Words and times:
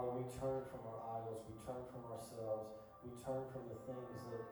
Father, 0.00 0.16
we 0.16 0.24
turn 0.40 0.64
from 0.72 0.80
our 0.88 1.20
idols, 1.20 1.44
we 1.44 1.52
turn 1.68 1.84
from 1.92 2.00
ourselves, 2.08 2.72
we 3.04 3.12
turn 3.20 3.44
from 3.52 3.68
the 3.68 3.76
things 3.84 4.24
that, 4.32 4.48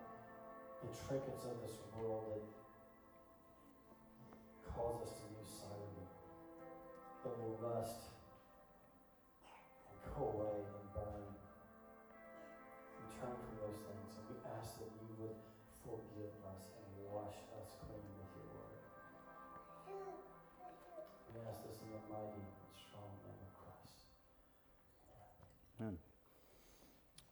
the 0.85 0.93
trinkets 1.09 1.41
of 1.49 1.57
this 1.65 1.81
world 1.97 2.37
that 2.37 2.45
cause 4.77 5.01
us 5.09 5.17
to 5.17 5.25
lose 5.33 5.49
sight 5.49 5.73
of 5.73 5.89
you, 5.97 6.05
that 7.25 7.33
will 7.41 7.57
rust 7.65 8.13
and 9.89 9.97
go 10.13 10.37
away 10.37 10.69
and 10.69 10.85
burn. 10.93 11.33
We 13.01 13.09
turn 13.17 13.33
from 13.33 13.53
those 13.57 13.81
things 13.89 14.08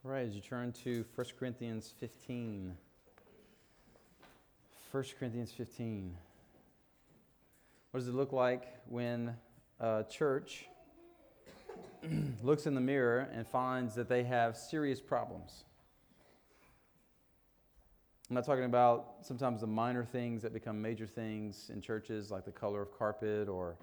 All 0.07 0.13
right, 0.13 0.25
as 0.25 0.35
you 0.35 0.39
turn 0.39 0.71
to 0.85 1.03
1 1.15 1.27
Corinthians 1.37 1.93
15. 1.99 2.77
1 4.89 5.05
Corinthians 5.19 5.51
15. 5.51 6.15
What 7.91 7.99
does 7.99 8.07
it 8.07 8.15
look 8.15 8.31
like 8.31 8.67
when 8.87 9.35
a 9.81 10.05
church 10.09 10.67
looks 12.41 12.67
in 12.67 12.73
the 12.73 12.79
mirror 12.79 13.27
and 13.33 13.45
finds 13.45 13.95
that 13.95 14.07
they 14.07 14.23
have 14.23 14.55
serious 14.55 15.01
problems? 15.01 15.65
I'm 18.29 18.35
not 18.35 18.45
talking 18.45 18.63
about 18.63 19.15
sometimes 19.23 19.59
the 19.59 19.67
minor 19.67 20.05
things 20.05 20.41
that 20.43 20.53
become 20.53 20.81
major 20.81 21.05
things 21.05 21.69
in 21.73 21.81
churches, 21.81 22.31
like 22.31 22.45
the 22.45 22.51
color 22.51 22.81
of 22.81 22.97
carpet 22.97 23.49
or 23.49 23.75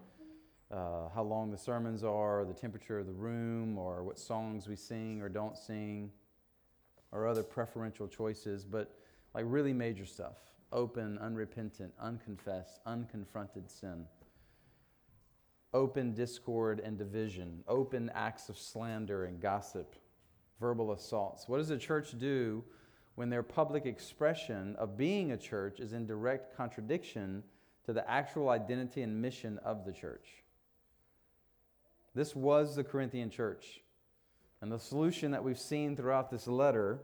uh, 0.75 1.09
how 1.15 1.23
long 1.23 1.51
the 1.51 1.59
sermons 1.59 2.03
are, 2.03 2.41
or 2.41 2.45
the 2.45 2.53
temperature 2.53 2.99
of 2.99 3.07
the 3.07 3.13
room, 3.13 3.79
or 3.79 4.03
what 4.03 4.19
songs 4.19 4.67
we 4.67 4.75
sing 4.75 5.23
or 5.23 5.29
don't 5.29 5.57
sing, 5.57 6.11
or 7.13 7.29
other 7.29 7.45
preferential 7.45 8.09
choices, 8.09 8.65
but 8.65 8.99
like 9.35 9.45
really 9.47 9.73
major 9.73 10.05
stuff 10.05 10.37
open, 10.73 11.17
unrepentant, 11.19 11.93
unconfessed, 12.01 12.81
unconfronted 12.85 13.71
sin, 13.71 14.07
open 15.73 16.13
discord 16.13 16.81
and 16.81 16.99
division, 16.99 17.63
open 17.69 18.11
acts 18.13 18.49
of 18.49 18.59
slander 18.59 19.27
and 19.27 19.41
gossip, 19.41 19.95
verbal 20.59 20.93
assaults. 20.93 21.49
What 21.49 21.59
does 21.59 21.71
a 21.71 21.79
church 21.79 22.19
do 22.19 22.65
when 23.15 23.31
their 23.31 23.45
public 23.45 23.87
expression 23.87 24.75
of 24.75 24.97
being 24.97 25.31
a 25.31 25.37
church 25.37 25.79
is 25.79 25.93
in 25.93 26.07
direct 26.07 26.57
contradiction 26.57 27.45
to 27.85 27.93
the 27.93 28.09
actual 28.11 28.49
identity 28.49 29.03
and 29.03 29.23
mission 29.23 29.59
of 29.65 29.85
the 29.85 29.93
church? 29.93 30.44
This 32.15 32.35
was 32.35 32.77
the 32.77 32.85
Corinthian 32.85 33.31
church. 33.31 33.81
And 34.61 34.71
the 34.71 34.79
solution 34.79 35.33
that 35.33 35.45
we've 35.45 35.59
seen 35.59 35.97
throughout 35.97 36.31
this 36.31 36.47
letter 36.47 37.01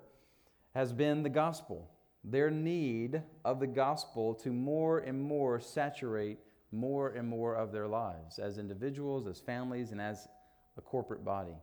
has 0.74 0.92
been 0.92 1.22
the 1.22 1.28
gospel. 1.28 1.90
Their 2.22 2.50
need 2.50 3.22
of 3.44 3.60
the 3.60 3.66
gospel 3.66 4.34
to 4.36 4.50
more 4.52 4.98
and 4.98 5.20
more 5.20 5.60
saturate 5.60 6.38
more 6.72 7.08
and 7.08 7.26
more 7.26 7.54
of 7.54 7.72
their 7.72 7.88
lives 7.88 8.38
as 8.38 8.58
individuals, 8.58 9.26
as 9.26 9.40
families, 9.40 9.92
and 9.92 10.00
as 10.00 10.28
a 10.76 10.80
corporate 10.80 11.24
body. 11.24 11.56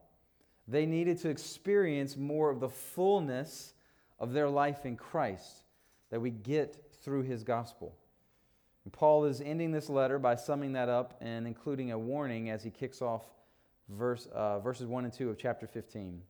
They 0.67 0.85
needed 0.85 1.17
to 1.19 1.29
experience 1.29 2.17
more 2.17 2.49
of 2.49 2.59
the 2.59 2.69
fullness 2.69 3.73
of 4.19 4.33
their 4.33 4.49
life 4.49 4.85
in 4.85 4.97
Christ 4.97 5.63
that 6.09 6.19
we 6.19 6.31
get 6.31 6.93
through 7.01 7.23
his 7.23 7.43
gospel. 7.43 7.95
And 8.83 8.91
Paul 8.91 9.25
is 9.25 9.41
ending 9.41 9.72
this 9.72 9.89
letter 9.89 10.19
by 10.19 10.35
summing 10.35 10.73
that 10.73 10.89
up 10.89 11.17
and 11.22 11.47
including 11.47 11.91
a 11.91 11.99
warning 11.99 12.49
as 12.49 12.63
he 12.63 12.69
kicks 12.69 13.01
off 13.01 13.23
verse, 13.89 14.27
uh, 14.33 14.59
verses 14.59 14.87
1 14.87 15.05
and 15.05 15.13
2 15.13 15.29
of 15.29 15.37
chapter 15.37 15.67
15. 15.67 16.21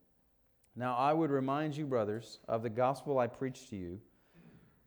Now 0.76 0.96
I 0.96 1.14
would 1.14 1.32
remind 1.32 1.76
you, 1.76 1.86
brothers, 1.86 2.40
of 2.48 2.64
the 2.64 2.70
gospel 2.70 3.20
I 3.20 3.28
preached 3.28 3.70
to 3.70 3.76
you, 3.76 4.00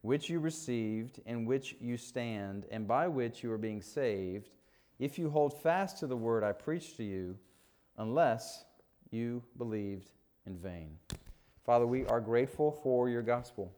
which 0.03 0.31
you 0.31 0.39
received, 0.39 1.21
in 1.27 1.45
which 1.45 1.77
you 1.81 1.97
stand, 1.97 2.67
and 2.71 2.87
by 2.87 3.09
which 3.09 3.43
you 3.43 3.53
are 3.53 3.59
being 3.59 3.83
saved, 3.83 4.51
if 4.99 5.19
you 5.19 5.31
hold 5.31 5.61
fast 5.63 5.99
to 5.99 6.07
the 6.07 6.17
word 6.17 6.45
I 6.45 6.53
preached 6.53 6.97
to 6.99 7.05
you, 7.05 7.37
unless 7.97 8.65
you 9.11 9.43
believed 9.59 10.11
in 10.47 10.57
vain. 10.57 10.97
Father, 11.65 11.87
we 11.87 12.07
are 12.07 12.21
grateful 12.21 12.71
for 12.71 13.09
your 13.09 13.23
gospel. 13.23 13.73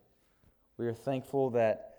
We 0.76 0.86
are 0.86 0.94
thankful 0.94 1.50
that 1.50 1.92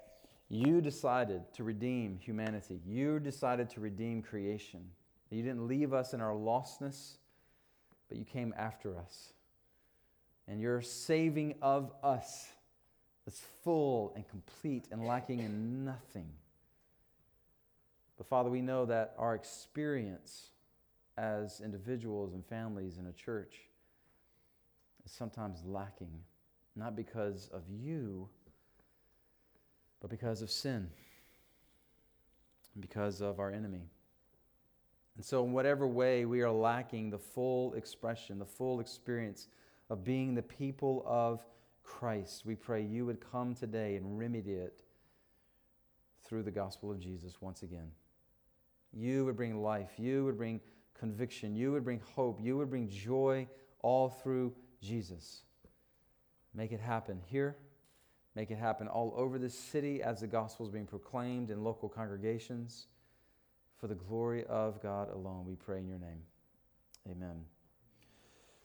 you 0.49 0.81
decided 0.81 1.41
to 1.53 1.63
redeem 1.63 2.17
humanity. 2.17 2.79
You 2.85 3.19
decided 3.19 3.69
to 3.71 3.79
redeem 3.79 4.21
creation. 4.21 4.85
You 5.33 5.41
didn't 5.41 5.67
leave 5.67 5.93
us 5.93 6.13
in 6.13 6.21
our 6.21 6.33
lostness, 6.33 7.17
but 8.07 8.17
you 8.17 8.23
came 8.23 8.53
after 8.55 8.95
us. 8.95 9.33
And 10.47 10.61
your 10.61 10.81
saving 10.81 11.55
of 11.61 11.91
us 12.03 12.47
is 13.25 13.41
full 13.63 14.13
and 14.15 14.27
complete 14.27 14.85
and 14.91 15.07
lacking 15.07 15.39
in 15.39 15.85
nothing. 15.85 16.29
But 18.17 18.27
Father, 18.27 18.49
we 18.49 18.61
know 18.61 18.85
that 18.85 19.15
our 19.17 19.33
experience 19.33 20.49
as 21.17 21.61
individuals 21.61 22.33
and 22.33 22.45
families 22.45 22.99
in 22.99 23.07
a 23.07 23.13
church 23.13 23.61
is 25.05 25.11
sometimes 25.11 25.63
lacking, 25.65 26.11
not 26.75 26.95
because 26.95 27.49
of 27.51 27.63
you, 27.69 28.27
but 29.99 30.11
because 30.11 30.43
of 30.43 30.51
sin, 30.51 30.89
because 32.79 33.21
of 33.21 33.39
our 33.39 33.49
enemy. 33.49 33.89
And 35.15 35.23
so, 35.23 35.45
in 35.45 35.53
whatever 35.53 35.87
way 35.87 36.25
we 36.25 36.41
are 36.41 36.51
lacking 36.51 37.09
the 37.09 37.19
full 37.19 37.73
expression, 37.73 38.39
the 38.39 38.45
full 38.45 38.79
experience 38.79 39.47
of 39.89 40.03
being 40.03 40.33
the 40.33 40.41
people 40.41 41.03
of 41.05 41.45
Christ, 41.83 42.45
we 42.45 42.55
pray 42.55 42.81
you 42.81 43.05
would 43.05 43.19
come 43.19 43.53
today 43.53 43.95
and 43.95 44.17
remedy 44.17 44.53
it 44.53 44.73
through 46.23 46.43
the 46.43 46.51
gospel 46.51 46.89
of 46.89 46.99
Jesus 46.99 47.41
once 47.41 47.63
again. 47.63 47.91
You 48.91 49.25
would 49.25 49.35
bring 49.35 49.61
life, 49.61 49.91
you 49.97 50.25
would 50.25 50.37
bring 50.37 50.61
conviction, 50.97 51.55
you 51.55 51.71
would 51.71 51.83
bring 51.83 52.01
hope, 52.15 52.39
you 52.41 52.57
would 52.57 52.69
bring 52.69 52.89
joy 52.89 53.47
all 53.81 54.09
through 54.09 54.53
Jesus. 54.81 55.43
Make 56.55 56.71
it 56.71 56.79
happen 56.79 57.19
here. 57.25 57.57
Make 58.35 58.49
it 58.49 58.57
happen 58.57 58.87
all 58.87 59.13
over 59.15 59.37
this 59.37 59.57
city 59.57 60.01
as 60.01 60.21
the 60.21 60.27
gospel 60.27 60.65
is 60.65 60.71
being 60.71 60.87
proclaimed 60.87 61.51
in 61.51 61.63
local 61.63 61.87
congregations. 61.87 62.87
For 63.83 63.87
the 63.87 63.95
glory 63.95 64.45
of 64.45 64.81
God 64.81 65.13
alone, 65.13 65.43
we 65.45 65.55
pray 65.55 65.79
in 65.79 65.89
your 65.89 65.99
name. 65.99 66.21
Amen. 67.11 67.43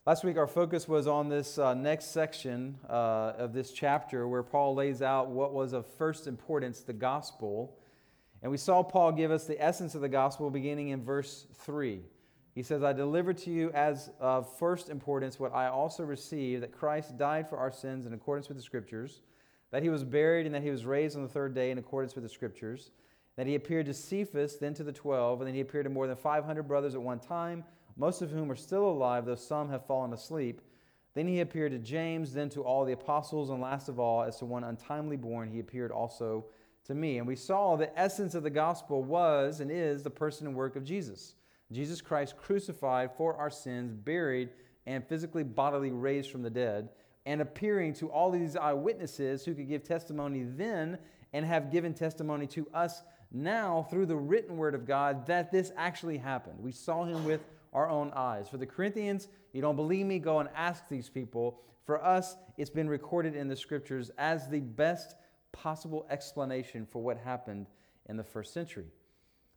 Last 0.07 0.23
week, 0.23 0.37
our 0.37 0.47
focus 0.47 0.87
was 0.87 1.09
on 1.09 1.29
this 1.29 1.59
uh, 1.59 1.75
next 1.75 2.13
section 2.13 2.79
uh, 2.89 3.33
of 3.37 3.53
this 3.53 3.73
chapter 3.73 4.29
where 4.29 4.45
Paul 4.45 4.77
lays 4.77 5.03
out 5.03 5.29
what 5.29 5.53
was 5.53 5.73
of 5.73 5.87
first 5.87 6.29
importance 6.29 6.83
the 6.83 6.93
gospel. 6.93 7.77
And 8.43 8.53
we 8.53 8.59
saw 8.59 8.85
Paul 8.85 9.11
give 9.11 9.33
us 9.33 9.45
the 9.45 9.61
essence 9.61 9.97
of 9.97 10.03
the 10.03 10.09
gospel 10.09 10.51
beginning 10.51 10.91
in 10.91 11.03
verse 11.03 11.49
3. 11.53 12.01
He 12.55 12.63
says, 12.63 12.85
I 12.85 12.93
delivered 12.93 13.39
to 13.39 13.51
you 13.51 13.73
as 13.73 14.13
of 14.21 14.57
first 14.57 14.89
importance 14.89 15.41
what 15.41 15.53
I 15.53 15.67
also 15.67 16.05
received 16.05 16.63
that 16.63 16.71
Christ 16.71 17.19
died 17.19 17.49
for 17.49 17.59
our 17.59 17.73
sins 17.73 18.07
in 18.07 18.13
accordance 18.13 18.47
with 18.47 18.57
the 18.57 18.63
Scriptures, 18.63 19.23
that 19.73 19.83
he 19.83 19.89
was 19.89 20.05
buried, 20.05 20.47
and 20.47 20.55
that 20.55 20.63
he 20.63 20.71
was 20.71 20.87
raised 20.87 21.17
on 21.17 21.25
the 21.25 21.29
third 21.29 21.57
day 21.57 21.73
in 21.73 21.79
accordance 21.79 22.15
with 22.15 22.23
the 22.23 22.31
Scriptures 22.31 22.93
that 23.39 23.47
he 23.47 23.55
appeared 23.55 23.87
to 23.87 23.95
Cephas, 23.95 24.57
then 24.57 24.75
to 24.75 24.83
the 24.83 24.91
twelve, 24.91 25.41
and 25.41 25.47
then 25.47 25.55
he 25.55 25.61
appeared 25.61 25.85
to 25.85 25.91
more 25.91 26.09
than 26.09 26.17
500 26.17 26.65
brothers 26.65 26.97
at 26.97 27.01
one 27.01 27.21
time, 27.21 27.63
most 27.97 28.21
of 28.21 28.33
whom 28.33 28.51
are 28.51 28.57
still 28.57 28.91
alive, 28.91 29.27
though 29.27 29.37
some 29.37 29.71
have 29.71 29.87
fallen 29.87 30.13
asleep. 30.13 30.61
Then 31.15 31.29
he 31.29 31.39
appeared 31.39 31.71
to 31.71 31.79
James, 31.79 32.33
then 32.33 32.49
to 32.49 32.63
all 32.63 32.85
the 32.85 32.95
apostles, 32.95 33.51
and 33.51 33.61
last 33.61 33.89
of 33.89 34.01
all, 34.01 34.25
as 34.25 34.39
to 34.39 34.45
one 34.45 34.65
untimely 34.65 35.17
born, 35.17 35.49
he 35.49 35.61
appeared 35.61 35.93
also 35.93 36.47
to 36.87 36.97
me. 36.97 37.19
And 37.19 37.29
we 37.29 37.37
saw 37.37 37.77
the 37.77 37.97
essence 37.97 38.35
of 38.35 38.43
the 38.43 38.51
gospel 38.51 39.05
was 39.05 39.61
and 39.61 39.71
is 39.71 40.03
the 40.03 40.11
person 40.11 40.49
and 40.49 40.57
work 40.57 40.75
of 40.75 40.83
Jesus. 40.83 41.37
Jesus 41.71 42.01
Christ 42.01 42.37
crucified 42.37 43.11
for 43.17 43.37
our 43.37 43.51
sins, 43.51 43.95
buried, 43.95 44.49
and 44.85 45.07
physically, 45.07 45.45
bodily 45.45 45.93
raised 45.93 46.33
from 46.33 46.43
the 46.43 46.51
dead, 46.51 46.89
and 47.25 47.41
appearing 47.41 47.93
to 47.95 48.11
all 48.11 48.33
these 48.33 48.57
eyewitnesses 48.57 49.45
who 49.45 49.55
could 49.55 49.69
give 49.69 49.85
testimony 49.85 50.43
then 50.43 50.99
and 51.33 51.47
have 51.47 51.71
given 51.71 51.95
testimony 51.95 52.49
to 52.49 52.67
us 52.75 53.03
now 53.31 53.87
through 53.91 54.07
the 54.07 54.17
written 54.17 54.57
word 54.57 54.75
of 54.75 54.87
God 54.87 55.27
that 55.27 55.51
this 55.51 55.73
actually 55.77 56.19
happened. 56.19 56.59
We 56.61 56.73
saw 56.73 57.05
him 57.05 57.25
with 57.25 57.41
our 57.73 57.89
own 57.89 58.11
eyes. 58.15 58.49
For 58.49 58.57
the 58.57 58.67
Corinthians, 58.67 59.29
you 59.53 59.61
don't 59.61 59.77
believe 59.77 60.07
me, 60.07 60.19
go 60.19 60.41
and 60.41 60.49
ask 60.55 60.89
these 60.89 61.09
people. 61.09 61.61
For 61.85 62.03
us, 62.05 62.37
it's 62.57 62.71
been 62.71 62.89
recorded 62.89 63.35
in 63.35 63.49
the 63.49 63.57
scriptures 63.57 64.11
as 64.19 64.49
the 64.49 64.61
best 64.61 65.15
possible 65.53 66.07
explanation 66.11 66.87
for 66.87 67.03
what 67.03 67.19
happened 67.19 67.67
in 68.09 68.17
the 68.17 68.25
first 68.25 68.53
century. 68.53 68.87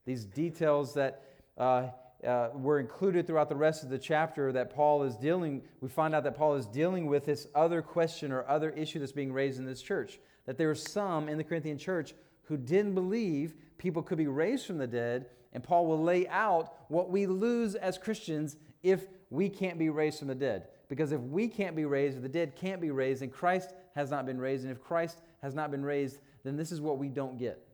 These 0.06 0.26
details 0.26 0.94
that 0.96 1.24
uh, 1.58 1.88
uh, 2.26 2.50
were 2.54 2.80
included 2.80 3.28
throughout 3.28 3.50
the 3.50 3.56
rest 3.56 3.84
of 3.84 3.90
the 3.90 4.00
chapter 4.00 4.52
that 4.52 4.74
Paul 4.74 5.04
is 5.04 5.16
dealing, 5.16 5.62
we 5.80 5.90
find 5.90 6.14
out 6.14 6.24
that 6.24 6.38
Paul 6.38 6.56
is 6.56 6.66
dealing 6.66 7.08
with 7.08 7.26
this 7.26 7.48
other 7.56 7.82
question 7.82 8.32
or 8.32 8.48
other 8.48 8.70
issue 8.72 9.00
that's 9.00 9.12
being 9.12 9.34
raised 9.34 9.60
in 9.60 9.66
this 9.66 9.82
church. 9.82 10.20
That 10.46 10.58
there 10.58 10.70
are 10.70 10.76
some 10.76 11.30
in 11.30 11.38
the 11.38 11.44
Corinthian 11.44 11.78
church 11.78 12.14
who 12.44 12.58
didn't 12.58 12.96
believe 12.96 13.54
people 13.78 14.02
could 14.02 14.18
be 14.18 14.28
raised 14.28 14.66
from 14.66 14.78
the 14.78 14.88
dead. 14.88 15.28
And 15.54 15.64
Paul 15.64 15.86
will 15.86 16.02
lay 16.02 16.28
out 16.28 16.74
what 16.88 17.10
we 17.10 17.26
lose 17.26 17.76
as 17.76 17.98
Christians 17.98 18.56
if 18.84 19.08
we 19.30 19.50
can't 19.50 19.78
be 19.78 19.90
raised 19.90 20.20
from 20.20 20.28
the 20.28 20.36
dead. 20.36 20.68
Because 20.88 21.12
if 21.12 21.22
we 21.22 21.48
can't 21.48 21.76
be 21.76 21.86
raised, 21.86 22.18
if 22.18 22.24
the 22.24 22.30
dead 22.30 22.56
can't 22.56 22.82
be 22.82 22.92
raised, 22.92 23.22
and 23.22 23.32
Christ 23.32 23.74
has 23.96 24.12
not 24.12 24.26
been 24.26 24.40
raised, 24.40 24.64
and 24.64 24.72
if 24.72 24.82
Christ 24.82 25.22
has 25.42 25.56
not 25.56 25.72
been 25.72 25.84
raised, 25.84 26.20
then 26.44 26.58
this 26.58 26.72
is 26.72 26.82
what 26.82 26.98
we 26.98 27.08
don't 27.08 27.38
get. 27.38 27.66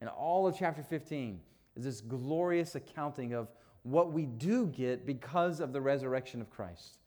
And 0.00 0.08
all 0.08 0.46
of 0.46 0.56
chapter 0.58 0.82
15 0.82 1.40
is 1.76 1.84
this 1.84 2.00
glorious 2.00 2.74
accounting 2.74 3.34
of 3.34 3.48
what 3.82 4.12
we 4.12 4.26
do 4.26 4.66
get 4.66 5.06
because 5.06 5.60
of 5.60 5.72
the 5.72 5.80
resurrection 5.80 6.40
of 6.40 6.50
Christ, 6.50 6.98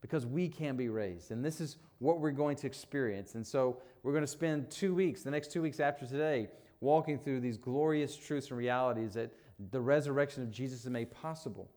because 0.00 0.26
we 0.26 0.48
can 0.48 0.76
be 0.76 0.88
raised. 0.88 1.30
And 1.30 1.44
this 1.44 1.60
is 1.60 1.76
what 1.98 2.20
we're 2.20 2.30
going 2.30 2.56
to 2.56 2.66
experience. 2.66 3.34
And 3.34 3.46
so 3.46 3.78
we're 4.02 4.12
going 4.12 4.24
to 4.24 4.26
spend 4.26 4.70
two 4.70 4.94
weeks, 4.94 5.22
the 5.22 5.30
next 5.30 5.50
two 5.50 5.62
weeks 5.62 5.80
after 5.80 6.06
today, 6.06 6.48
walking 6.80 7.18
through 7.18 7.40
these 7.40 7.56
glorious 7.56 8.16
truths 8.16 8.48
and 8.48 8.58
realities 8.58 9.14
that 9.14 9.32
the 9.70 9.80
resurrection 9.80 10.42
of 10.42 10.50
Jesus 10.50 10.84
is 10.84 10.90
made 10.90 11.10
possible. 11.10 11.68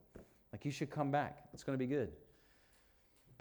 Like 0.52 0.66
you 0.66 0.72
should 0.72 0.92
come 0.92 1.12
back. 1.12 1.40
It's 1.54 1.64
going 1.64 1.78
to 1.78 1.84
be 1.84 1.88
good. 1.88 2.12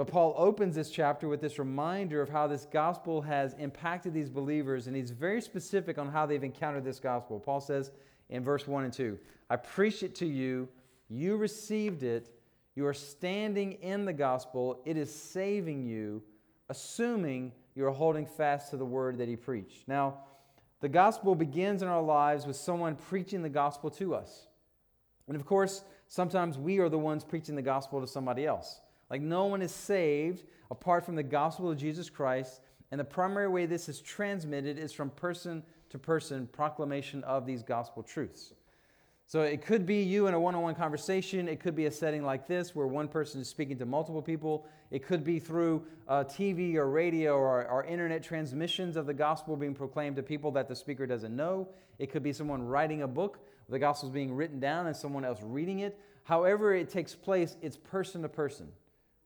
But 0.01 0.07
Paul 0.07 0.35
opens 0.39 0.77
this 0.77 0.89
chapter 0.89 1.29
with 1.29 1.43
this 1.43 1.59
reminder 1.59 2.23
of 2.23 2.31
how 2.31 2.47
this 2.47 2.65
gospel 2.65 3.21
has 3.21 3.53
impacted 3.59 4.15
these 4.15 4.31
believers, 4.31 4.87
and 4.87 4.97
he's 4.97 5.11
very 5.11 5.43
specific 5.43 5.99
on 5.99 6.09
how 6.09 6.25
they've 6.25 6.43
encountered 6.43 6.85
this 6.85 6.99
gospel. 6.99 7.39
Paul 7.39 7.61
says 7.61 7.91
in 8.31 8.43
verse 8.43 8.67
1 8.67 8.85
and 8.85 8.93
2 8.93 9.19
I 9.51 9.57
preach 9.57 10.03
it 10.03 10.15
to 10.15 10.27
you, 10.27 10.69
you 11.11 11.37
received 11.37 12.03
it, 12.03 12.33
you 12.81 12.87
are 12.87 12.95
standing 12.95 13.73
in 13.83 14.07
the 14.07 14.13
gospel, 14.15 14.81
it 14.87 14.97
is 14.97 15.15
saving 15.15 15.85
you, 15.85 16.23
assuming 16.71 17.53
you 17.75 17.85
are 17.85 17.91
holding 17.91 18.25
fast 18.25 18.71
to 18.71 18.79
the 18.79 18.85
word 18.87 19.19
that 19.19 19.29
he 19.29 19.37
preached. 19.37 19.87
Now, 19.87 20.21
the 20.81 20.89
gospel 20.89 21.35
begins 21.35 21.83
in 21.83 21.89
our 21.89 22.01
lives 22.01 22.47
with 22.47 22.57
someone 22.57 22.97
preaching 22.97 23.43
the 23.43 23.51
gospel 23.51 23.91
to 23.91 24.15
us. 24.15 24.47
And 25.29 25.37
of 25.37 25.45
course, 25.45 25.85
sometimes 26.09 26.57
we 26.57 26.79
are 26.79 26.89
the 26.89 26.99
ones 26.99 27.23
preaching 27.23 27.55
the 27.55 27.61
gospel 27.61 28.01
to 28.01 28.07
somebody 28.07 28.47
else. 28.47 28.81
Like 29.11 29.21
no 29.21 29.45
one 29.45 29.61
is 29.61 29.73
saved 29.73 30.45
apart 30.71 31.05
from 31.05 31.17
the 31.17 31.23
gospel 31.23 31.71
of 31.71 31.77
Jesus 31.77 32.09
Christ. 32.09 32.63
And 32.91 32.99
the 32.99 33.05
primary 33.05 33.49
way 33.49 33.67
this 33.67 33.91
is 33.91 34.01
transmitted 34.01 34.79
is 34.79 34.91
from 34.91 35.11
person 35.11 35.63
to 35.91 35.99
person 35.99 36.49
proclamation 36.51 37.23
of 37.25 37.45
these 37.45 37.63
gospel 37.63 38.03
truths. 38.03 38.55
So 39.31 39.43
it 39.43 39.65
could 39.65 39.87
be 39.87 40.03
you 40.03 40.27
in 40.27 40.35
a 40.35 40.41
one 40.41 40.57
on 40.57 40.63
one 40.63 40.75
conversation. 40.75 41.47
It 41.47 41.61
could 41.61 41.77
be 41.77 41.87
a 41.87 41.91
setting 41.93 42.25
like 42.25 42.49
this 42.49 42.75
where 42.75 42.89
one 42.89 43.07
person 43.07 43.41
is 43.41 43.49
speaking 43.49 43.79
to 43.79 43.87
multiple 43.87 44.21
people. 44.21 44.67
It 44.91 45.07
could 45.07 45.23
be 45.23 45.39
through 45.39 45.85
uh, 46.09 46.25
TV 46.25 46.75
or 46.75 46.91
radio 46.91 47.35
or, 47.37 47.65
or 47.69 47.85
internet 47.85 48.25
transmissions 48.25 48.97
of 48.97 49.07
the 49.07 49.15
gospel 49.15 49.55
being 49.55 49.73
proclaimed 49.73 50.17
to 50.17 50.23
people 50.25 50.51
that 50.51 50.67
the 50.67 50.75
speaker 50.75 51.07
doesn't 51.07 51.37
know. 51.37 51.69
It 52.01 52.11
could 52.11 52.25
be 52.25 52.33
someone 52.33 52.61
writing 52.61 53.03
a 53.03 53.07
book, 53.07 53.39
the 53.69 53.79
gospel 53.79 54.09
is 54.09 54.13
being 54.13 54.35
written 54.35 54.59
down 54.59 54.89
and 54.89 54.97
someone 54.97 55.25
else 55.25 55.39
reading 55.45 55.79
it. 55.79 55.97
However, 56.25 56.75
it 56.75 56.91
takes 56.91 57.15
place, 57.15 57.57
it's 57.63 57.77
person 57.77 58.23
to 58.23 58.29
person. 58.29 58.67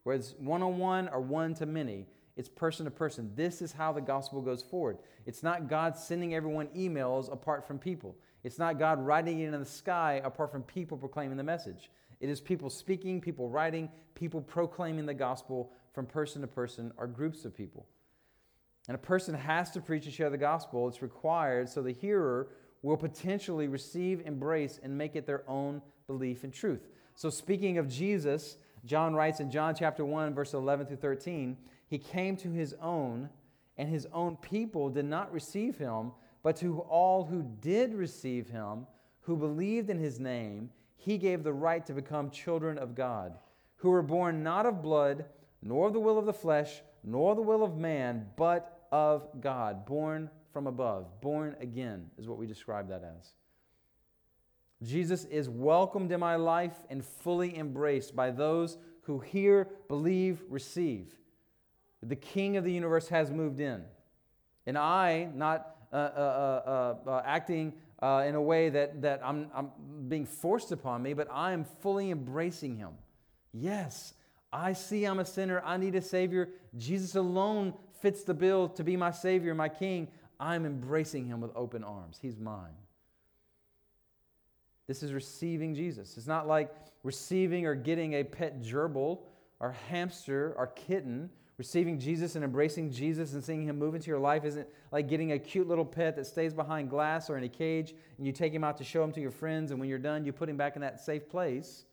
Whether 0.02 0.18
it's 0.18 0.34
one 0.38 0.62
on 0.62 0.76
one 0.76 1.08
or 1.08 1.22
one 1.22 1.54
to 1.54 1.64
many, 1.64 2.04
it's 2.36 2.50
person 2.50 2.84
to 2.84 2.90
person. 2.90 3.32
This 3.36 3.62
is 3.62 3.72
how 3.72 3.90
the 3.90 4.02
gospel 4.02 4.42
goes 4.42 4.60
forward. 4.60 4.98
It's 5.24 5.42
not 5.42 5.66
God 5.66 5.96
sending 5.96 6.34
everyone 6.34 6.66
emails 6.76 7.32
apart 7.32 7.66
from 7.66 7.78
people. 7.78 8.16
It's 8.44 8.58
not 8.58 8.78
God 8.78 9.04
writing 9.04 9.40
it 9.40 9.52
in 9.52 9.58
the 9.58 9.66
sky 9.66 10.20
apart 10.22 10.52
from 10.52 10.62
people 10.62 10.96
proclaiming 10.96 11.36
the 11.36 11.42
message. 11.42 11.90
It 12.20 12.28
is 12.28 12.40
people 12.40 12.70
speaking, 12.70 13.20
people 13.20 13.48
writing, 13.48 13.88
people 14.14 14.40
proclaiming 14.40 15.06
the 15.06 15.14
gospel 15.14 15.72
from 15.92 16.06
person 16.06 16.42
to 16.42 16.46
person 16.46 16.92
or 16.96 17.06
groups 17.06 17.44
of 17.44 17.56
people. 17.56 17.86
And 18.86 18.94
a 18.94 18.98
person 18.98 19.34
has 19.34 19.70
to 19.72 19.80
preach 19.80 20.04
and 20.04 20.14
share 20.14 20.30
the 20.30 20.38
gospel. 20.38 20.86
It's 20.88 21.02
required 21.02 21.68
so 21.68 21.82
the 21.82 21.92
hearer 21.92 22.48
will 22.82 22.98
potentially 22.98 23.66
receive, 23.66 24.20
embrace, 24.26 24.78
and 24.82 24.96
make 24.96 25.16
it 25.16 25.26
their 25.26 25.42
own 25.48 25.80
belief 26.06 26.44
and 26.44 26.52
truth. 26.52 26.86
So, 27.14 27.30
speaking 27.30 27.78
of 27.78 27.88
Jesus, 27.88 28.58
John 28.84 29.14
writes 29.14 29.40
in 29.40 29.50
John 29.50 29.74
chapter 29.74 30.04
1, 30.04 30.34
verse 30.34 30.52
11 30.52 30.86
through 30.86 30.98
13, 30.98 31.56
he 31.88 31.98
came 31.98 32.36
to 32.38 32.50
his 32.50 32.74
own, 32.82 33.30
and 33.78 33.88
his 33.88 34.06
own 34.12 34.36
people 34.36 34.90
did 34.90 35.06
not 35.06 35.32
receive 35.32 35.78
him. 35.78 36.12
But 36.44 36.56
to 36.56 36.80
all 36.82 37.24
who 37.24 37.42
did 37.60 37.94
receive 37.94 38.50
him, 38.50 38.86
who 39.22 39.36
believed 39.36 39.90
in 39.90 39.98
his 39.98 40.20
name, 40.20 40.70
he 40.94 41.18
gave 41.18 41.42
the 41.42 41.52
right 41.52 41.84
to 41.86 41.94
become 41.94 42.30
children 42.30 42.78
of 42.78 42.94
God, 42.94 43.38
who 43.76 43.90
were 43.90 44.02
born 44.02 44.44
not 44.44 44.66
of 44.66 44.82
blood, 44.82 45.24
nor 45.62 45.88
of 45.88 45.94
the 45.94 46.00
will 46.00 46.18
of 46.18 46.26
the 46.26 46.32
flesh, 46.34 46.82
nor 47.02 47.34
the 47.34 47.42
will 47.42 47.64
of 47.64 47.78
man, 47.78 48.26
but 48.36 48.86
of 48.92 49.26
God, 49.40 49.86
born 49.86 50.30
from 50.52 50.66
above, 50.66 51.20
born 51.22 51.56
again, 51.60 52.10
is 52.18 52.28
what 52.28 52.38
we 52.38 52.46
describe 52.46 52.88
that 52.90 53.02
as. 53.02 53.32
Jesus 54.82 55.24
is 55.24 55.48
welcomed 55.48 56.12
in 56.12 56.20
my 56.20 56.36
life 56.36 56.76
and 56.90 57.02
fully 57.02 57.56
embraced 57.56 58.14
by 58.14 58.30
those 58.30 58.76
who 59.02 59.18
hear, 59.18 59.68
believe, 59.88 60.42
receive. 60.50 61.14
The 62.02 62.16
King 62.16 62.58
of 62.58 62.64
the 62.64 62.72
universe 62.72 63.08
has 63.08 63.30
moved 63.30 63.60
in. 63.60 63.82
And 64.66 64.78
I, 64.78 65.28
not 65.34 65.73
Uh, 65.94 65.96
uh, 65.96 67.08
uh, 67.08 67.22
acting 67.24 67.72
in 68.02 68.34
a 68.34 68.42
way 68.42 68.68
that, 68.68 69.00
that 69.00 69.20
I'm, 69.24 69.48
I'm 69.54 69.70
being 70.08 70.26
forced 70.26 70.72
upon 70.72 71.04
me, 71.04 71.14
but 71.14 71.28
I 71.30 71.52
am 71.52 71.64
fully 71.82 72.10
embracing 72.10 72.76
Him. 72.76 72.90
Yes, 73.52 74.14
I 74.52 74.72
see 74.72 75.04
I'm 75.04 75.20
a 75.20 75.24
sinner. 75.24 75.62
I 75.64 75.76
need 75.76 75.94
a 75.94 76.02
Savior. 76.02 76.48
Jesus 76.76 77.14
alone 77.14 77.74
fits 78.02 78.24
the 78.24 78.34
bill 78.34 78.68
to 78.70 78.82
be 78.82 78.96
my 78.96 79.12
Savior, 79.12 79.54
my 79.54 79.68
King. 79.68 80.08
I'm 80.40 80.66
embracing 80.66 81.26
Him 81.26 81.40
with 81.40 81.52
open 81.54 81.84
arms. 81.84 82.18
He's 82.20 82.40
mine. 82.40 82.74
This 84.88 85.04
is 85.04 85.12
receiving 85.12 85.76
Jesus. 85.76 86.16
It's 86.16 86.26
not 86.26 86.48
like 86.48 86.74
receiving 87.04 87.66
or 87.66 87.76
getting 87.76 88.14
a 88.14 88.24
pet 88.24 88.62
gerbil 88.62 89.20
or 89.60 89.76
hamster 89.88 90.54
or 90.58 90.66
kitten 90.66 91.30
Receiving 91.56 92.00
Jesus 92.00 92.34
and 92.34 92.44
embracing 92.44 92.90
Jesus 92.90 93.34
and 93.34 93.44
seeing 93.44 93.62
Him 93.62 93.78
move 93.78 93.94
into 93.94 94.08
your 94.08 94.18
life 94.18 94.44
isn't 94.44 94.66
like 94.90 95.08
getting 95.08 95.32
a 95.32 95.38
cute 95.38 95.68
little 95.68 95.84
pet 95.84 96.16
that 96.16 96.26
stays 96.26 96.52
behind 96.52 96.90
glass 96.90 97.30
or 97.30 97.38
in 97.38 97.44
a 97.44 97.48
cage 97.48 97.94
and 98.18 98.26
you 98.26 98.32
take 98.32 98.52
him 98.52 98.64
out 98.64 98.76
to 98.78 98.84
show 98.84 99.04
him 99.04 99.12
to 99.12 99.20
your 99.20 99.30
friends, 99.30 99.70
and 99.70 99.78
when 99.78 99.88
you're 99.88 99.98
done, 99.98 100.24
you 100.24 100.32
put 100.32 100.48
him 100.48 100.56
back 100.56 100.74
in 100.74 100.82
that 100.82 101.00
safe 101.00 101.28
place. 101.28 101.84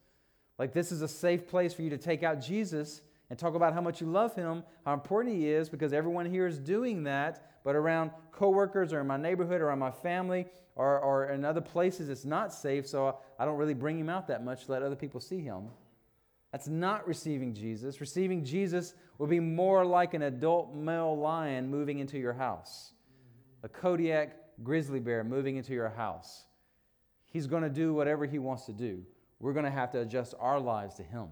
Like, 0.58 0.74
this 0.74 0.92
is 0.92 1.02
a 1.02 1.08
safe 1.08 1.48
place 1.48 1.74
for 1.74 1.82
you 1.82 1.90
to 1.90 1.98
take 1.98 2.22
out 2.22 2.40
Jesus 2.40 3.02
and 3.32 3.40
talk 3.40 3.56
about 3.56 3.74
how 3.74 3.82
much 3.82 4.02
you 4.02 4.08
love 4.08 4.36
Him, 4.36 4.64
how 4.86 4.94
important 4.94 5.36
He 5.36 5.48
is, 5.48 5.70
because 5.70 5.94
everyone 5.94 6.26
here 6.26 6.46
is 6.46 6.60
doing 6.60 7.04
that. 7.06 7.62
But 7.64 7.76
around 7.76 8.12
coworkers 8.32 8.92
or 8.92 9.00
in 9.00 9.08
my 9.08 9.18
neighborhood 9.18 9.62
or 9.62 9.72
in 9.72 9.80
my 9.80 9.90
family 9.90 10.48
or, 10.76 11.00
or 11.00 11.32
in 11.32 11.46
other 11.46 11.62
places, 11.62 12.10
it's 12.10 12.26
not 12.26 12.54
safe, 12.54 12.88
so 12.88 13.18
I 13.40 13.46
don't 13.46 13.58
really 13.58 13.74
bring 13.74 13.98
Him 13.98 14.10
out 14.10 14.28
that 14.28 14.44
much 14.44 14.68
let 14.68 14.84
other 14.84 14.96
people 14.96 15.20
see 15.20 15.40
Him. 15.40 15.70
That's 16.52 16.68
not 16.68 17.08
receiving 17.08 17.54
Jesus. 17.54 18.02
Receiving 18.02 18.44
Jesus 18.44 18.94
would 19.18 19.30
be 19.30 19.40
more 19.40 19.86
like 19.86 20.14
an 20.14 20.24
adult 20.24 20.76
male 20.76 21.18
lion 21.18 21.70
moving 21.70 22.00
into 22.00 22.18
your 22.18 22.34
house, 22.34 22.94
a 23.64 23.70
Kodiak 23.70 24.36
grizzly 24.64 25.00
bear 25.00 25.24
moving 25.24 25.56
into 25.56 25.74
your 25.74 25.90
house. 25.90 26.46
He's 27.26 27.48
going 27.48 27.64
to 27.64 27.70
do 27.70 27.94
whatever 27.94 28.26
he 28.26 28.40
wants 28.40 28.66
to 28.66 28.74
do. 28.74 29.04
We're 29.40 29.54
going 29.54 29.66
to 29.66 29.72
have 29.72 29.92
to 29.92 30.02
adjust 30.02 30.34
our 30.40 30.60
lives 30.60 30.96
to 30.96 31.04
him. 31.04 31.30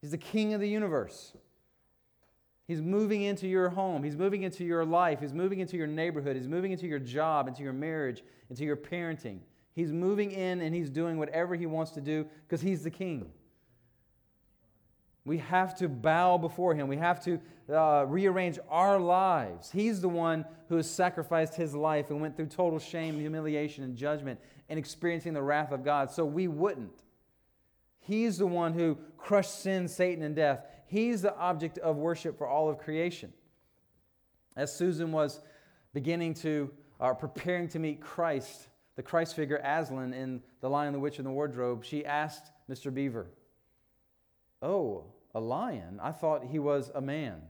He's 0.00 0.10
the 0.10 0.18
king 0.18 0.54
of 0.54 0.60
the 0.60 0.68
universe. 0.68 1.32
He's 2.66 2.82
moving 2.82 3.22
into 3.22 3.46
your 3.46 3.68
home. 3.68 4.02
He's 4.02 4.16
moving 4.16 4.42
into 4.42 4.64
your 4.64 4.84
life. 4.84 5.20
He's 5.20 5.32
moving 5.32 5.60
into 5.60 5.76
your 5.76 5.86
neighborhood. 5.86 6.34
He's 6.34 6.48
moving 6.48 6.72
into 6.72 6.86
your 6.88 6.98
job, 6.98 7.46
into 7.46 7.62
your 7.62 7.72
marriage, 7.72 8.24
into 8.50 8.64
your 8.64 8.76
parenting. 8.76 9.38
He's 9.72 9.92
moving 9.92 10.32
in 10.32 10.60
and 10.60 10.74
he's 10.74 10.90
doing 10.90 11.16
whatever 11.16 11.54
he 11.54 11.66
wants 11.66 11.92
to 11.92 12.00
do 12.00 12.26
because 12.46 12.60
he's 12.60 12.82
the 12.82 12.90
king. 12.90 13.30
We 15.26 15.38
have 15.38 15.74
to 15.78 15.88
bow 15.88 16.38
before 16.38 16.74
Him. 16.74 16.86
We 16.86 16.96
have 16.98 17.22
to 17.24 17.40
uh, 17.68 18.06
rearrange 18.06 18.60
our 18.70 18.98
lives. 18.98 19.72
He's 19.72 20.00
the 20.00 20.08
one 20.08 20.44
who 20.68 20.76
has 20.76 20.88
sacrificed 20.88 21.56
His 21.56 21.74
life 21.74 22.10
and 22.10 22.20
went 22.20 22.36
through 22.36 22.46
total 22.46 22.78
shame, 22.78 23.14
and 23.14 23.20
humiliation, 23.20 23.82
and 23.82 23.96
judgment 23.96 24.40
and 24.68 24.78
experiencing 24.78 25.32
the 25.32 25.42
wrath 25.42 25.72
of 25.72 25.84
God 25.84 26.10
so 26.10 26.24
we 26.24 26.46
wouldn't. 26.46 27.02
He's 27.98 28.38
the 28.38 28.46
one 28.46 28.72
who 28.72 28.98
crushed 29.18 29.62
sin, 29.62 29.88
Satan, 29.88 30.22
and 30.22 30.36
death. 30.36 30.64
He's 30.86 31.22
the 31.22 31.36
object 31.36 31.78
of 31.78 31.96
worship 31.96 32.38
for 32.38 32.46
all 32.46 32.68
of 32.68 32.78
creation. 32.78 33.32
As 34.56 34.74
Susan 34.74 35.10
was 35.10 35.40
beginning 35.92 36.34
to, 36.34 36.70
uh, 37.00 37.14
preparing 37.14 37.66
to 37.70 37.80
meet 37.80 38.00
Christ, 38.00 38.68
the 38.94 39.02
Christ 39.02 39.34
figure 39.34 39.56
Aslan 39.56 40.14
in 40.14 40.40
The 40.60 40.70
Lion, 40.70 40.92
the 40.92 41.00
Witch, 41.00 41.18
and 41.18 41.26
the 41.26 41.32
Wardrobe, 41.32 41.84
she 41.84 42.06
asked 42.06 42.52
Mr. 42.70 42.94
Beaver, 42.94 43.26
Oh, 44.62 45.04
a 45.36 45.40
lion. 45.40 46.00
I 46.02 46.12
thought 46.12 46.44
he 46.44 46.58
was 46.58 46.90
a 46.94 47.00
man. 47.00 47.42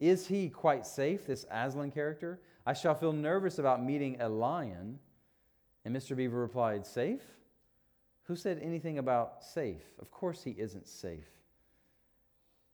Is 0.00 0.26
he 0.26 0.48
quite 0.48 0.84
safe, 0.84 1.26
this 1.26 1.46
Aslan 1.48 1.92
character? 1.92 2.40
I 2.66 2.72
shall 2.72 2.96
feel 2.96 3.12
nervous 3.12 3.60
about 3.60 3.82
meeting 3.82 4.20
a 4.20 4.28
lion. 4.28 4.98
And 5.84 5.94
Mr. 5.94 6.16
Beaver 6.16 6.40
replied, 6.40 6.84
Safe? 6.84 7.22
Who 8.24 8.34
said 8.34 8.58
anything 8.60 8.98
about 8.98 9.44
safe? 9.44 9.84
Of 10.00 10.10
course 10.10 10.42
he 10.42 10.56
isn't 10.58 10.88
safe. 10.88 11.28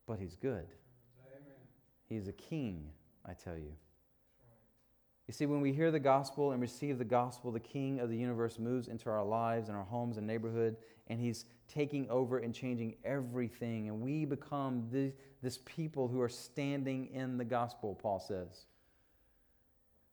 But 0.07 0.19
he's 0.19 0.37
good. 0.37 0.69
Amen. 1.27 1.61
He's 2.09 2.27
a 2.27 2.33
king, 2.33 2.89
I 3.27 3.35
tell 3.35 3.59
you. 3.59 3.73
You 5.31 5.35
see, 5.35 5.47
when 5.47 5.61
we 5.61 5.73
hear 5.73 5.93
the 5.93 6.01
gospel 6.01 6.51
and 6.51 6.61
receive 6.61 6.99
the 6.99 7.05
gospel, 7.05 7.53
the 7.53 7.61
King 7.61 8.01
of 8.01 8.11
the 8.11 8.17
universe 8.17 8.59
moves 8.59 8.89
into 8.89 9.09
our 9.09 9.25
lives 9.25 9.69
and 9.69 9.79
our 9.79 9.85
homes 9.85 10.17
and 10.17 10.27
neighborhood, 10.27 10.77
and 11.07 11.21
he's 11.21 11.45
taking 11.69 12.11
over 12.11 12.39
and 12.39 12.53
changing 12.53 12.97
everything. 13.05 13.87
And 13.87 14.01
we 14.01 14.25
become 14.25 14.89
this, 14.91 15.13
this 15.41 15.61
people 15.67 16.09
who 16.09 16.21
are 16.21 16.29
standing 16.29 17.15
in 17.15 17.39
the 17.39 17.45
gospel, 17.45 17.95
Paul 17.95 18.19
says. 18.19 18.65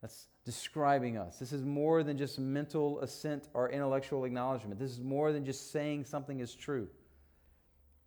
That's 0.04 0.28
describing 0.46 1.18
us. 1.18 1.40
This 1.40 1.52
is 1.52 1.66
more 1.66 2.04
than 2.04 2.16
just 2.16 2.38
mental 2.38 3.00
assent 3.00 3.48
or 3.56 3.72
intellectual 3.72 4.24
acknowledgement. 4.24 4.80
This 4.80 4.92
is 4.92 5.02
more 5.02 5.32
than 5.32 5.44
just 5.44 5.72
saying 5.72 6.06
something 6.06 6.42
is 6.42 6.54
true. 6.54 6.88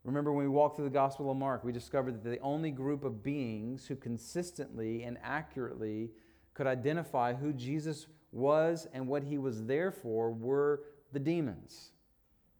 Remember, 0.04 0.32
when 0.32 0.44
we 0.44 0.48
walked 0.48 0.76
through 0.76 0.84
the 0.84 0.90
Gospel 0.90 1.28
of 1.28 1.36
Mark, 1.36 1.64
we 1.64 1.72
discovered 1.72 2.22
that 2.22 2.30
the 2.30 2.38
only 2.38 2.70
group 2.70 3.02
of 3.02 3.20
beings 3.20 3.84
who 3.84 3.96
consistently 3.96 5.02
and 5.02 5.18
accurately 5.24 6.10
could 6.54 6.66
identify 6.66 7.34
who 7.34 7.52
Jesus 7.52 8.06
was 8.32 8.86
and 8.92 9.06
what 9.06 9.22
he 9.22 9.38
was 9.38 9.64
there 9.64 9.90
for 9.90 10.30
were 10.30 10.82
the 11.12 11.18
demons. 11.18 11.90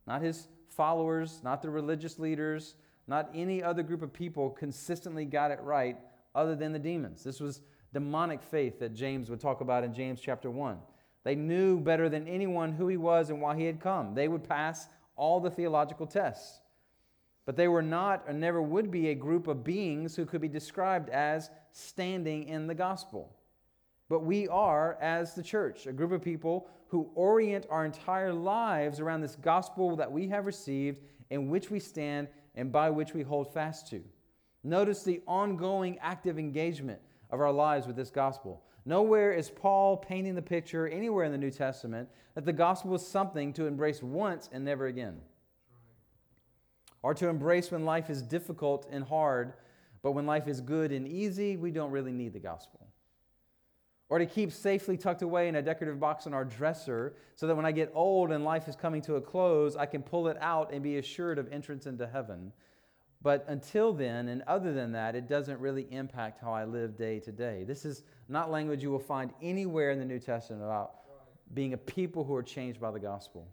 Not 0.07 0.23
his 0.23 0.49
followers, 0.69 1.41
not 1.45 1.63
the 1.63 1.71
religious 1.71 2.19
leaders, 2.19 2.75
not 3.07 3.31
any 3.35 3.63
other 3.63 3.83
group 3.83 4.03
of 4.03 4.13
people 4.13 4.51
consistently 4.51 5.25
got 5.25 5.51
it 5.51 5.61
right 5.63 5.97
other 6.35 6.55
than 6.55 6.73
the 6.73 6.79
demons. 6.79 7.25
This 7.25 7.41
was 7.41 7.61
demonic 7.93 8.43
faith 8.43 8.79
that 8.79 8.95
James 8.95 9.31
would 9.31 9.41
talk 9.41 9.61
about 9.61 9.85
in 9.85 9.93
James 9.93 10.21
chapter 10.21 10.51
1. 10.51 10.79
They 11.25 11.35
knew 11.35 11.81
better 11.81 12.09
than 12.09 12.27
anyone 12.29 12.73
who 12.73 12.89
he 12.89 12.97
was 12.97 13.31
and 13.31 13.41
why 13.41 13.57
he 13.57 13.65
had 13.65 13.81
come. 13.81 14.15
They 14.15 14.29
would 14.29 14.49
pass 14.49 14.89
all 15.17 15.41
the 15.41 15.51
theological 15.51 16.07
tests. 16.07 16.61
But 17.45 17.57
they 17.57 17.69
were 17.69 17.83
not 17.83 18.25
or 18.27 18.33
never 18.33 18.63
would 18.63 18.91
be 18.91 19.09
a 19.09 19.15
group 19.15 19.49
of 19.49 19.65
beings 19.65 20.15
who 20.15 20.25
could 20.25 20.41
be 20.41 20.49
described 20.49 21.11
as 21.11 21.51
standing 21.73 22.45
in 22.45 22.67
the 22.67 22.75
gospel. 22.75 23.37
But 24.11 24.25
we 24.25 24.49
are, 24.49 24.99
as 25.01 25.35
the 25.35 25.43
church, 25.43 25.87
a 25.87 25.93
group 25.93 26.11
of 26.11 26.21
people 26.21 26.67
who 26.89 27.13
orient 27.15 27.65
our 27.71 27.85
entire 27.85 28.33
lives 28.33 28.99
around 28.99 29.21
this 29.21 29.37
gospel 29.37 29.95
that 29.95 30.11
we 30.11 30.27
have 30.27 30.47
received, 30.47 30.99
in 31.31 31.49
which 31.49 31.71
we 31.71 31.79
stand, 31.79 32.27
and 32.57 32.73
by 32.73 32.91
which 32.91 33.15
we 33.15 33.23
hold 33.23 33.55
fast 33.55 33.89
to. 33.91 34.03
Notice 34.65 35.05
the 35.05 35.23
ongoing 35.29 35.97
active 36.01 36.41
engagement 36.41 37.01
of 37.31 37.41
our 37.41 37.53
lives 37.53 37.87
with 37.87 37.95
this 37.95 38.11
gospel. 38.11 38.65
Nowhere 38.85 39.33
is 39.33 39.49
Paul 39.49 39.97
painting 39.97 40.35
the 40.35 40.43
picture 40.43 40.89
anywhere 40.89 41.25
in 41.25 41.31
the 41.31 41.39
New 41.39 41.53
Testament 41.53 42.09
that 42.35 42.45
the 42.45 42.53
gospel 42.53 42.97
is 42.97 43.07
something 43.07 43.53
to 43.53 43.67
embrace 43.67 44.03
once 44.03 44.51
and 44.53 44.65
never 44.65 44.87
again. 44.87 45.21
Or 47.05 47.15
to 47.15 47.29
embrace 47.29 47.71
when 47.71 47.85
life 47.85 48.11
is 48.11 48.23
difficult 48.23 48.89
and 48.91 49.05
hard, 49.05 49.53
but 50.03 50.13
when 50.13 50.27
life 50.27 50.49
is 50.49 50.61
good 50.61 50.91
and 50.91 51.07
easy, 51.07 51.57
we 51.57 51.71
don't 51.71 51.93
really 51.93 52.13
need 52.13 52.33
the 52.33 52.41
gospel 52.41 52.90
or 54.11 54.19
to 54.19 54.27
keep 54.27 54.53
safely 54.53 54.97
tucked 54.97 55.23
away 55.23 55.49
in 55.49 55.55
a 55.55 55.63
decorative 55.63 56.01
box 56.01 56.27
on 56.27 56.35
our 56.35 56.45
dresser 56.45 57.15
so 57.37 57.47
that 57.47 57.55
when 57.55 57.65
I 57.65 57.71
get 57.71 57.93
old 57.95 58.33
and 58.33 58.45
life 58.45 58.67
is 58.69 58.75
coming 58.75 59.01
to 59.03 59.15
a 59.15 59.21
close, 59.21 59.77
I 59.77 59.87
can 59.87 60.03
pull 60.03 60.27
it 60.27 60.37
out 60.41 60.73
and 60.73 60.83
be 60.83 60.99
assured 60.99 61.39
of 61.39 61.51
entrance 61.53 61.87
into 61.87 62.07
heaven. 62.09 62.53
But 63.23 63.45
until 63.49 63.93
then, 63.93 64.29
and 64.29 64.43
other 64.49 64.73
than 64.73 64.93
that, 64.93 65.15
it 65.15 65.29
doesn't 65.29 65.61
really 65.61 65.87
impact 65.91 66.41
how 66.41 66.53
I 66.53 66.65
live 66.65 66.97
day 66.97 67.21
to 67.21 67.31
day. 67.31 67.65
This 67.65 67.85
is 67.85 68.03
not 68.29 68.51
language 68.51 68.83
you 68.83 68.91
will 68.91 68.99
find 68.99 69.31
anywhere 69.41 69.93
in 69.93 69.99
the 70.01 70.05
New 70.05 70.19
Testament 70.19 70.65
about 70.65 70.93
being 71.55 71.73
a 71.73 71.79
people 71.79 72.25
who 72.25 72.35
are 72.35 72.43
changed 72.43 72.81
by 72.81 72.91
the 72.91 72.99
gospel. 72.99 73.47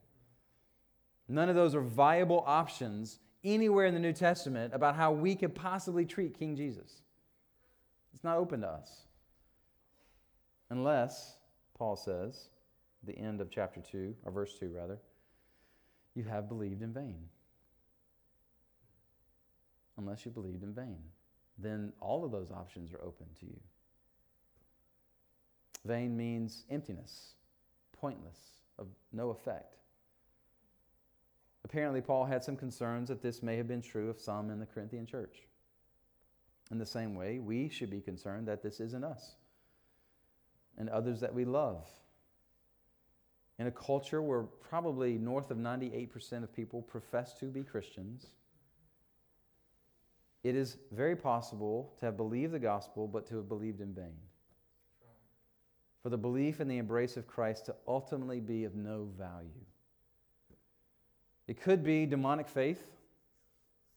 None 1.28 1.50
of 1.50 1.56
those 1.56 1.76
are 1.76 1.82
viable 1.82 2.44
options 2.48 3.20
anywhere 3.44 3.86
in 3.86 3.94
the 3.94 4.00
New 4.00 4.14
Testament 4.14 4.74
about 4.74 4.96
how 4.96 5.12
we 5.12 5.36
could 5.36 5.54
possibly 5.54 6.06
treat 6.06 6.40
King 6.40 6.56
Jesus. 6.56 7.02
It's 8.14 8.24
not 8.24 8.38
open 8.38 8.62
to 8.62 8.68
us. 8.68 9.07
Unless, 10.70 11.38
Paul 11.78 11.96
says, 11.96 12.50
the 13.04 13.18
end 13.18 13.40
of 13.40 13.50
chapter 13.50 13.82
2, 13.82 14.16
or 14.26 14.32
verse 14.32 14.58
2 14.60 14.72
rather, 14.76 15.00
you 16.14 16.24
have 16.24 16.50
believed 16.50 16.82
in 16.82 16.94
vain. 16.94 17.30
Unless 19.98 20.26
you 20.26 20.32
believed 20.32 20.64
in 20.64 20.74
vain. 20.74 21.00
Then 21.58 21.94
all 22.02 22.26
of 22.26 22.32
those 22.32 22.52
options 22.52 22.94
are 22.94 23.02
open 23.04 23.28
to 23.40 23.46
you. 23.46 23.60
Vain 25.86 26.18
means 26.18 26.66
emptiness, 26.70 27.34
pointless, 28.00 28.38
of 28.78 28.88
no 29.14 29.30
effect. 29.30 29.78
Apparently, 31.64 32.02
Paul 32.02 32.26
had 32.26 32.44
some 32.44 32.56
concerns 32.56 33.10
that 33.10 33.22
this 33.22 33.42
may 33.42 33.58
have 33.58 33.68
been 33.68 33.82
true 33.82 34.10
of 34.10 34.20
some 34.20 34.50
in 34.50 34.60
the 34.60 34.66
Corinthian 34.66 35.06
church. 35.06 35.48
In 36.72 36.78
the 36.78 36.86
same 36.86 37.16
way, 37.16 37.40
we 37.40 37.70
should 37.70 37.90
be 37.90 38.02
concerned 38.02 38.48
that 38.48 38.62
this 38.62 38.80
isn't 38.80 39.04
us 39.04 39.36
and 40.78 40.90
others 40.90 41.20
that 41.22 41.34
we 41.34 41.46
love. 41.46 41.88
In 43.60 43.68
a 43.68 43.72
culture 43.72 44.22
where 44.22 44.44
probably 44.44 45.18
north 45.18 45.50
of 45.50 45.58
98% 45.58 46.44
of 46.44 46.54
people 46.54 46.82
profess 46.82 47.34
to 47.40 47.46
be 47.46 47.64
Christians, 47.64 48.28
it 50.44 50.56
is 50.56 50.78
very 50.92 51.16
possible 51.16 51.94
to 52.00 52.06
have 52.06 52.16
believed 52.16 52.54
the 52.54 52.60
gospel, 52.60 53.08
but 53.08 53.28
to 53.28 53.38
have 53.38 53.50
believed 53.50 53.82
in 53.82 53.94
vain. 53.94 54.16
For 56.04 56.10
the 56.10 56.18
belief 56.18 56.62
in 56.62 56.68
the 56.68 56.78
embrace 56.78 57.18
of 57.18 57.28
Christ 57.28 57.66
to 57.66 57.76
ultimately 57.88 58.40
be 58.40 58.64
of 58.64 58.76
no 58.76 59.10
value. 59.18 59.50
It 61.48 61.60
could 61.60 61.84
be 61.84 62.06
demonic 62.06 62.48
faith, 62.48 62.92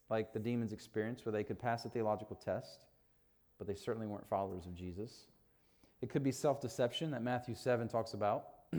like 0.09 0.33
the 0.33 0.39
demons 0.39 0.73
experienced, 0.73 1.27
where 1.27 1.33
they 1.33 1.45
could 1.45 1.59
pass 1.59 1.85
a 1.85 1.89
theological 1.89 2.37
test, 2.37 2.87
but 3.59 3.67
they 3.67 3.75
certainly 3.75 4.07
weren't 4.07 4.29
followers 4.29 4.67
of 4.67 4.75
Jesus. 4.75 5.27
It 6.03 6.11
could 6.11 6.23
be 6.23 6.33
self 6.33 6.61
deception 6.61 7.11
that 7.11 7.23
Matthew 7.23 7.55
7 7.55 7.89
talks 7.89 8.15
about. 8.15 8.45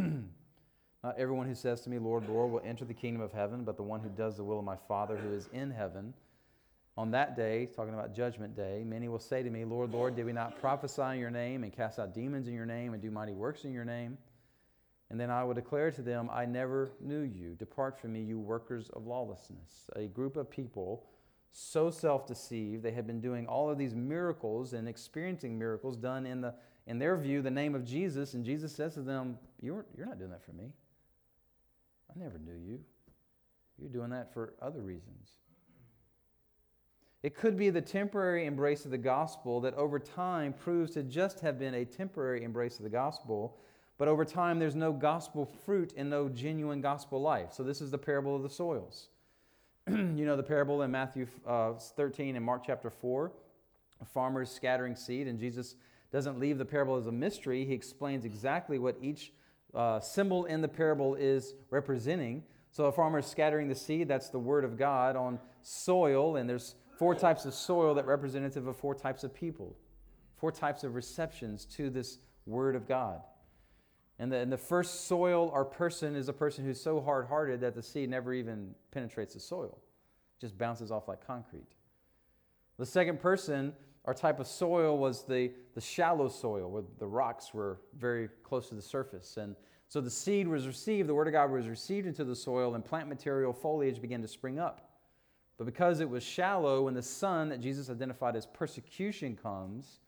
Not 1.04 1.18
everyone 1.18 1.48
who 1.48 1.56
says 1.56 1.82
to 1.82 1.90
me, 1.90 1.98
Lord, 1.98 2.30
Lord, 2.30 2.52
will 2.52 2.62
enter 2.64 2.86
the 2.86 2.94
kingdom 2.94 3.22
of 3.22 3.32
heaven, 3.32 3.64
but 3.64 3.76
the 3.76 3.84
one 3.84 4.02
who 4.02 4.10
does 4.10 4.38
the 4.38 4.44
will 4.44 4.60
of 4.60 4.66
my 4.66 4.76
Father 4.88 5.18
who 5.18 5.34
is 5.34 5.50
in 5.52 5.72
heaven. 5.72 6.14
On 6.98 7.10
that 7.12 7.36
day, 7.36 7.66
talking 7.66 7.94
about 7.94 8.14
judgment 8.14 8.56
day, 8.56 8.84
many 8.86 9.08
will 9.08 9.20
say 9.20 9.42
to 9.42 9.50
me, 9.50 9.66
Lord, 9.66 9.92
Lord, 9.92 10.16
did 10.16 10.26
we 10.26 10.34
not 10.34 10.60
prophesy 10.60 11.02
in 11.02 11.20
your 11.20 11.32
name 11.32 11.64
and 11.64 11.74
cast 11.74 11.98
out 11.98 12.14
demons 12.14 12.48
in 12.48 12.54
your 12.54 12.66
name 12.66 12.94
and 12.94 13.02
do 13.02 13.10
mighty 13.10 13.34
works 13.34 13.64
in 13.64 13.74
your 13.74 13.86
name? 13.86 14.18
And 15.10 15.20
then 15.20 15.30
I 15.30 15.44
will 15.44 15.54
declare 15.54 15.92
to 15.92 16.02
them, 16.02 16.30
I 16.32 16.46
never 16.46 16.92
knew 17.00 17.22
you. 17.22 17.56
Depart 17.56 18.00
from 18.00 18.14
me, 18.14 18.22
you 18.22 18.40
workers 18.40 18.90
of 18.90 19.08
lawlessness. 19.08 19.90
A 19.96 20.08
group 20.08 20.38
of 20.38 20.50
people 20.50 21.06
so 21.52 21.92
self 21.92 22.26
deceived, 22.26 22.84
they 22.84 22.92
had 22.92 23.06
been 23.06 23.22
doing 23.22 23.48
all 23.48 23.70
of 23.70 23.78
these 23.78 23.94
miracles 23.94 24.74
and 24.74 24.88
experiencing 24.88 25.58
miracles 25.58 25.98
done 25.98 26.26
in 26.26 26.42
the 26.42 26.54
in 26.88 27.00
their 27.00 27.16
view, 27.16 27.42
the 27.42 27.52
name 27.52 27.76
of 27.76 27.86
Jesus, 27.86 28.34
and 28.34 28.44
Jesus 28.44 28.74
says 28.74 28.96
to 28.96 29.02
them, 29.02 29.38
You're, 29.62 29.86
you're 29.96 30.08
not 30.08 30.18
doing 30.18 30.32
that 30.32 30.44
for 30.44 30.54
me. 30.54 30.72
I 32.10 32.20
never 32.20 32.40
knew 32.40 32.56
you. 32.56 32.80
You're 33.78 33.90
doing 33.90 34.10
that 34.10 34.34
for 34.34 34.54
other 34.62 34.82
reasons. 34.82 35.32
It 37.24 37.36
could 37.36 37.56
be 37.56 37.70
the 37.70 37.82
temporary 37.82 38.46
embrace 38.48 38.84
of 38.86 38.92
the 38.92 38.98
gospel 38.98 39.62
that 39.62 39.76
over 39.76 40.00
time 40.00 40.54
proves 40.54 40.92
to 40.94 41.04
just 41.04 41.40
have 41.42 41.60
been 41.60 41.76
a 41.76 41.86
temporary 41.86 42.44
embrace 42.44 42.78
of 42.78 42.84
the 42.84 42.90
gospel, 42.90 43.58
but 44.00 44.08
over 44.08 44.26
time 44.26 44.58
there's 44.58 44.76
no 44.76 44.92
gospel 44.92 45.46
fruit 45.46 45.94
and 45.96 46.10
no 46.10 46.30
genuine 46.30 46.82
gospel 46.82 47.22
life. 47.22 47.54
So, 47.54 47.64
this 47.64 47.80
is 47.80 47.92
the 47.92 47.98
parable 47.98 48.36
of 48.36 48.42
the 48.42 48.50
soils. 48.50 49.10
you 50.18 50.26
know 50.26 50.38
the 50.38 50.44
parable 50.44 50.82
in 50.84 50.92
Matthew 50.92 51.28
uh, 51.46 51.74
13 51.74 52.36
and 52.36 52.46
Mark 52.46 52.64
chapter 52.66 52.90
4 52.90 53.32
farmers 54.14 54.50
scattering 54.50 54.96
seed, 54.96 55.28
and 55.28 55.40
Jesus 55.40 55.76
doesn't 56.12 56.40
leave 56.40 56.58
the 56.58 56.66
parable 56.66 56.96
as 56.96 57.08
a 57.08 57.12
mystery. 57.12 57.66
He 57.66 57.74
explains 57.74 58.26
exactly 58.26 58.80
what 58.80 58.98
each 59.02 59.32
uh, 59.74 60.00
symbol 60.00 60.46
in 60.46 60.62
the 60.62 60.68
parable 60.68 61.16
is 61.16 61.54
representing. 61.70 62.44
So 62.72 62.86
a 62.86 62.92
farmer 62.92 63.20
is 63.20 63.26
scattering 63.26 63.68
the 63.68 63.76
seed, 63.76 64.08
that's 64.08 64.30
the 64.30 64.40
word 64.40 64.64
of 64.64 64.78
God, 64.78 65.16
on 65.16 65.40
soil, 65.62 66.38
and 66.38 66.50
there's 66.50 66.76
four 66.98 67.16
types 67.16 67.46
of 67.46 67.54
soil 67.54 67.94
that 67.96 68.06
representative 68.06 68.68
of 68.68 68.78
four 68.78 68.96
types 68.96 69.24
of 69.24 69.34
people, 69.34 69.76
four 70.38 70.52
types 70.52 70.84
of 70.84 70.96
receptions 70.96 71.66
to 71.66 71.90
this 71.90 72.20
word 72.46 72.76
of 72.76 72.88
God. 72.88 73.22
And 74.22 74.32
the, 74.32 74.38
and 74.38 74.50
the 74.52 74.58
first 74.58 75.08
soil 75.08 75.52
or 75.54 75.66
person 75.66 76.16
is 76.16 76.30
a 76.30 76.34
person 76.34 76.64
who's 76.64 76.80
so 76.80 77.02
hard 77.02 77.28
hearted 77.28 77.60
that 77.62 77.76
the 77.76 77.84
seed 77.84 78.10
never 78.10 78.34
even 78.34 78.74
penetrates 78.92 79.34
the 79.34 79.42
soil, 79.42 79.80
it 80.38 80.40
just 80.40 80.58
bounces 80.58 80.92
off 80.92 81.10
like 81.10 81.26
concrete. 81.26 81.68
The 82.78 82.86
second 82.86 83.20
person 83.20 83.74
our 84.06 84.14
type 84.14 84.40
of 84.40 84.48
soil 84.48 84.98
was 84.98 85.24
the, 85.26 85.52
the 85.76 85.82
shallow 85.82 86.28
soil 86.28 86.72
where 86.72 86.84
the 86.98 87.06
rocks 87.06 87.54
were 87.54 87.80
very 87.98 88.30
close 88.44 88.70
to 88.70 88.76
the 88.76 88.82
surface. 88.82 89.38
And 89.38 89.56
so 89.90 90.02
the 90.02 90.10
seed 90.10 90.48
was 90.48 90.66
received, 90.66 91.08
the 91.08 91.14
word 91.14 91.28
of 91.28 91.34
God 91.34 91.52
was 91.52 91.68
received 91.68 92.08
into 92.08 92.24
the 92.24 92.36
soil, 92.36 92.74
and 92.76 92.84
plant 92.84 93.10
material, 93.10 93.54
foliage 93.54 94.02
began 94.02 94.22
to 94.22 94.28
spring 94.28 94.58
up. 94.58 94.90
But 95.58 95.66
because 95.66 96.00
it 96.00 96.10
was 96.10 96.24
shallow, 96.24 96.86
when 96.86 96.96
the 96.96 97.04
sun 97.04 97.50
that 97.50 97.62
Jesus 97.62 97.90
identified 97.90 98.36
as 98.36 98.48
persecution 98.48 99.36
comes, 99.36 100.00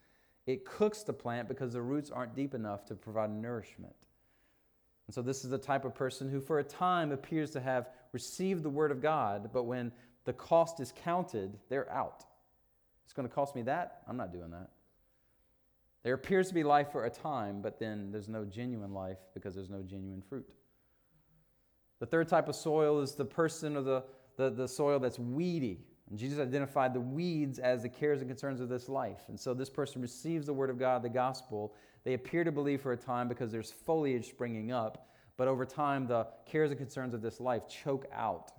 it 0.46 0.66
cooks 0.66 1.04
the 1.04 1.14
plant 1.14 1.48
because 1.48 1.74
the 1.74 1.82
roots 1.82 2.12
aren't 2.12 2.36
deep 2.36 2.54
enough 2.54 2.86
to 2.86 2.96
provide 2.96 3.32
nourishment. 3.32 3.96
And 5.08 5.14
so, 5.14 5.22
this 5.22 5.44
is 5.44 5.50
the 5.50 5.58
type 5.58 5.86
of 5.86 5.94
person 5.94 6.30
who, 6.30 6.40
for 6.40 6.60
a 6.60 6.64
time, 6.64 7.12
appears 7.12 7.52
to 7.52 7.62
have 7.62 7.90
received 8.12 8.64
the 8.64 8.70
word 8.70 8.92
of 8.92 9.02
God, 9.02 9.50
but 9.54 9.64
when 9.64 9.92
the 10.26 10.34
cost 10.34 10.80
is 10.80 10.94
counted, 11.04 11.58
they're 11.70 11.92
out. 11.92 12.24
It's 13.04 13.14
going 13.14 13.28
to 13.28 13.34
cost 13.34 13.56
me 13.56 13.64
that. 13.64 14.02
I'm 14.08 14.18
not 14.18 14.32
doing 14.32 14.52
that. 14.52 14.70
There 16.04 16.14
appears 16.14 16.50
to 16.50 16.54
be 16.54 16.64
life 16.64 16.92
for 16.92 17.06
a 17.06 17.10
time, 17.10 17.62
but 17.62 17.80
then 17.80 18.12
there's 18.12 18.28
no 18.28 18.44
genuine 18.44 18.94
life 18.94 19.20
because 19.34 19.56
there's 19.56 19.70
no 19.70 19.82
genuine 19.82 20.22
fruit. 20.22 20.48
The 22.00 22.06
third 22.06 22.28
type 22.28 22.50
of 22.50 22.56
soil 22.56 23.00
is 23.00 23.16
the 23.16 23.26
person 23.26 23.78
or 23.78 23.82
the, 23.82 24.04
the, 24.36 24.50
the 24.50 24.68
soil 24.68 25.00
that's 25.00 25.18
weedy. 25.18 25.80
And 26.10 26.20
Jesus 26.20 26.40
identified 26.40 26.94
the 26.94 27.02
weeds 27.02 27.60
as 27.60 27.84
the 27.84 27.90
cares 27.90 28.20
and 28.20 28.30
concerns 28.30 28.60
of 28.60 28.70
this 28.70 28.90
life. 28.90 29.22
And 29.30 29.40
so 29.40 29.54
this 29.54 29.70
person 29.70 30.02
receives 30.02 30.46
the 30.46 30.54
word 30.54 30.70
of 30.70 30.78
God, 30.78 31.02
the 31.02 31.10
gospel. 31.10 31.74
They 32.04 32.14
appear 32.14 32.44
to 32.44 32.52
believe 32.52 32.82
for 32.82 32.92
a 32.92 32.98
time 32.98 33.28
because 33.28 33.52
there's 33.52 33.72
foliage 33.72 34.30
springing 34.30 34.72
up, 34.72 35.10
but 35.38 35.48
over 35.48 35.66
time, 35.66 36.06
the 36.06 36.28
cares 36.46 36.70
and 36.70 36.78
concerns 36.78 37.14
of 37.14 37.22
this 37.22 37.40
life 37.40 37.68
choke 37.68 38.06
out 38.14 38.52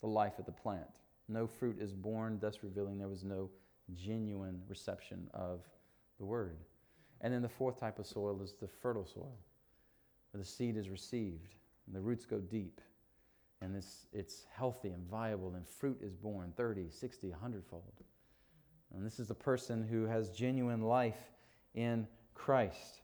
the 0.00 0.08
life 0.08 0.38
of 0.38 0.46
the 0.46 0.52
plant. 0.52 1.00
No 1.28 1.46
fruit 1.46 1.76
is 1.80 1.92
born, 1.92 2.38
thus 2.40 2.58
revealing 2.62 2.98
there 2.98 3.08
was 3.08 3.22
no 3.22 3.50
genuine 3.94 4.60
reception 4.68 5.28
of 5.32 5.60
the 6.18 6.24
word. 6.24 6.58
And 7.20 7.32
then 7.32 7.42
the 7.42 7.48
fourth 7.48 7.78
type 7.78 7.98
of 7.98 8.06
soil 8.06 8.40
is 8.42 8.54
the 8.60 8.66
fertile 8.66 9.06
soil, 9.06 9.36
where 10.32 10.42
the 10.42 10.48
seed 10.48 10.76
is 10.76 10.88
received 10.88 11.54
and 11.86 11.94
the 11.94 12.00
roots 12.00 12.24
go 12.24 12.38
deep 12.38 12.80
and 13.62 13.76
it's, 13.76 14.06
it's 14.12 14.46
healthy 14.54 14.88
and 14.88 15.06
viable 15.08 15.54
and 15.54 15.66
fruit 15.66 15.98
is 16.02 16.14
born 16.14 16.52
30 16.56 16.86
60 16.90 17.28
100 17.30 17.64
fold 17.64 17.82
and 18.94 19.04
this 19.04 19.20
is 19.20 19.28
the 19.28 19.34
person 19.34 19.82
who 19.82 20.06
has 20.06 20.30
genuine 20.30 20.82
life 20.82 21.30
in 21.74 22.06
christ. 22.34 23.02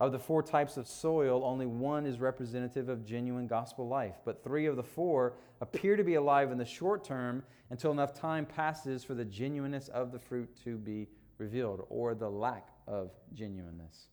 Of 0.00 0.12
the 0.12 0.18
four 0.18 0.42
types 0.42 0.76
of 0.76 0.86
soil 0.86 1.42
only 1.44 1.66
one 1.66 2.06
is 2.06 2.20
representative 2.20 2.88
of 2.88 3.04
genuine 3.04 3.46
gospel 3.46 3.88
life 3.88 4.16
but 4.24 4.42
three 4.42 4.66
of 4.66 4.76
the 4.76 4.82
four 4.82 5.34
appear 5.60 5.96
to 5.96 6.04
be 6.04 6.14
alive 6.14 6.52
in 6.52 6.58
the 6.58 6.64
short 6.64 7.04
term 7.04 7.42
until 7.70 7.90
enough 7.90 8.14
time 8.14 8.46
passes 8.46 9.04
for 9.04 9.14
the 9.14 9.24
genuineness 9.24 9.88
of 9.88 10.12
the 10.12 10.18
fruit 10.18 10.48
to 10.64 10.76
be 10.76 11.08
revealed 11.38 11.86
or 11.90 12.14
the 12.14 12.28
lack 12.28 12.68
of 12.86 13.10
genuineness 13.34 14.08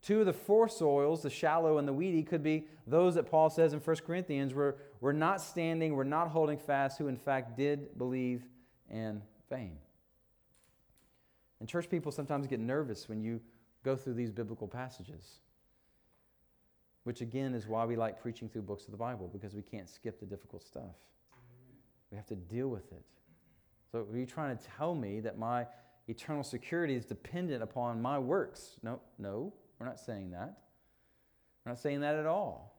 Two 0.00 0.20
of 0.20 0.26
the 0.26 0.32
four 0.32 0.68
soils, 0.68 1.22
the 1.22 1.30
shallow 1.30 1.78
and 1.78 1.88
the 1.88 1.92
weedy, 1.92 2.22
could 2.22 2.42
be 2.42 2.66
those 2.86 3.16
that 3.16 3.24
Paul 3.30 3.50
says 3.50 3.72
in 3.72 3.80
1 3.80 3.96
Corinthians 4.06 4.54
were, 4.54 4.76
were 5.00 5.12
not 5.12 5.40
standing, 5.40 5.94
were 5.94 6.04
not 6.04 6.28
holding 6.28 6.58
fast, 6.58 6.98
who 6.98 7.08
in 7.08 7.16
fact 7.16 7.56
did 7.56 7.98
believe 7.98 8.44
in 8.90 9.20
vain. 9.50 9.78
And 11.60 11.68
church 11.68 11.90
people 11.90 12.12
sometimes 12.12 12.46
get 12.46 12.60
nervous 12.60 13.08
when 13.08 13.20
you 13.20 13.40
go 13.84 13.96
through 13.96 14.14
these 14.14 14.30
biblical 14.30 14.68
passages, 14.68 15.40
which 17.02 17.20
again 17.20 17.54
is 17.54 17.66
why 17.66 17.84
we 17.84 17.96
like 17.96 18.20
preaching 18.20 18.48
through 18.48 18.62
books 18.62 18.84
of 18.84 18.92
the 18.92 18.96
Bible, 18.96 19.28
because 19.32 19.54
we 19.54 19.62
can't 19.62 19.88
skip 19.88 20.20
the 20.20 20.26
difficult 20.26 20.62
stuff. 20.62 20.94
We 22.10 22.16
have 22.16 22.26
to 22.26 22.36
deal 22.36 22.68
with 22.68 22.92
it. 22.92 23.02
So, 23.90 24.06
are 24.10 24.16
you 24.16 24.26
trying 24.26 24.56
to 24.56 24.64
tell 24.76 24.94
me 24.94 25.20
that 25.20 25.38
my 25.38 25.66
eternal 26.08 26.42
security 26.42 26.94
is 26.94 27.04
dependent 27.04 27.62
upon 27.62 28.00
my 28.00 28.18
works? 28.18 28.76
No, 28.82 29.00
no. 29.18 29.52
We're 29.78 29.86
not 29.86 29.98
saying 29.98 30.30
that. 30.30 30.58
We're 31.64 31.72
not 31.72 31.78
saying 31.78 32.00
that 32.00 32.16
at 32.16 32.26
all. 32.26 32.74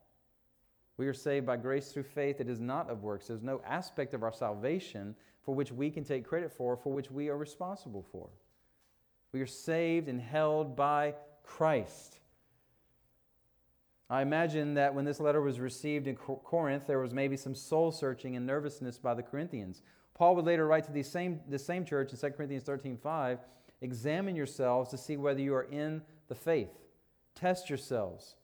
We 0.97 1.07
are 1.07 1.13
saved 1.13 1.45
by 1.45 1.57
grace 1.57 1.91
through 1.91 2.03
faith. 2.03 2.41
It 2.41 2.49
is 2.49 2.59
not 2.59 2.89
of 2.89 3.03
works. 3.03 3.27
There's 3.27 3.41
no 3.41 3.61
aspect 3.65 4.13
of 4.13 4.23
our 4.23 4.33
salvation 4.33 5.15
for 5.43 5.55
which 5.55 5.71
we 5.71 5.89
can 5.89 6.03
take 6.03 6.27
credit 6.27 6.51
for, 6.51 6.75
for 6.75 6.91
which 6.91 7.09
we 7.09 7.29
are 7.29 7.37
responsible 7.37 8.05
for. 8.11 8.29
We 9.31 9.41
are 9.41 9.47
saved 9.47 10.09
and 10.09 10.19
held 10.19 10.75
by 10.75 11.13
Christ. 11.43 12.19
I 14.09 14.23
imagine 14.23 14.73
that 14.73 14.93
when 14.93 15.05
this 15.05 15.19
letter 15.19 15.39
was 15.39 15.59
received 15.59 16.07
in 16.07 16.15
Corinth, 16.15 16.87
there 16.87 16.99
was 16.99 17.13
maybe 17.13 17.37
some 17.37 17.53
soul 17.53 17.91
searching 17.91 18.35
and 18.35 18.45
nervousness 18.45 18.97
by 18.97 19.13
the 19.13 19.23
Corinthians. 19.23 19.83
Paul 20.15 20.35
would 20.35 20.45
later 20.45 20.65
write 20.65 20.85
to 20.85 20.91
the 20.91 21.03
same, 21.03 21.39
the 21.47 21.59
same 21.59 21.85
church 21.85 22.11
in 22.11 22.17
2 22.17 22.29
Corinthians 22.31 22.63
13 22.63 22.97
5 22.97 23.39
Examine 23.81 24.35
yourselves 24.35 24.89
to 24.89 24.97
see 24.97 25.15
whether 25.15 25.39
you 25.39 25.53
are 25.53 25.63
in 25.63 26.01
the 26.27 26.35
faith. 26.35 26.88
Test 27.39 27.69
yourselves. 27.69 28.35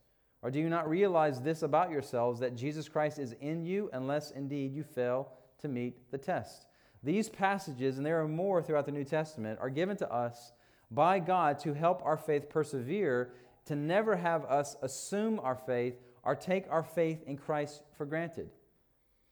Or 0.41 0.51
do 0.51 0.60
you 0.60 0.69
not 0.69 0.89
realize 0.89 1.41
this 1.41 1.63
about 1.63 1.89
yourselves 1.89 2.39
that 2.39 2.55
Jesus 2.55 2.88
Christ 2.88 3.19
is 3.19 3.34
in 3.41 3.65
you, 3.65 3.89
unless 3.93 4.31
indeed 4.31 4.73
you 4.73 4.84
fail 4.84 5.29
to 5.60 5.67
meet 5.67 6.12
the 6.12 6.17
test? 6.17 6.67
These 7.03 7.29
passages, 7.29 7.97
and 7.97 8.05
there 8.05 8.21
are 8.21 8.27
more 8.27 8.62
throughout 8.62 8.86
the 8.86 8.91
New 8.91 9.03
Testament, 9.03 9.60
are 9.60 9.69
given 9.69 9.97
to 9.97 10.13
us 10.13 10.53
by 10.91 11.19
God 11.19 11.60
to 11.60 11.73
help 11.73 12.01
our 12.05 12.17
faith 12.17 12.49
persevere, 12.49 13.34
to 13.65 13.75
never 13.75 14.15
have 14.15 14.45
us 14.45 14.75
assume 14.81 15.39
our 15.39 15.55
faith 15.55 15.95
or 16.23 16.36
take 16.36 16.65
our 16.69 16.84
faith 16.84 17.23
in 17.25 17.38
Christ 17.38 17.81
for 17.97 18.05
granted. 18.05 18.49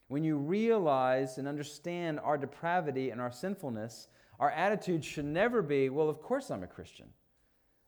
When 0.07 0.23
you 0.23 0.37
realize 0.37 1.37
and 1.37 1.47
understand 1.47 2.19
our 2.19 2.37
depravity 2.37 3.11
and 3.11 3.21
our 3.21 3.31
sinfulness, 3.31 4.07
our 4.39 4.51
attitude 4.51 5.05
should 5.05 5.25
never 5.25 5.61
be, 5.61 5.89
well, 5.89 6.09
of 6.09 6.21
course 6.21 6.51
I'm 6.51 6.63
a 6.63 6.67
Christian. 6.67 7.07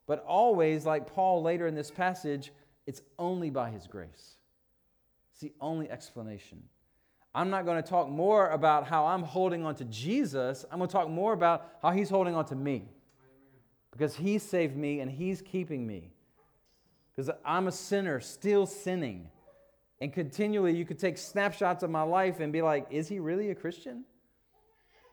But 0.08 0.24
always, 0.26 0.86
like 0.86 1.13
Paul 1.13 1.41
later 1.41 1.68
in 1.68 1.76
this 1.76 1.91
passage, 1.91 2.52
it's 2.86 3.02
only 3.18 3.50
by 3.50 3.72
his 3.72 3.88
grace. 3.88 4.36
It's 5.32 5.41
the 5.41 5.54
only 5.60 5.89
explanation. 5.89 6.63
I'm 7.34 7.50
not 7.50 7.65
going 7.65 7.82
to 7.82 7.88
talk 7.88 8.08
more 8.08 8.50
about 8.52 8.88
how 8.88 9.08
I'm 9.08 9.24
holding 9.24 9.65
on 9.65 9.76
to 9.76 9.86
Jesus. 9.86 10.63
I'm 10.72 10.78
going 10.78 10.88
to 10.88 10.94
talk 10.94 11.10
more 11.10 11.34
about 11.34 11.70
how 11.82 11.91
he's 11.91 12.10
holding 12.10 12.36
on 12.36 12.46
to 12.46 12.56
me. 12.56 12.88
Because 13.91 14.15
he 14.15 14.38
saved 14.38 14.78
me 14.78 15.02
and 15.02 15.12
he's 15.12 15.41
keeping 15.41 15.86
me. 15.86 16.12
Because 17.13 17.32
I'm 17.44 17.68
a 17.68 17.72
sinner, 17.72 18.20
still 18.20 18.65
sinning. 18.65 19.30
And 20.00 20.13
continually, 20.13 20.76
you 20.76 20.86
could 20.86 21.00
take 21.00 21.18
snapshots 21.18 21.84
of 21.84 21.89
my 21.89 22.04
life 22.04 22.39
and 22.39 22.54
be 22.54 22.62
like, 22.62 22.88
is 22.89 23.08
he 23.08 23.20
really 23.20 23.50
a 23.50 23.56
Christian? 23.56 24.06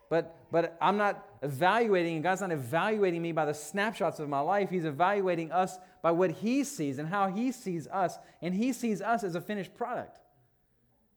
But, 0.09 0.35
but 0.51 0.77
I'm 0.79 0.97
not 0.97 1.32
evaluating, 1.43 2.15
and 2.15 2.23
God's 2.23 2.41
not 2.41 2.51
evaluating 2.51 3.21
me 3.21 3.31
by 3.31 3.45
the 3.45 3.53
snapshots 3.53 4.19
of 4.19 4.29
my 4.29 4.39
life. 4.39 4.69
He's 4.69 4.85
evaluating 4.85 5.51
us 5.51 5.77
by 6.01 6.11
what 6.11 6.31
He 6.31 6.63
sees 6.63 6.97
and 6.97 7.07
how 7.07 7.27
He 7.27 7.51
sees 7.51 7.87
us. 7.87 8.17
And 8.41 8.53
He 8.53 8.73
sees 8.73 9.01
us 9.01 9.23
as 9.23 9.35
a 9.35 9.41
finished 9.41 9.75
product. 9.75 10.19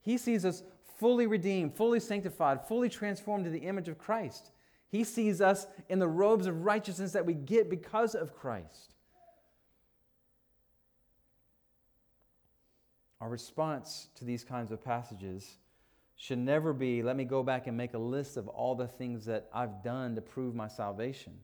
He 0.03 0.19
sees 0.19 0.45
us 0.45 0.62
fully 0.99 1.27
redeemed, 1.27 1.75
fully 1.75 2.01
sanctified, 2.01 2.67
fully 2.67 2.89
transformed 2.89 3.45
to 3.45 3.51
the 3.51 3.61
image 3.61 3.89
of 3.89 3.99
Christ. 3.99 4.51
He 4.89 5.05
sees 5.05 5.41
us 5.41 5.67
in 5.89 5.99
the 5.99 6.09
robes 6.09 6.47
of 6.47 6.65
righteousness 6.65 7.12
that 7.12 7.27
we 7.27 7.35
get 7.35 7.71
because 7.71 8.15
of 8.15 8.35
Christ. 8.35 8.95
Our 13.21 13.29
response 13.29 14.09
to 14.17 14.25
these 14.25 14.45
kinds 14.45 14.71
of 14.71 14.85
passages 14.85 15.59
should 16.16 16.38
never 16.38 16.72
be 16.72 17.02
let 17.02 17.16
me 17.16 17.24
go 17.24 17.42
back 17.42 17.66
and 17.66 17.76
make 17.76 17.94
a 17.94 17.98
list 17.98 18.37
of 18.37 18.48
all 18.48 18.74
the 18.74 18.88
things 18.88 19.26
that 19.26 19.48
I've 19.52 19.83
done 19.83 20.14
to 20.14 20.20
prove 20.20 20.55
my 20.55 20.68
salvation. 20.68 21.35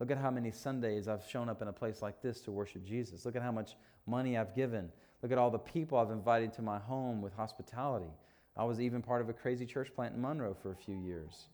Look 0.00 0.10
at 0.10 0.18
how 0.18 0.30
many 0.30 0.50
Sundays 0.50 1.08
I've 1.08 1.24
shown 1.26 1.48
up 1.48 1.62
in 1.62 1.68
a 1.68 1.72
place 1.72 2.02
like 2.02 2.20
this 2.20 2.40
to 2.42 2.50
worship 2.50 2.84
Jesus. 2.84 3.24
Look 3.24 3.36
at 3.36 3.42
how 3.42 3.52
much 3.52 3.76
money 4.06 4.36
I've 4.36 4.54
given. 4.54 4.90
Look 5.22 5.32
at 5.32 5.38
all 5.38 5.50
the 5.50 5.58
people 5.58 5.98
I've 5.98 6.10
invited 6.10 6.52
to 6.54 6.62
my 6.62 6.78
home 6.78 7.22
with 7.22 7.34
hospitality. 7.34 8.10
I 8.56 8.64
was 8.64 8.80
even 8.80 9.02
part 9.02 9.22
of 9.22 9.28
a 9.28 9.32
crazy 9.32 9.66
church 9.66 9.94
plant 9.94 10.14
in 10.14 10.20
Monroe 10.20 10.54
for 10.54 10.72
a 10.72 10.76
few 10.76 10.96
years. 10.96 11.48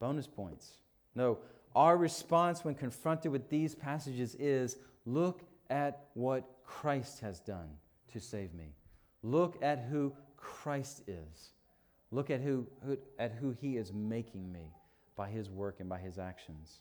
Bonus 0.00 0.26
points. 0.26 0.72
No, 1.14 1.38
our 1.74 1.96
response 1.96 2.64
when 2.64 2.74
confronted 2.74 3.32
with 3.32 3.48
these 3.48 3.74
passages 3.74 4.34
is 4.36 4.76
look 5.06 5.42
at 5.70 6.06
what 6.14 6.48
Christ 6.64 7.20
has 7.20 7.40
done 7.40 7.68
to 8.12 8.20
save 8.20 8.54
me. 8.54 8.74
Look 9.22 9.58
at 9.62 9.86
who 9.90 10.12
Christ 10.36 11.02
is. 11.06 11.50
Look 12.10 12.30
at 12.30 12.40
who, 12.40 12.66
who, 12.84 12.98
at 13.18 13.32
who 13.32 13.50
He 13.50 13.76
is 13.76 13.92
making 13.92 14.50
me 14.50 14.72
by 15.16 15.28
His 15.28 15.50
work 15.50 15.80
and 15.80 15.88
by 15.88 15.98
His 15.98 16.18
actions. 16.18 16.80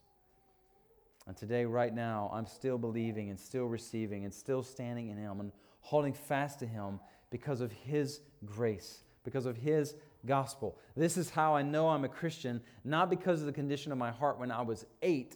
And 1.27 1.35
today, 1.35 1.65
right 1.65 1.93
now, 1.93 2.31
I'm 2.33 2.47
still 2.47 2.77
believing 2.77 3.29
and 3.29 3.39
still 3.39 3.65
receiving 3.65 4.23
and 4.23 4.33
still 4.33 4.63
standing 4.63 5.09
in 5.09 5.17
Him 5.17 5.41
and 5.41 5.51
holding 5.81 6.13
fast 6.13 6.59
to 6.59 6.65
Him 6.65 6.99
because 7.29 7.59
of 7.59 7.71
His 7.71 8.21
grace, 8.45 9.03
because 9.25 9.45
of 9.45 9.57
His 9.57 9.95
gospel. 10.25 10.77
This 10.95 11.17
is 11.17 11.29
how 11.29 11.55
I 11.55 11.61
know 11.61 11.89
I'm 11.89 12.05
a 12.05 12.09
Christian, 12.09 12.61
not 12.85 13.09
because 13.09 13.41
of 13.41 13.47
the 13.47 13.53
condition 13.53 13.91
of 13.91 13.97
my 13.97 14.11
heart 14.11 14.39
when 14.39 14.51
I 14.51 14.61
was 14.61 14.85
eight, 15.01 15.35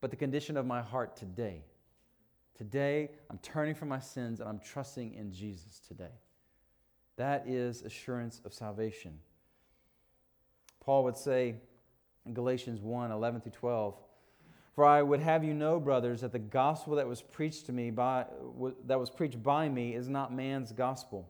but 0.00 0.10
the 0.10 0.16
condition 0.16 0.56
of 0.56 0.66
my 0.66 0.80
heart 0.82 1.16
today. 1.16 1.64
Today, 2.56 3.10
I'm 3.30 3.38
turning 3.38 3.74
from 3.74 3.88
my 3.88 4.00
sins 4.00 4.40
and 4.40 4.48
I'm 4.48 4.60
trusting 4.60 5.14
in 5.14 5.32
Jesus 5.32 5.80
today. 5.80 6.12
That 7.18 7.48
is 7.48 7.82
assurance 7.82 8.40
of 8.44 8.54
salvation. 8.54 9.18
Paul 10.80 11.04
would 11.04 11.16
say 11.16 11.56
in 12.24 12.32
Galatians 12.32 12.80
1 12.80 13.10
11 13.10 13.40
through 13.40 13.52
12, 13.52 13.96
For 14.74 14.84
I 14.84 15.02
would 15.02 15.20
have 15.20 15.44
you 15.44 15.52
know, 15.52 15.80
brothers, 15.80 16.20
that 16.20 16.30
the 16.32 16.38
gospel 16.38 16.94
that 16.94 17.08
was 17.08 17.20
preached 17.20 17.66
to 17.66 17.72
me 17.72 17.90
by, 17.90 18.24
that 18.86 19.00
was 19.00 19.10
preached 19.10 19.42
by 19.42 19.68
me 19.68 19.94
is 19.94 20.08
not 20.08 20.32
man's 20.32 20.72
gospel. 20.72 21.28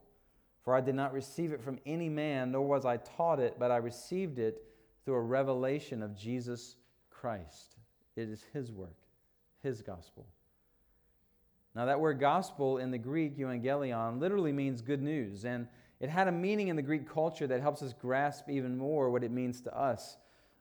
For 0.62 0.74
I 0.74 0.82
did 0.82 0.94
not 0.94 1.14
receive 1.14 1.52
it 1.52 1.62
from 1.62 1.78
any 1.86 2.10
man, 2.10 2.52
nor 2.52 2.66
was 2.66 2.84
I 2.84 2.98
taught 2.98 3.40
it, 3.40 3.56
but 3.58 3.70
I 3.70 3.78
received 3.78 4.38
it 4.38 4.62
through 5.04 5.14
a 5.14 5.22
revelation 5.22 6.02
of 6.02 6.14
Jesus 6.14 6.76
Christ. 7.08 7.76
It 8.14 8.28
is 8.28 8.44
his 8.52 8.70
work, 8.70 8.98
his 9.62 9.80
gospel. 9.80 10.26
Now, 11.74 11.84
that 11.86 12.00
word 12.00 12.18
gospel 12.18 12.78
in 12.78 12.90
the 12.90 12.98
Greek, 12.98 13.38
euangelion, 13.38 14.18
literally 14.20 14.52
means 14.52 14.80
good 14.80 15.02
news. 15.02 15.44
And 15.44 15.68
it 16.00 16.08
had 16.08 16.28
a 16.28 16.32
meaning 16.32 16.68
in 16.68 16.76
the 16.76 16.82
Greek 16.82 17.08
culture 17.08 17.46
that 17.46 17.60
helps 17.60 17.82
us 17.82 17.92
grasp 17.92 18.48
even 18.48 18.76
more 18.76 19.10
what 19.10 19.24
it 19.24 19.30
means 19.30 19.60
to 19.62 19.76
us. 19.76 20.16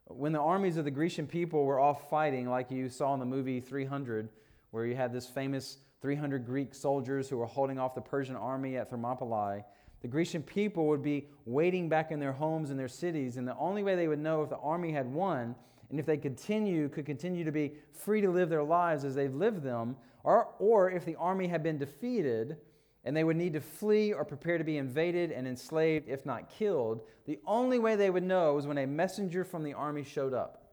When 0.06 0.32
the 0.32 0.39
armies 0.39 0.78
of 0.78 0.86
the 0.86 0.91
Grecian 0.91 1.28
people 1.28 1.65
were 1.65 1.80
off 1.80 2.10
fighting, 2.10 2.50
like 2.50 2.72
you 2.72 2.89
saw 2.89 3.13
in 3.13 3.20
the 3.20 3.26
movie 3.26 3.60
300, 3.60 4.30
where 4.72 4.86
you 4.86 4.96
had 4.96 5.12
this 5.13 5.28
famous 5.28 5.78
300 6.02 6.46
Greek 6.46 6.74
soldiers 6.74 7.30
who 7.30 7.38
were 7.38 7.46
holding 7.46 7.80
off 7.80 7.96
the 7.96 8.02
Persian 8.02 8.36
army 8.36 8.78
at 8.78 8.89
Thermopylae, 8.89 9.63
the 10.02 10.08
Grecian 10.08 10.43
people 10.43 10.88
would 10.88 11.02
be 11.02 11.28
waiting 11.46 11.89
back 11.89 12.12
in 12.12 12.20
their 12.20 12.32
homes 12.32 12.70
and 12.70 12.80
their 12.80 12.88
cities, 12.88 13.38
and 13.38 13.48
the 13.48 13.58
only 13.58 13.84
way 13.84 13.96
they 13.96 14.08
would 14.08 14.20
know 14.20 14.43
if 14.43 14.50
the 14.50 14.58
army 14.58 14.91
had 14.91 15.12
won 15.12 15.56
and 15.89 16.00
if 16.00 16.06
they 16.06 16.17
continue 16.17 16.89
could 16.89 17.06
continue 17.06 17.43
to 17.43 17.52
be 17.52 17.73
free 17.91 18.21
to 18.21 18.30
live 18.30 18.50
their 18.50 18.63
lives 18.63 19.04
as 19.04 19.15
they've 19.15 19.34
lived 19.34 19.63
them, 19.63 19.95
or, 20.23 20.50
or 20.60 20.91
if 20.91 21.06
the 21.06 21.15
army 21.15 21.47
had 21.47 21.63
been 21.63 21.78
defeated 21.78 22.58
and 23.06 23.15
they 23.15 23.23
would 23.23 23.38
need 23.38 23.54
to 23.54 23.62
flee 23.62 24.12
or 24.12 24.26
prepare 24.26 24.58
to 24.58 24.63
be 24.65 24.78
invaded 24.78 25.32
and 25.32 25.47
enslaved, 25.47 26.10
if 26.10 26.26
not 26.26 26.50
killed, 26.50 27.02
the 27.26 27.39
only 27.45 27.80
way 27.80 27.95
they 27.95 28.10
would 28.10 28.23
know 28.23 28.54
was 28.56 28.67
when 28.67 28.80
a 28.80 28.86
messenger 28.86 29.45
from 29.45 29.63
the 29.63 29.73
army 29.73 30.04
showed 30.04 30.34
up. 30.34 30.63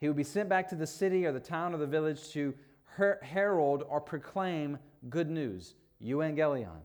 He 0.00 0.08
would 0.08 0.16
be 0.16 0.24
sent 0.24 0.48
back 0.48 0.68
to 0.70 0.74
the 0.74 0.86
city 0.86 1.24
or 1.24 1.30
the 1.30 1.38
town 1.38 1.74
or 1.74 1.78
the 1.78 1.86
village 1.86 2.30
to 2.30 2.54
her- 2.96 3.20
herald 3.22 3.84
or 3.88 4.00
proclaim 4.00 4.78
good 5.08 5.30
news, 5.30 5.74
euangelion, 6.02 6.80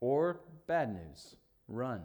or 0.00 0.40
bad 0.66 0.94
news, 0.94 1.36
run. 1.68 2.02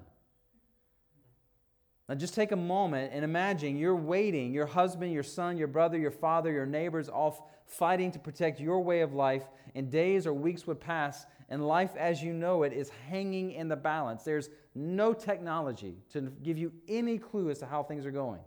Now, 2.10 2.16
just 2.16 2.34
take 2.34 2.52
a 2.52 2.56
moment 2.56 3.12
and 3.14 3.24
imagine 3.24 3.78
you're 3.78 3.96
waiting, 3.96 4.52
your 4.52 4.66
husband, 4.66 5.14
your 5.14 5.22
son, 5.22 5.58
your 5.58 5.68
brother, 5.68 5.96
your 5.96 6.10
father, 6.10 6.52
your 6.52 6.66
neighbors, 6.66 7.08
all 7.08 7.52
fighting 7.68 8.12
to 8.14 8.18
protect 8.18 8.60
your 8.60 8.82
way 8.82 9.02
of 9.02 9.14
life, 9.14 9.44
and 9.76 9.92
days 9.92 10.26
or 10.26 10.34
weeks 10.34 10.66
would 10.66 10.80
pass, 10.80 11.28
and 11.50 11.68
life 11.68 11.96
as 11.96 12.24
you 12.24 12.34
know 12.34 12.64
it 12.64 12.74
is 12.74 12.90
hanging 13.08 13.52
in 13.52 13.68
the 13.68 13.76
balance. 13.76 14.24
There's 14.24 14.50
no 14.74 15.14
technology 15.14 15.98
to 16.14 16.22
give 16.42 16.58
you 16.58 16.74
any 16.88 17.20
clue 17.20 17.52
as 17.52 17.60
to 17.60 17.68
how 17.68 17.84
things 17.84 18.08
are 18.08 18.12
going. 18.12 18.42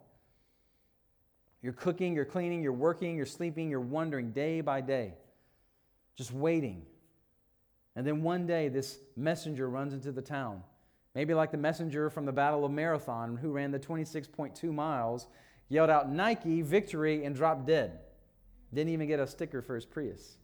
You're 1.62 1.72
cooking, 1.72 2.16
you're 2.16 2.24
cleaning, 2.24 2.64
you're 2.64 2.72
working, 2.72 3.16
you're 3.16 3.26
sleeping, 3.26 3.70
you're 3.70 3.78
wondering 3.78 4.32
day 4.32 4.60
by 4.60 4.80
day, 4.80 5.14
just 6.16 6.32
waiting. 6.32 6.82
And 7.94 8.04
then 8.04 8.24
one 8.24 8.44
day, 8.44 8.68
this 8.68 8.98
messenger 9.16 9.70
runs 9.70 9.92
into 9.92 10.10
the 10.10 10.22
town 10.22 10.64
Maybe 11.14 11.34
like 11.34 11.50
the 11.50 11.58
messenger 11.58 12.08
from 12.08 12.24
the 12.24 12.32
Battle 12.32 12.64
of 12.64 12.72
Marathon 12.72 13.36
who 13.36 13.50
ran 13.50 13.70
the 13.70 13.78
26.2 13.78 14.72
miles, 14.72 15.28
yelled 15.68 15.90
out 15.90 16.10
Nike, 16.10 16.62
victory, 16.62 17.24
and 17.24 17.34
dropped 17.34 17.66
dead. 17.66 17.98
Didn't 18.72 18.92
even 18.92 19.08
get 19.08 19.20
a 19.20 19.26
sticker 19.26 19.60
for 19.60 19.74
his 19.74 19.84
Prius. 19.84 20.38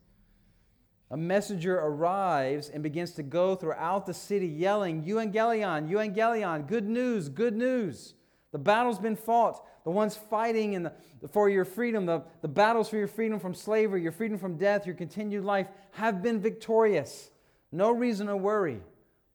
A 1.11 1.17
messenger 1.17 1.79
arrives 1.79 2.69
and 2.69 2.83
begins 2.83 3.13
to 3.13 3.23
go 3.23 3.55
throughout 3.55 4.05
the 4.05 4.13
city 4.13 4.47
yelling, 4.47 5.05
Evangelion, 5.05 5.89
Evangelion, 5.89 6.67
good 6.67 6.87
news, 6.87 7.31
good 7.31 7.57
news. 7.57 8.13
The 8.53 8.59
battle's 8.59 8.99
been 8.99 9.17
fought. 9.17 9.65
The 9.85 9.91
ones 9.91 10.17
fighting 10.17 10.75
in 10.75 10.83
the, 10.83 10.93
for 11.31 11.49
your 11.49 11.65
freedom, 11.65 12.05
the, 12.05 12.25
the 12.43 12.49
battles 12.49 12.91
for 12.91 12.99
your 12.99 13.07
freedom 13.07 13.41
from 13.41 13.55
slavery, 13.55 14.03
your 14.03 14.13
freedom 14.13 14.37
from 14.37 14.59
death, 14.59 14.85
your 14.85 14.95
continued 14.95 15.45
life 15.45 15.69
have 15.93 16.23
been 16.23 16.41
victorious. 16.43 17.31
No 17.73 17.91
reason 17.91 18.27
to 18.27 18.37
worry 18.37 18.83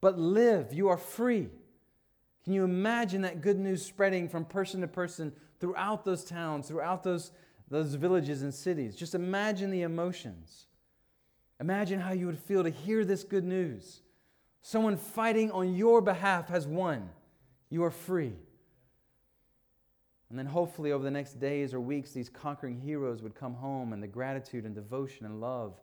but 0.04 0.20
live. 0.20 0.74
You 0.74 0.90
are 0.90 0.98
free. 0.98 1.48
Can 2.44 2.52
you 2.52 2.66
imagine 2.66 3.22
that 3.22 3.40
good 3.40 3.58
news 3.58 3.86
spreading 3.86 4.28
from 4.28 4.44
person 4.44 4.82
to 4.82 4.88
person 4.90 5.32
throughout 5.62 6.04
those 6.04 6.26
towns, 6.26 6.68
throughout 6.68 7.04
those, 7.04 7.32
those 7.70 7.96
villages 7.96 8.42
and 8.42 8.54
cities? 8.54 8.98
Just 8.98 9.16
imagine 9.16 9.72
the 9.72 9.84
emotions. 9.84 10.68
Imagine 11.62 12.02
how 12.02 12.12
you 12.12 12.26
would 12.26 12.38
feel 12.38 12.64
to 12.64 12.70
hear 12.70 13.06
this 13.06 13.24
good 13.24 13.46
news. 13.46 14.02
Someone 14.62 14.98
fighting 14.98 15.50
on 15.52 15.74
your 15.74 16.02
behalf 16.02 16.50
has 16.50 16.68
won. 16.68 17.10
You 17.70 17.86
are 17.86 17.92
free. 17.92 18.34
And 20.30 20.38
then 20.38 20.48
hopefully, 20.48 20.92
over 20.92 21.06
the 21.06 21.12
next 21.12 21.40
days 21.40 21.74
or 21.74 21.80
weeks, 21.80 22.12
these 22.12 22.28
conquering 22.28 22.78
heroes 22.78 23.22
would 23.22 23.36
come 23.36 23.54
home 23.54 23.94
and 23.94 24.04
the 24.04 24.08
gratitude 24.08 24.66
and 24.66 24.76
devotion 24.76 25.26
and 25.26 25.40
love 25.40 25.80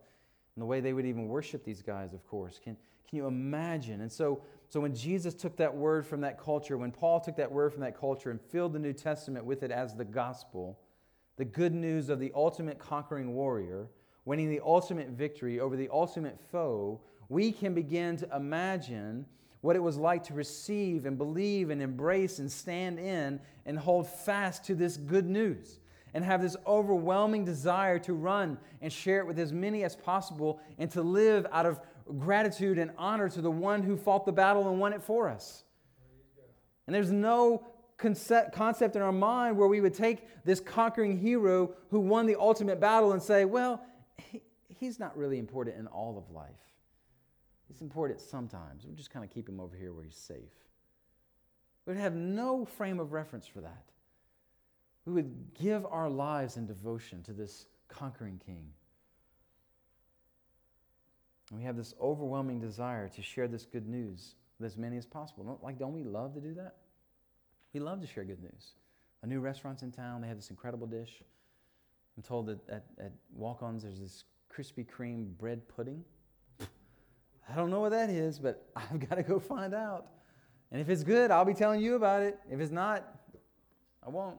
and 0.55 0.61
the 0.61 0.67
way 0.67 0.81
they 0.81 0.93
would 0.93 1.07
even 1.07 1.27
worship 1.27 1.65
these 1.65 1.81
guys, 1.81 2.13
of 2.13 2.27
course. 2.27 2.61
Can, 2.63 2.77
can 3.09 3.17
you 3.17 3.27
imagine? 3.27 4.01
And 4.01 4.11
so, 4.11 4.43
so 4.69 4.81
when 4.81 4.95
Jesus 4.95 5.35
took 5.35 5.57
that 5.57 5.75
word 5.75 6.07
from 6.07 6.21
that 6.21 6.39
culture, 6.39 6.79
when 6.79 6.93
Paul 6.93 7.21
took 7.21 7.37
that 7.37 7.51
word 7.51 7.73
from 7.73 7.83
that 7.83 7.99
culture 7.99 8.31
and 8.31 8.41
filled 8.41 8.73
the 8.73 8.79
New 8.79 8.93
Testament 8.93 9.45
with 9.45 9.63
it 9.63 9.71
as 9.71 9.95
the 9.95 10.05
gospel, 10.05 10.79
the 11.37 11.45
good 11.45 11.75
news 11.75 12.09
of 12.09 12.21
the 12.21 12.31
ultimate 12.35 12.79
conquering 12.79 13.35
warrior, 13.35 13.89
winning 14.25 14.51
the 14.51 14.61
ultimate 14.65 15.09
victory 15.09 15.59
over 15.59 15.77
the 15.77 15.89
ultimate 15.91 16.39
foe, 16.53 17.01
we 17.29 17.51
can 17.51 17.75
begin 17.75 18.17
to 18.19 18.37
imagine 18.37 19.27
what 19.61 19.77
it 19.77 19.81
was 19.83 19.97
like 19.97 20.25
to 20.25 20.35
receive 20.35 21.07
and 21.07 21.19
believe 21.19 21.71
and 21.71 21.83
embrace 21.83 22.39
and 22.39 22.51
stand 22.51 22.99
in 22.99 23.41
and 23.67 23.79
hold 23.79 24.09
fast 24.09 24.65
to 24.65 24.75
this 24.75 24.97
good 24.97 25.27
news 25.27 25.81
and 26.15 26.25
have 26.25 26.43
this 26.43 26.57
overwhelming 26.67 27.45
desire 27.45 27.99
to 27.99 28.15
run 28.15 28.59
and 28.83 28.93
share 28.93 29.21
it 29.21 29.27
with 29.27 29.39
as 29.39 29.53
many 29.53 29.85
as 29.85 29.95
possible 29.95 30.61
and 30.79 30.91
to 30.91 31.03
live 31.03 31.47
out 31.53 31.67
of 31.67 31.81
gratitude 32.19 32.79
and 32.79 32.91
honor 32.99 33.29
to 33.29 33.41
the 33.41 33.51
one 33.51 33.83
who 33.83 33.97
fought 33.97 34.27
the 34.27 34.33
battle 34.33 34.69
and 34.69 34.81
won 34.81 34.93
it 34.93 35.03
for 35.03 35.29
us. 35.29 35.65
And 36.87 36.95
there's 36.95 37.13
no 37.13 37.67
concept, 37.97 38.97
in 38.97 39.03
our 39.03 39.13
mind 39.13 39.57
where 39.57 39.69
we 39.69 39.81
would 39.81 39.95
take 39.95 40.27
this 40.45 40.59
conquering 40.59 41.19
hero 41.19 41.75
who 41.91 42.01
won 42.01 42.27
the 42.27 42.37
ultimate 42.37 42.81
battle 42.81 43.13
and 43.13 43.23
say, 43.23 43.45
well, 43.45 43.85
he, 44.17 44.43
he's 44.69 44.99
not 44.99 45.17
really 45.17 45.39
important 45.39 45.77
in 45.77 45.87
all 45.87 46.17
of 46.17 46.35
life. 46.35 46.49
He's 47.69 47.83
important 47.83 48.21
sometimes. 48.21 48.85
We'll 48.85 48.97
just 48.97 49.11
kind 49.11 49.25
of 49.25 49.31
keep 49.31 49.49
him 49.49 49.61
over 49.61 49.77
here 49.77 49.93
where 49.93 50.05
he's 50.05 50.17
safe. 50.17 50.39
We 51.87 51.93
would 51.93 52.01
have 52.01 52.15
no 52.15 52.65
frame 52.65 52.99
of 52.99 53.13
reference 53.13 53.47
for 53.47 53.61
that. 53.61 53.85
We 55.05 55.13
would 55.13 55.55
give 55.55 55.87
our 55.87 56.11
lives 56.11 56.57
in 56.57 56.67
devotion 56.67 57.23
to 57.25 57.33
this 57.33 57.67
conquering 57.89 58.41
king. 58.45 58.67
And 61.51 61.59
we 61.59 61.65
have 61.65 61.77
this 61.77 61.95
overwhelming 62.01 62.61
desire 62.61 63.09
to 63.09 63.23
share 63.23 63.49
this 63.49 63.67
good 63.67 63.89
news 63.89 64.37
with 64.59 64.67
as 64.67 64.77
many 64.77 64.97
as 64.97 65.07
possible. 65.07 65.45
Don't, 65.45 65.63
like, 65.63 65.79
don't 65.79 65.93
we 65.93 66.05
love 66.05 66.35
to 66.35 66.41
do 66.41 66.55
that? 66.55 66.77
We 67.73 67.81
love 67.81 68.01
to 68.01 68.07
share 68.07 68.25
good 68.25 68.43
news. 68.43 68.75
A 69.23 69.27
new 69.27 69.41
restaurant's 69.41 69.83
in 69.83 69.93
town, 69.93 70.23
they 70.23 70.29
have 70.29 70.37
this 70.37 70.51
incredible 70.51 70.87
dish. 70.87 71.23
I'm 72.17 72.23
told 72.23 72.47
that 72.47 72.59
at, 72.69 72.85
at 72.99 73.13
Walk 73.35 73.63
Ons 73.63 73.83
there's 73.83 74.01
this 74.01 74.25
Krispy 74.55 74.87
Kreme 74.87 75.37
bread 75.39 75.67
pudding. 75.69 76.05
I 77.49 77.57
don't 77.57 77.71
know 77.71 77.81
what 77.81 77.91
that 77.91 78.11
is, 78.11 78.39
but 78.39 78.69
I've 78.77 79.09
got 79.09 79.17
to 79.17 79.23
go 79.23 79.39
find 79.39 79.75
out. 79.75 80.07
And 80.73 80.81
if 80.81 80.89
it's 80.89 81.03
good, 81.03 81.31
I'll 81.31 81.45
be 81.45 81.55
telling 81.55 81.81
you 81.81 81.97
about 81.97 82.23
it. 82.23 82.39
If 82.51 82.61
it's 82.61 82.71
not, 82.71 83.05
I 84.07 84.09
won't. 84.09 84.39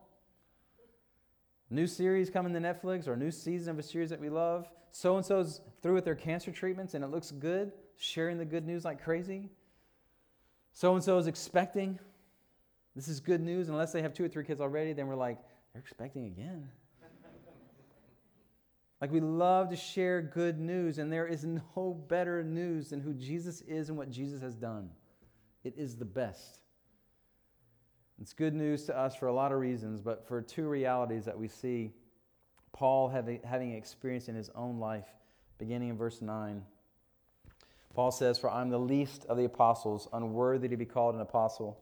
New 1.71 1.87
series 1.87 2.29
coming 2.29 2.51
to 2.51 2.59
Netflix 2.59 3.07
or 3.07 3.13
a 3.13 3.17
new 3.17 3.31
season 3.31 3.71
of 3.71 3.79
a 3.79 3.83
series 3.83 4.09
that 4.09 4.19
we 4.19 4.29
love. 4.29 4.69
So 4.91 5.15
and 5.15 5.25
so's 5.25 5.61
through 5.81 5.93
with 5.93 6.03
their 6.03 6.15
cancer 6.15 6.51
treatments 6.51 6.95
and 6.95 7.03
it 7.03 7.07
looks 7.07 7.31
good, 7.31 7.71
sharing 7.95 8.37
the 8.37 8.43
good 8.43 8.65
news 8.65 8.83
like 8.83 9.01
crazy. 9.01 9.49
So 10.73 10.93
and 10.95 11.01
so 11.03 11.17
is 11.17 11.27
expecting. 11.27 11.97
This 12.93 13.07
is 13.07 13.21
good 13.21 13.39
news. 13.39 13.69
Unless 13.69 13.93
they 13.93 14.01
have 14.01 14.13
two 14.13 14.25
or 14.25 14.27
three 14.27 14.43
kids 14.43 14.59
already, 14.59 14.91
then 14.91 15.07
we're 15.07 15.15
like, 15.15 15.39
they're 15.71 15.81
expecting 15.81 16.25
again. 16.25 16.67
like 19.01 19.11
we 19.13 19.21
love 19.21 19.69
to 19.69 19.77
share 19.77 20.21
good 20.21 20.59
news, 20.59 20.97
and 20.97 21.11
there 21.11 21.25
is 21.25 21.45
no 21.45 21.93
better 22.09 22.43
news 22.43 22.89
than 22.89 22.99
who 22.99 23.13
Jesus 23.13 23.61
is 23.61 23.87
and 23.87 23.97
what 23.97 24.09
Jesus 24.09 24.41
has 24.41 24.55
done. 24.55 24.89
It 25.63 25.75
is 25.77 25.95
the 25.95 26.05
best. 26.05 26.60
It's 28.21 28.33
good 28.33 28.53
news 28.53 28.83
to 28.83 28.95
us 28.95 29.15
for 29.15 29.25
a 29.25 29.33
lot 29.33 29.51
of 29.51 29.59
reasons, 29.59 29.99
but 29.99 30.27
for 30.27 30.43
two 30.43 30.67
realities 30.67 31.25
that 31.25 31.39
we 31.39 31.47
see 31.47 31.91
Paul 32.71 33.09
having, 33.09 33.39
having 33.43 33.73
experienced 33.73 34.29
in 34.29 34.35
his 34.35 34.51
own 34.53 34.79
life, 34.79 35.07
beginning 35.57 35.89
in 35.89 35.97
verse 35.97 36.21
9. 36.21 36.61
Paul 37.95 38.11
says, 38.11 38.37
For 38.37 38.51
I'm 38.51 38.69
the 38.69 38.77
least 38.77 39.25
of 39.25 39.37
the 39.37 39.45
apostles, 39.45 40.07
unworthy 40.13 40.67
to 40.67 40.77
be 40.77 40.85
called 40.85 41.15
an 41.15 41.21
apostle, 41.21 41.79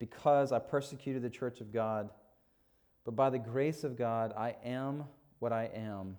because 0.00 0.50
I 0.50 0.58
persecuted 0.58 1.22
the 1.22 1.30
church 1.30 1.60
of 1.60 1.72
God. 1.72 2.10
But 3.04 3.14
by 3.14 3.30
the 3.30 3.38
grace 3.38 3.84
of 3.84 3.96
God, 3.96 4.34
I 4.36 4.56
am 4.64 5.04
what 5.38 5.52
I 5.52 5.70
am, 5.72 6.16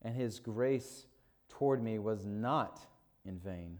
and 0.00 0.14
his 0.14 0.40
grace 0.40 1.04
toward 1.50 1.82
me 1.82 1.98
was 1.98 2.24
not 2.24 2.80
in 3.26 3.38
vain. 3.38 3.78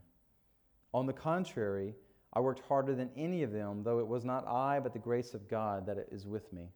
On 0.92 1.06
the 1.06 1.14
contrary, 1.14 1.94
I 2.36 2.40
worked 2.40 2.60
harder 2.68 2.94
than 2.94 3.08
any 3.16 3.42
of 3.44 3.50
them, 3.50 3.82
though 3.82 3.98
it 3.98 4.06
was 4.06 4.22
not 4.22 4.46
I, 4.46 4.78
but 4.78 4.92
the 4.92 4.98
grace 4.98 5.32
of 5.32 5.48
God 5.48 5.86
that 5.86 6.06
is 6.12 6.26
with 6.26 6.52
me. 6.52 6.68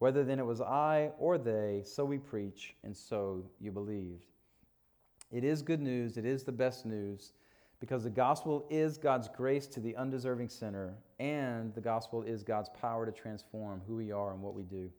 Whether 0.00 0.24
then 0.24 0.40
it 0.40 0.44
was 0.44 0.60
I 0.60 1.12
or 1.16 1.38
they, 1.38 1.82
so 1.84 2.04
we 2.04 2.18
preach, 2.18 2.74
and 2.82 2.96
so 2.96 3.44
you 3.60 3.70
believed. 3.70 4.24
It 5.30 5.44
is 5.44 5.62
good 5.62 5.80
news, 5.80 6.16
it 6.16 6.24
is 6.24 6.42
the 6.42 6.50
best 6.50 6.86
news, 6.86 7.34
because 7.78 8.02
the 8.02 8.10
gospel 8.10 8.66
is 8.68 8.98
God's 8.98 9.28
grace 9.28 9.68
to 9.68 9.78
the 9.78 9.94
undeserving 9.94 10.48
sinner, 10.48 10.96
and 11.20 11.72
the 11.72 11.80
gospel 11.80 12.24
is 12.24 12.42
God's 12.42 12.70
power 12.70 13.06
to 13.06 13.12
transform 13.12 13.82
who 13.86 13.94
we 13.94 14.10
are 14.10 14.32
and 14.32 14.42
what 14.42 14.54
we 14.54 14.64
do. 14.64 14.90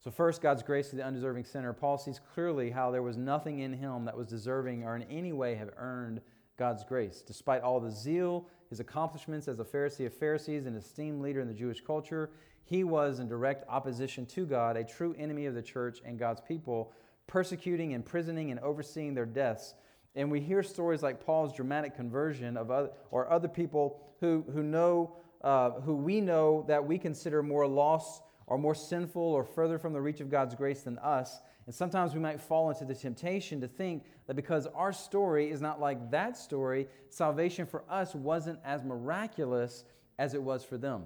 So, 0.00 0.10
first, 0.10 0.42
God's 0.42 0.62
grace 0.62 0.90
to 0.90 0.96
the 0.96 1.02
undeserving 1.02 1.46
sinner. 1.46 1.72
Paul 1.72 1.96
sees 1.96 2.20
clearly 2.34 2.70
how 2.70 2.90
there 2.90 3.02
was 3.02 3.16
nothing 3.16 3.60
in 3.60 3.72
him 3.72 4.04
that 4.04 4.14
was 4.14 4.26
deserving 4.26 4.84
or 4.84 4.94
in 4.96 5.04
any 5.04 5.32
way 5.32 5.54
have 5.54 5.70
earned 5.78 6.20
God's 6.58 6.84
grace. 6.84 7.22
Despite 7.26 7.62
all 7.62 7.80
the 7.80 7.90
zeal, 7.90 8.46
his 8.74 8.80
accomplishments 8.80 9.46
as 9.46 9.60
a 9.60 9.64
Pharisee 9.64 10.04
of 10.04 10.12
Pharisees 10.12 10.66
and 10.66 10.76
esteemed 10.76 11.22
leader 11.22 11.40
in 11.40 11.46
the 11.46 11.54
Jewish 11.54 11.80
culture, 11.80 12.30
he 12.64 12.82
was 12.82 13.20
in 13.20 13.28
direct 13.28 13.62
opposition 13.68 14.26
to 14.26 14.44
God, 14.44 14.76
a 14.76 14.82
true 14.82 15.14
enemy 15.16 15.46
of 15.46 15.54
the 15.54 15.62
church 15.62 16.00
and 16.04 16.18
God's 16.18 16.40
people, 16.40 16.92
persecuting, 17.28 17.92
imprisoning, 17.92 18.50
and 18.50 18.58
overseeing 18.58 19.14
their 19.14 19.26
deaths. 19.26 19.76
And 20.16 20.28
we 20.28 20.40
hear 20.40 20.64
stories 20.64 21.04
like 21.04 21.24
Paul's 21.24 21.54
dramatic 21.54 21.94
conversion 21.94 22.56
of 22.56 22.72
other, 22.72 22.90
or 23.12 23.30
other 23.30 23.46
people 23.46 24.00
who, 24.18 24.44
who 24.52 24.64
know, 24.64 25.14
uh, 25.42 25.70
who 25.82 25.94
we 25.94 26.20
know 26.20 26.64
that 26.66 26.84
we 26.84 26.98
consider 26.98 27.44
more 27.44 27.68
lost 27.68 28.24
or 28.48 28.58
more 28.58 28.74
sinful 28.74 29.22
or 29.22 29.44
further 29.44 29.78
from 29.78 29.92
the 29.92 30.00
reach 30.00 30.20
of 30.20 30.32
God's 30.32 30.56
grace 30.56 30.82
than 30.82 30.98
us. 30.98 31.38
And 31.66 31.74
sometimes 31.74 32.12
we 32.12 32.20
might 32.20 32.40
fall 32.40 32.70
into 32.70 32.84
the 32.84 32.94
temptation 32.94 33.60
to 33.60 33.68
think 33.68 34.04
that 34.26 34.34
because 34.34 34.66
our 34.74 34.92
story 34.92 35.50
is 35.50 35.60
not 35.60 35.80
like 35.80 36.10
that 36.10 36.36
story, 36.36 36.88
salvation 37.08 37.66
for 37.66 37.84
us 37.88 38.14
wasn't 38.14 38.58
as 38.64 38.84
miraculous 38.84 39.84
as 40.18 40.34
it 40.34 40.42
was 40.42 40.62
for 40.64 40.76
them. 40.76 41.04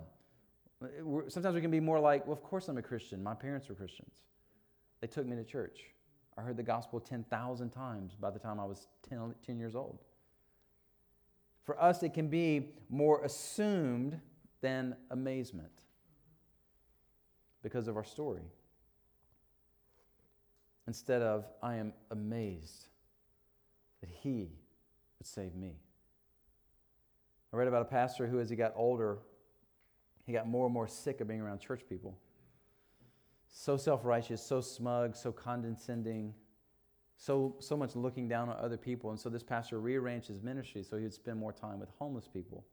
Sometimes 1.29 1.55
we 1.55 1.61
can 1.61 1.71
be 1.71 1.81
more 1.81 2.01
like, 2.01 2.27
well, 2.27 2.33
of 2.33 2.43
course 2.43 2.69
I'm 2.69 2.79
a 2.79 2.83
Christian. 2.83 3.23
My 3.23 3.35
parents 3.35 3.69
were 3.69 3.75
Christians. 3.75 4.13
They 5.01 5.07
took 5.07 5.27
me 5.27 5.37
to 5.37 5.45
church. 5.45 5.79
I 6.37 6.43
heard 6.43 6.57
the 6.57 6.63
gospel 6.63 7.01
10,000 7.01 7.71
times 7.71 8.15
by 8.15 8.31
the 8.31 8.39
time 8.39 8.61
I 8.61 8.65
was 8.65 8.89
10, 9.09 9.35
10 9.45 9.59
years 9.59 9.75
old. 9.75 9.99
For 11.65 11.81
us, 11.81 12.03
it 12.03 12.15
can 12.15 12.29
be 12.29 12.71
more 12.89 13.23
assumed 13.25 14.21
than 14.61 14.97
amazement 15.11 15.71
because 17.63 17.89
of 17.89 17.97
our 17.97 18.05
story. 18.05 18.43
Instead 20.89 21.21
of, 21.21 21.45
I 21.63 21.77
am 21.77 21.93
amazed 22.11 22.87
that 24.01 24.09
he 24.09 24.49
would 25.19 25.27
save 25.27 25.55
me. 25.55 25.75
I 27.53 27.57
read 27.59 27.69
about 27.69 27.83
a 27.83 27.85
pastor 27.85 28.27
who, 28.27 28.41
as 28.41 28.49
he 28.49 28.57
got 28.57 28.73
older, 28.75 29.19
he 30.25 30.33
got 30.33 30.49
more 30.49 30.65
and 30.65 30.73
more 30.73 30.89
sick 30.89 31.21
of 31.21 31.29
being 31.29 31.43
around 31.43 31.59
church 31.59 31.83
people. 31.91 32.17
So 33.49 33.77
self 33.77 34.03
righteous, 34.03 34.43
so 34.43 34.63
smug, 34.63 35.15
so 35.15 35.31
condescending, 35.31 36.33
so, 37.19 37.57
so 37.59 37.77
much 37.77 37.95
looking 37.95 38.27
down 38.27 38.49
on 38.49 38.57
other 38.57 38.79
people. 38.79 39.11
And 39.11 39.21
so 39.21 39.29
this 39.29 39.43
pastor 39.43 39.81
rearranged 39.81 40.29
his 40.29 40.41
ministry 40.41 40.83
so 40.83 40.97
he 40.97 41.03
would 41.03 41.13
spend 41.13 41.39
more 41.39 41.53
time 41.53 41.81
with 41.81 41.91
homeless 41.99 42.29
people, 42.29 42.65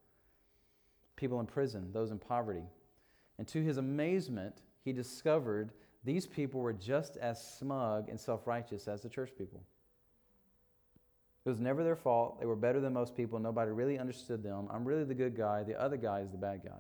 people 1.18 1.42
in 1.42 1.48
prison, 1.48 1.90
those 1.92 2.12
in 2.12 2.20
poverty. 2.20 2.64
And 3.38 3.48
to 3.50 3.62
his 3.62 3.76
amazement, 3.76 4.62
he 4.86 4.94
discovered 4.94 5.74
these 6.06 6.28
people 6.28 6.62
were 6.62 6.74
just 6.74 7.18
as 7.18 7.44
smug 7.44 8.10
and 8.10 8.20
self 8.20 8.46
righteous 8.46 8.88
as 8.88 9.02
the 9.02 9.10
church 9.10 9.32
people. 9.38 9.64
It 11.46 11.50
was 11.50 11.60
never 11.60 11.84
their 11.84 11.96
fault. 11.96 12.40
They 12.40 12.46
were 12.46 12.56
better 12.56 12.80
than 12.80 12.94
most 12.94 13.16
people. 13.16 13.40
Nobody 13.40 13.72
really 13.72 14.00
understood 14.00 14.42
them. 14.42 14.68
I'm 14.72 14.86
really 14.86 15.04
the 15.04 15.14
good 15.14 15.36
guy. 15.36 15.64
The 15.64 15.80
other 15.80 15.98
guy 15.98 16.22
is 16.22 16.32
the 16.32 16.38
bad 16.38 16.62
guy. 16.64 16.80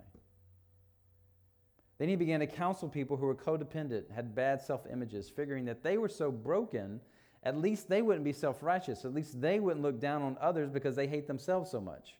Then 1.97 2.09
he 2.09 2.15
began 2.15 2.39
to 2.39 2.47
counsel 2.47 2.89
people 2.89 3.15
who 3.17 3.25
were 3.25 3.35
codependent, 3.35 4.11
had 4.11 4.35
bad 4.35 4.61
self 4.61 4.85
images, 4.91 5.29
figuring 5.29 5.65
that 5.65 5.83
they 5.83 5.97
were 5.97 6.09
so 6.09 6.31
broken, 6.31 6.99
at 7.43 7.57
least 7.57 7.89
they 7.89 8.01
wouldn't 8.01 8.25
be 8.25 8.33
self 8.33 8.61
righteous. 8.61 9.05
At 9.05 9.13
least 9.13 9.41
they 9.41 9.59
wouldn't 9.59 9.83
look 9.83 9.99
down 9.99 10.21
on 10.21 10.37
others 10.39 10.69
because 10.69 10.95
they 10.95 11.07
hate 11.07 11.27
themselves 11.27 11.71
so 11.71 11.81
much 11.81 12.15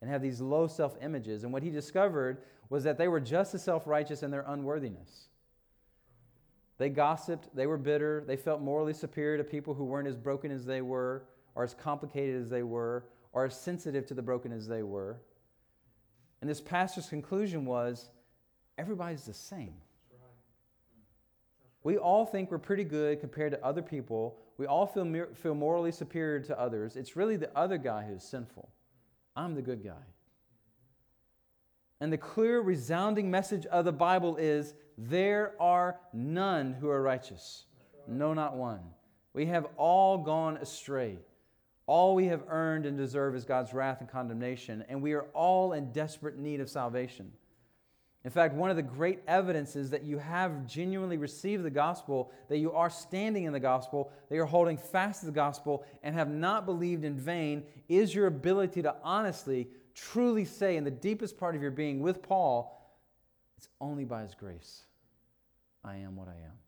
and 0.00 0.10
have 0.10 0.22
these 0.22 0.40
low 0.40 0.66
self 0.66 0.96
images. 1.00 1.44
And 1.44 1.52
what 1.52 1.62
he 1.62 1.70
discovered 1.70 2.42
was 2.68 2.84
that 2.84 2.98
they 2.98 3.08
were 3.08 3.20
just 3.20 3.54
as 3.54 3.64
self 3.64 3.86
righteous 3.86 4.22
in 4.22 4.30
their 4.30 4.44
unworthiness. 4.46 5.28
They 6.76 6.88
gossiped, 6.88 7.54
they 7.54 7.66
were 7.66 7.78
bitter, 7.78 8.24
they 8.26 8.36
felt 8.36 8.60
morally 8.60 8.94
superior 8.94 9.38
to 9.38 9.44
people 9.44 9.74
who 9.74 9.84
weren't 9.84 10.08
as 10.08 10.16
broken 10.16 10.50
as 10.50 10.64
they 10.64 10.82
were, 10.82 11.24
or 11.54 11.62
as 11.62 11.74
complicated 11.74 12.40
as 12.40 12.50
they 12.50 12.62
were, 12.62 13.04
or 13.32 13.44
as 13.44 13.58
sensitive 13.58 14.06
to 14.06 14.14
the 14.14 14.22
broken 14.22 14.52
as 14.52 14.66
they 14.66 14.82
were. 14.82 15.20
And 16.40 16.50
this 16.50 16.60
pastor's 16.60 17.08
conclusion 17.08 17.64
was 17.64 18.10
everybody's 18.76 19.24
the 19.24 19.34
same. 19.34 19.74
We 21.84 21.98
all 21.98 22.24
think 22.24 22.50
we're 22.50 22.58
pretty 22.58 22.84
good 22.84 23.20
compared 23.20 23.52
to 23.52 23.64
other 23.64 23.82
people. 23.82 24.38
We 24.56 24.66
all 24.66 24.86
feel, 24.86 25.26
feel 25.34 25.54
morally 25.54 25.92
superior 25.92 26.40
to 26.40 26.58
others. 26.58 26.96
It's 26.96 27.14
really 27.14 27.36
the 27.36 27.56
other 27.56 27.76
guy 27.76 28.04
who's 28.04 28.24
sinful. 28.24 28.70
I'm 29.36 29.54
the 29.54 29.62
good 29.62 29.84
guy. 29.84 30.13
And 32.04 32.12
the 32.12 32.18
clear, 32.18 32.60
resounding 32.60 33.30
message 33.30 33.64
of 33.64 33.86
the 33.86 33.92
Bible 33.92 34.36
is 34.36 34.74
there 34.98 35.54
are 35.58 35.98
none 36.12 36.74
who 36.74 36.90
are 36.90 37.00
righteous. 37.00 37.64
No, 38.06 38.34
not 38.34 38.56
one. 38.56 38.80
We 39.32 39.46
have 39.46 39.66
all 39.78 40.18
gone 40.18 40.58
astray. 40.58 41.16
All 41.86 42.14
we 42.14 42.26
have 42.26 42.42
earned 42.50 42.84
and 42.84 42.98
deserve 42.98 43.34
is 43.34 43.46
God's 43.46 43.72
wrath 43.72 44.02
and 44.02 44.10
condemnation, 44.10 44.84
and 44.90 45.00
we 45.00 45.14
are 45.14 45.24
all 45.32 45.72
in 45.72 45.92
desperate 45.92 46.36
need 46.36 46.60
of 46.60 46.68
salvation. 46.68 47.32
In 48.22 48.30
fact, 48.30 48.54
one 48.54 48.68
of 48.68 48.76
the 48.76 48.82
great 48.82 49.20
evidences 49.26 49.88
that 49.88 50.04
you 50.04 50.18
have 50.18 50.66
genuinely 50.66 51.16
received 51.16 51.62
the 51.62 51.70
gospel, 51.70 52.32
that 52.50 52.58
you 52.58 52.72
are 52.72 52.90
standing 52.90 53.44
in 53.44 53.54
the 53.54 53.60
gospel, 53.60 54.12
that 54.28 54.34
you're 54.34 54.44
holding 54.44 54.76
fast 54.76 55.20
to 55.20 55.26
the 55.26 55.32
gospel, 55.32 55.86
and 56.02 56.14
have 56.14 56.28
not 56.28 56.66
believed 56.66 57.02
in 57.02 57.16
vain, 57.16 57.62
is 57.88 58.14
your 58.14 58.26
ability 58.26 58.82
to 58.82 58.94
honestly, 59.02 59.68
truly 59.94 60.44
say 60.44 60.76
in 60.76 60.84
the 60.84 60.90
deepest 60.90 61.38
part 61.38 61.54
of 61.54 61.62
your 61.62 61.70
being 61.70 62.00
with 62.00 62.22
Paul, 62.22 62.96
it's 63.56 63.68
only 63.80 64.04
by 64.04 64.22
his 64.22 64.34
grace 64.34 64.84
I 65.84 65.96
am 65.96 66.16
what 66.16 66.28
I 66.28 66.32
am. 66.32 66.58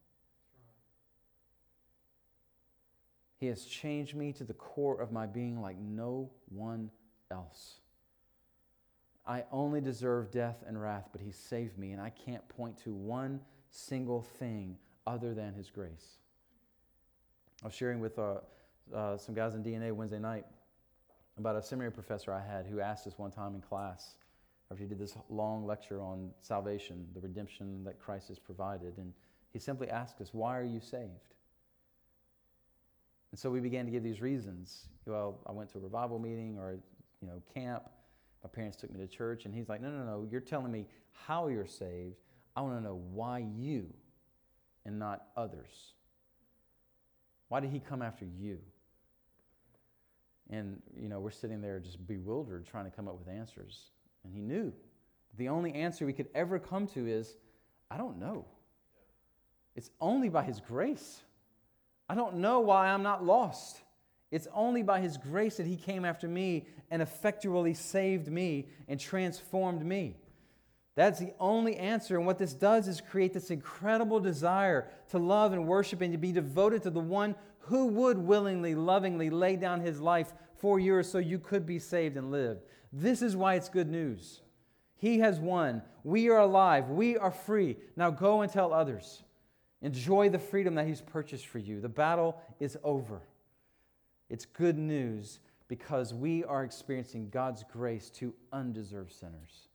He 3.39 3.47
has 3.47 3.65
changed 3.65 4.15
me 4.15 4.33
to 4.35 4.45
the 4.45 4.55
core 4.55 5.01
of 5.01 5.12
my 5.12 5.27
being 5.27 5.61
like 5.61 5.77
no 5.79 6.31
one 6.49 6.91
else. 7.31 7.81
I 9.27 9.45
only 9.51 9.81
deserve 9.81 10.31
death 10.31 10.62
and 10.67 10.81
wrath, 10.81 11.09
but 11.12 11.21
He 11.21 11.33
saved 11.33 11.79
me, 11.79 11.93
and 11.93 12.01
I 12.01 12.11
can't 12.11 12.47
point 12.49 12.79
to 12.85 12.95
one 12.95 13.41
single 13.71 14.23
thing 14.23 14.77
other 15.07 15.35
than 15.35 15.53
His 15.53 15.69
grace. 15.69 16.19
I 17.62 17.67
was 17.67 17.75
sharing 17.75 18.01
with 18.01 18.19
uh, 18.19 18.37
uh, 18.95 19.17
some 19.17 19.35
guys 19.35 19.55
in 19.55 19.65
DNA 19.65 19.93
Wednesday 19.93 20.19
night 20.19 20.45
about 21.38 21.57
a 21.57 21.62
seminary 21.62 21.92
professor 21.92 22.33
I 22.33 22.40
had 22.40 22.66
who 22.66 22.81
asked 22.81 23.07
us 23.07 23.18
one 23.18 23.31
time 23.31 23.55
in 23.55 23.61
class 23.61 24.16
after 24.70 24.83
he 24.83 24.88
did 24.88 24.99
this 24.99 25.16
long 25.29 25.66
lecture 25.66 26.01
on 26.01 26.31
salvation, 26.40 27.07
the 27.14 27.20
redemption 27.20 27.85
that 27.85 28.01
Christ 28.01 28.29
has 28.29 28.38
provided. 28.38 28.96
And 28.99 29.12
he 29.53 29.59
simply 29.59 29.88
asked 29.88 30.20
us, 30.20 30.31
Why 30.33 30.59
are 30.59 30.64
you 30.64 30.81
saved? 30.81 31.35
And 33.31 33.38
so 33.38 33.51
we 33.51 33.61
began 33.61 33.85
to 33.85 33.90
give 33.90 34.03
these 34.03 34.20
reasons. 34.20 34.88
Well, 35.07 35.40
I 35.46 35.53
went 35.53 35.70
to 35.72 35.79
a 35.79 35.81
revival 35.81 36.18
meeting 36.18 36.57
or, 36.59 36.79
you 37.20 37.29
know, 37.29 37.42
camp. 37.55 37.85
My 38.42 38.51
parents 38.51 38.77
took 38.77 38.92
me 38.92 38.99
to 38.99 39.07
church. 39.07 39.44
And 39.44 39.55
he's 39.55 39.68
like, 39.68 39.81
No, 39.81 39.90
no, 39.90 40.05
no. 40.05 40.27
You're 40.31 40.40
telling 40.40 40.72
me 40.72 40.87
how 41.12 41.49
you're 41.49 41.66
saved. 41.66 42.16
I 42.57 42.62
want 42.62 42.79
to 42.79 42.83
know 42.83 43.01
why 43.12 43.46
you 43.57 43.87
and 44.85 44.99
not 44.99 45.27
others. 45.37 45.92
Why 47.49 47.61
did 47.61 47.70
he 47.70 47.79
come 47.79 48.03
after 48.03 48.25
you? 48.25 48.59
And, 50.51 50.81
you 50.97 51.09
know, 51.09 51.21
we're 51.21 51.31
sitting 51.31 51.61
there 51.61 51.81
just 51.81 52.07
bewildered 52.07 52.67
trying 52.67 52.85
to 52.85 52.91
come 52.91 53.09
up 53.09 53.19
with 53.19 53.29
answers. 53.29 53.91
And 54.25 54.33
he 54.33 54.41
knew. 54.41 54.73
The 55.37 55.49
only 55.49 55.73
answer 55.75 56.07
we 56.07 56.13
could 56.13 56.29
ever 56.35 56.59
come 56.59 56.87
to 56.89 57.07
is, 57.07 57.37
I 57.91 57.97
don't 57.97 58.19
know. 58.19 58.47
It's 59.75 59.91
only 60.01 60.29
by 60.29 60.43
his 60.43 60.61
grace. 60.61 61.21
I 62.09 62.15
don't 62.15 62.37
know 62.37 62.61
why 62.61 62.89
I'm 62.89 63.03
not 63.03 63.25
lost. 63.25 63.81
It's 64.31 64.49
only 64.55 64.83
by 64.83 65.01
his 65.01 65.17
grace 65.17 65.59
that 65.59 65.67
he 65.67 65.77
came 65.77 66.05
after 66.05 66.27
me 66.27 66.67
and 66.91 67.03
effectually 67.03 67.75
saved 67.75 68.29
me 68.29 68.69
and 68.89 68.99
transformed 68.99 69.85
me. 69.85 70.17
That's 70.97 71.21
the 71.21 71.35
only 71.39 71.77
answer. 71.77 72.17
And 72.17 72.27
what 72.27 72.39
this 72.39 72.55
does 72.55 72.89
is 72.89 73.01
create 73.01 73.35
this 73.35 73.51
incredible 73.51 74.19
desire 74.19 74.89
to 75.11 75.19
love 75.19 75.53
and 75.53 75.67
worship 75.69 76.01
and 76.01 76.13
to 76.13 76.19
be 76.19 76.33
devoted 76.33 76.83
to 76.83 76.91
the 76.91 77.01
one 77.01 77.37
who 77.61 77.87
would 77.89 78.19
willingly, 78.19 78.75
lovingly 78.75 79.29
lay 79.29 79.57
down 79.57 79.81
his 79.81 80.01
life 80.01 80.33
for 80.57 80.81
you 80.81 81.03
so 81.03 81.19
you 81.19 81.39
could 81.39 81.67
be 81.67 81.79
saved 81.79 82.17
and 82.17 82.31
live. 82.31 82.59
This 82.93 83.21
is 83.21 83.37
why 83.37 83.55
it's 83.55 83.69
good 83.69 83.91
news. 83.91 84.41
He 84.97 85.19
has 85.19 85.39
won. 85.39 85.83
We 86.03 86.31
are 86.31 86.41
alive. 86.41 86.89
We 86.89 87.19
are 87.19 87.31
free. 87.31 87.77
Now 87.95 88.11
go 88.11 88.41
and 88.41 88.51
tell 88.51 88.73
others. 88.73 89.23
Enjoy 89.83 90.31
the 90.31 90.39
freedom 90.39 90.75
that 90.77 90.87
He's 90.87 91.03
purchased 91.03 91.47
for 91.47 91.59
you. 91.59 91.81
The 91.81 91.89
battle 91.91 92.41
is 92.59 92.79
over. 92.83 93.21
It's 94.31 94.47
good 94.47 94.79
news 94.79 95.41
because 95.69 96.15
we 96.15 96.45
are 96.45 96.65
experiencing 96.65 97.29
God's 97.29 97.65
grace 97.71 98.09
to 98.11 98.33
undeserved 98.53 99.13
sinners. 99.13 99.69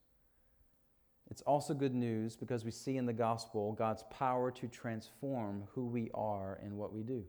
It's 1.31 1.41
also 1.43 1.73
good 1.73 1.95
news 1.95 2.35
because 2.35 2.65
we 2.65 2.71
see 2.71 2.97
in 2.97 3.05
the 3.05 3.13
gospel 3.13 3.71
God's 3.71 4.03
power 4.09 4.51
to 4.51 4.67
transform 4.67 5.63
who 5.73 5.87
we 5.87 6.11
are 6.13 6.59
and 6.61 6.77
what 6.77 6.93
we 6.93 7.03
do. 7.03 7.23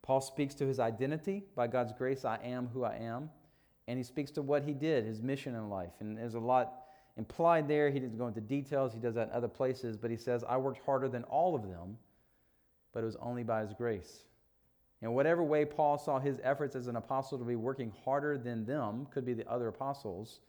Paul 0.00 0.22
speaks 0.22 0.54
to 0.54 0.66
his 0.66 0.80
identity 0.80 1.44
by 1.54 1.66
God's 1.66 1.92
grace, 1.92 2.24
I 2.24 2.38
am 2.42 2.68
who 2.72 2.84
I 2.84 2.96
am. 2.96 3.28
And 3.86 3.98
he 3.98 4.02
speaks 4.02 4.30
to 4.32 4.42
what 4.42 4.62
he 4.62 4.72
did, 4.72 5.04
his 5.04 5.20
mission 5.20 5.54
in 5.54 5.68
life. 5.68 5.92
And 6.00 6.16
there's 6.16 6.34
a 6.34 6.40
lot 6.40 6.72
implied 7.18 7.68
there. 7.68 7.90
He 7.90 8.00
didn't 8.00 8.16
go 8.16 8.28
into 8.28 8.40
details, 8.40 8.94
he 8.94 8.98
does 8.98 9.14
that 9.14 9.28
in 9.28 9.34
other 9.34 9.46
places. 9.46 9.98
But 9.98 10.10
he 10.10 10.16
says, 10.16 10.42
I 10.48 10.56
worked 10.56 10.80
harder 10.86 11.08
than 11.08 11.24
all 11.24 11.54
of 11.54 11.68
them, 11.68 11.98
but 12.94 13.02
it 13.02 13.06
was 13.06 13.16
only 13.16 13.42
by 13.42 13.60
his 13.60 13.74
grace. 13.74 14.24
In 15.02 15.12
whatever 15.12 15.42
way 15.42 15.66
Paul 15.66 15.98
saw 15.98 16.18
his 16.18 16.40
efforts 16.42 16.74
as 16.74 16.86
an 16.86 16.96
apostle 16.96 17.38
to 17.38 17.44
be 17.44 17.56
working 17.56 17.92
harder 18.06 18.38
than 18.38 18.64
them, 18.64 19.06
could 19.10 19.26
be 19.26 19.34
the 19.34 19.46
other 19.50 19.68
apostles, 19.68 20.40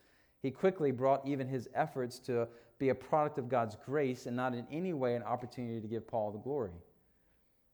he 0.42 0.52
quickly 0.52 0.92
brought 0.92 1.28
even 1.28 1.48
his 1.48 1.68
efforts 1.74 2.20
to 2.20 2.48
be 2.80 2.90
a 2.90 2.96
product 2.96 3.38
of 3.38 3.50
God's 3.50 3.76
grace 3.86 4.26
and 4.26 4.36
not 4.36 4.54
in 4.54 4.68
any 4.72 4.94
way 4.94 5.16
an 5.16 5.24
opportunity 5.24 5.82
to 5.82 5.88
give 5.88 6.08
Paul 6.08 6.32
the 6.32 6.38
glory. 6.38 6.72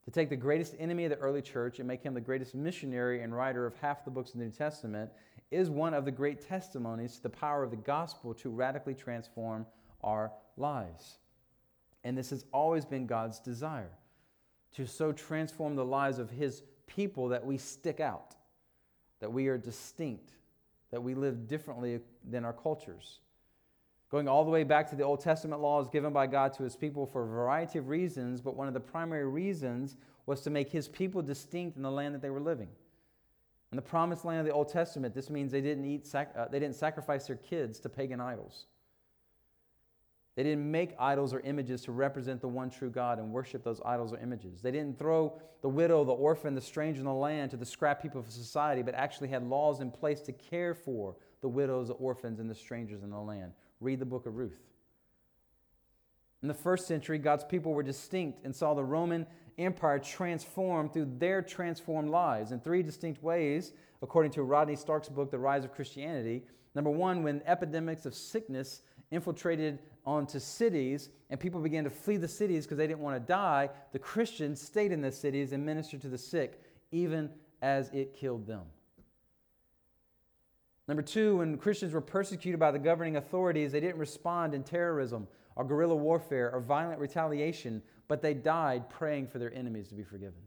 To 0.06 0.12
take 0.12 0.30
the 0.30 0.36
greatest 0.36 0.76
enemy 0.80 1.06
of 1.06 1.12
the 1.12 1.18
early 1.18 1.42
church 1.42 1.80
and 1.80 1.88
make 1.88 2.04
him 2.04 2.14
the 2.14 2.22
greatest 2.22 2.56
missionary 2.56 3.22
and 3.22 3.36
writer 3.36 3.66
of 3.66 3.76
half 3.78 4.04
the 4.04 4.12
books 4.12 4.34
of 4.34 4.40
the 4.40 4.46
New 4.46 4.52
Testament 4.52 5.12
is 5.52 5.70
one 5.70 5.94
of 5.94 6.04
the 6.04 6.12
great 6.12 6.42
testimonies 6.42 7.16
to 7.16 7.24
the 7.24 7.30
power 7.30 7.64
of 7.64 7.72
the 7.72 7.78
gospel 7.78 8.34
to 8.36 8.50
radically 8.50 8.94
transform 8.94 9.66
our 10.04 10.32
lives. 10.58 11.20
And 12.04 12.18
this 12.18 12.32
has 12.32 12.46
always 12.54 12.86
been 12.86 13.06
God's 13.06 13.40
desire 13.40 13.92
to 14.76 14.86
so 14.86 15.12
transform 15.12 15.76
the 15.76 15.86
lives 15.86 16.20
of 16.20 16.30
his 16.30 16.64
people 16.88 17.30
that 17.30 17.46
we 17.46 17.58
stick 17.58 18.00
out, 18.00 18.36
that 19.20 19.32
we 19.32 19.48
are 19.48 19.58
distinct, 19.58 20.34
that 20.94 21.02
we 21.02 21.16
live 21.16 21.48
differently 21.48 22.00
than 22.30 22.46
our 22.46 22.54
cultures. 22.54 23.18
Going 24.12 24.28
all 24.28 24.46
the 24.46 24.52
way 24.52 24.64
back 24.64 24.88
to 24.92 24.96
the 24.96 25.02
Old 25.02 25.22
Testament 25.22 25.60
laws 25.60 25.90
given 25.90 26.14
by 26.14 26.28
God 26.28 26.54
to 26.54 26.64
his 26.64 26.76
people 26.76 27.08
for 27.08 27.24
a 27.24 27.28
variety 27.28 27.80
of 27.80 27.90
reasons, 27.90 28.42
but 28.42 28.56
one 28.56 28.68
of 28.68 28.76
the 28.76 28.80
primary 28.80 29.26
reasons 29.26 29.98
was 30.28 30.42
to 30.42 30.52
make 30.52 30.70
his 30.70 30.88
people 30.88 31.24
distinct 31.24 31.78
in 31.78 31.82
the 31.82 31.90
land 31.90 32.14
that 32.14 32.22
they 32.22 32.30
were 32.30 32.40
living. 32.40 32.70
In 33.72 33.76
the 33.76 33.82
promised 33.82 34.24
land 34.24 34.42
of 34.42 34.46
the 34.46 34.54
Old 34.54 34.70
Testament, 34.70 35.16
this 35.16 35.32
means 35.32 35.52
they 35.52 35.62
didn't, 35.62 35.86
eat 35.86 36.06
sac- 36.06 36.36
uh, 36.38 36.48
they 36.48 36.60
didn't 36.60 36.76
sacrifice 36.76 37.26
their 37.26 37.38
kids 37.38 37.80
to 37.80 37.90
pagan 37.90 38.22
idols. 38.22 38.68
They 40.36 40.44
didn't 40.44 40.70
make 40.70 40.96
idols 40.98 41.34
or 41.34 41.42
images 41.42 41.84
to 41.84 41.92
represent 41.92 42.42
the 42.42 42.48
one 42.48 42.72
true 42.72 42.90
God 42.90 43.20
and 43.20 43.32
worship 43.32 43.64
those 43.64 43.80
idols 43.86 44.14
or 44.14 44.18
images. 44.18 44.62
They 44.62 44.72
didn't 44.72 44.98
throw 44.98 45.40
the 45.62 45.70
widow, 45.70 46.04
the 46.04 46.12
orphan, 46.12 46.56
the 46.56 46.62
stranger 46.62 47.00
in 47.00 47.06
the 47.06 47.14
land 47.14 47.52
to 47.52 47.58
the 47.58 47.66
scrap 47.66 48.02
heap 48.02 48.16
of 48.16 48.30
society, 48.32 48.82
but 48.82 48.96
actually 48.96 49.28
had 49.28 49.44
laws 49.44 49.80
in 49.80 49.92
place 49.92 50.22
to 50.22 50.32
care 50.32 50.74
for 50.74 51.16
the 51.42 51.48
widows, 51.48 51.90
the 51.90 51.94
orphans, 51.94 52.40
and 52.40 52.50
the 52.50 52.56
strangers 52.56 53.04
in 53.04 53.12
the 53.12 53.20
land. 53.20 53.52
Read 53.80 54.00
the 54.00 54.06
book 54.06 54.26
of 54.26 54.36
Ruth. 54.36 54.60
In 56.42 56.48
the 56.48 56.54
first 56.54 56.88
century, 56.88 57.20
God's 57.20 57.44
people 57.44 57.74
were 57.74 57.84
distinct 57.84 58.44
and 58.44 58.56
saw 58.56 58.74
the 58.74 58.84
Roman 58.84 59.28
Empire 59.58 60.00
transformed 60.00 60.92
through 60.92 61.12
their 61.20 61.44
transformed 61.44 62.10
lives 62.10 62.52
in 62.52 62.60
three 62.60 62.82
distinct 62.82 63.22
ways, 63.22 63.72
according 64.02 64.32
to 64.32 64.42
Rodney 64.44 64.76
Stark's 64.76 65.10
book, 65.10 65.30
The 65.30 65.38
Rise 65.38 65.64
of 65.64 65.74
Christianity. 65.74 66.44
Number 66.74 66.90
one, 66.90 67.22
when 67.22 67.44
epidemics 67.46 68.06
of 68.08 68.16
sickness 68.16 68.82
infiltrated 69.12 69.80
onto 70.06 70.40
cities 70.40 71.10
and 71.30 71.40
people 71.40 71.62
began 71.62 71.84
to 71.84 71.90
flee 71.90 72.18
the 72.18 72.28
cities 72.28 72.66
because 72.66 72.78
they 72.78 72.88
didn't 72.88 73.00
want 73.00 73.16
to 73.16 73.28
die, 73.28 73.70
the 73.92 74.00
Christians 74.00 74.62
stayed 74.62 74.92
in 74.92 75.02
the 75.02 75.12
cities 75.12 75.52
and 75.54 75.66
ministered 75.66 76.02
to 76.02 76.10
the 76.10 76.18
sick, 76.18 76.62
even 76.92 77.30
as 77.62 77.90
it 77.90 78.14
killed 78.14 78.46
them. 78.46 78.64
Number 80.88 81.02
two, 81.02 81.38
when 81.38 81.58
Christians 81.58 81.94
were 81.94 82.02
persecuted 82.02 82.60
by 82.60 82.72
the 82.72 82.80
governing 82.80 83.16
authorities, 83.16 83.72
they 83.72 83.80
didn't 83.80 83.98
respond 83.98 84.54
in 84.54 84.64
terrorism 84.64 85.28
or 85.56 85.64
guerrilla 85.64 85.96
warfare 85.96 86.52
or 86.52 86.60
violent 86.60 87.00
retaliation, 87.00 87.82
but 88.08 88.22
they 88.22 88.34
died 88.34 88.90
praying 88.90 89.28
for 89.28 89.40
their 89.40 89.54
enemies 89.54 89.88
to 89.88 89.96
be 89.96 90.04
forgiven. 90.04 90.42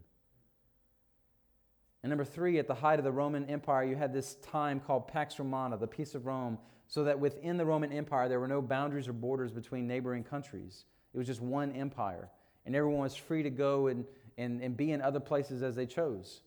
And 2.02 2.10
number 2.10 2.24
three, 2.24 2.58
at 2.58 2.68
the 2.68 2.74
height 2.74 2.98
of 2.98 3.04
the 3.04 3.12
Roman 3.12 3.46
Empire, 3.46 3.84
you 3.84 3.96
had 3.96 4.12
this 4.12 4.34
time 4.36 4.80
called 4.80 5.08
Pax 5.08 5.38
Romana, 5.38 5.76
the 5.76 5.86
peace 5.86 6.14
of 6.14 6.26
Rome, 6.26 6.58
so 6.88 7.04
that 7.04 7.18
within 7.18 7.56
the 7.56 7.66
Roman 7.66 7.92
Empire, 7.92 8.28
there 8.28 8.38
were 8.38 8.48
no 8.48 8.62
boundaries 8.62 9.08
or 9.08 9.12
borders 9.12 9.50
between 9.50 9.86
neighboring 9.86 10.22
countries. 10.22 10.84
It 11.12 11.18
was 11.18 11.26
just 11.26 11.40
one 11.40 11.72
empire. 11.72 12.30
And 12.64 12.76
everyone 12.76 13.00
was 13.00 13.16
free 13.16 13.42
to 13.42 13.50
go 13.50 13.88
and, 13.88 14.04
and, 14.38 14.60
and 14.62 14.76
be 14.76 14.92
in 14.92 15.00
other 15.00 15.20
places 15.20 15.62
as 15.62 15.74
they 15.74 15.86
chose. 15.86 16.42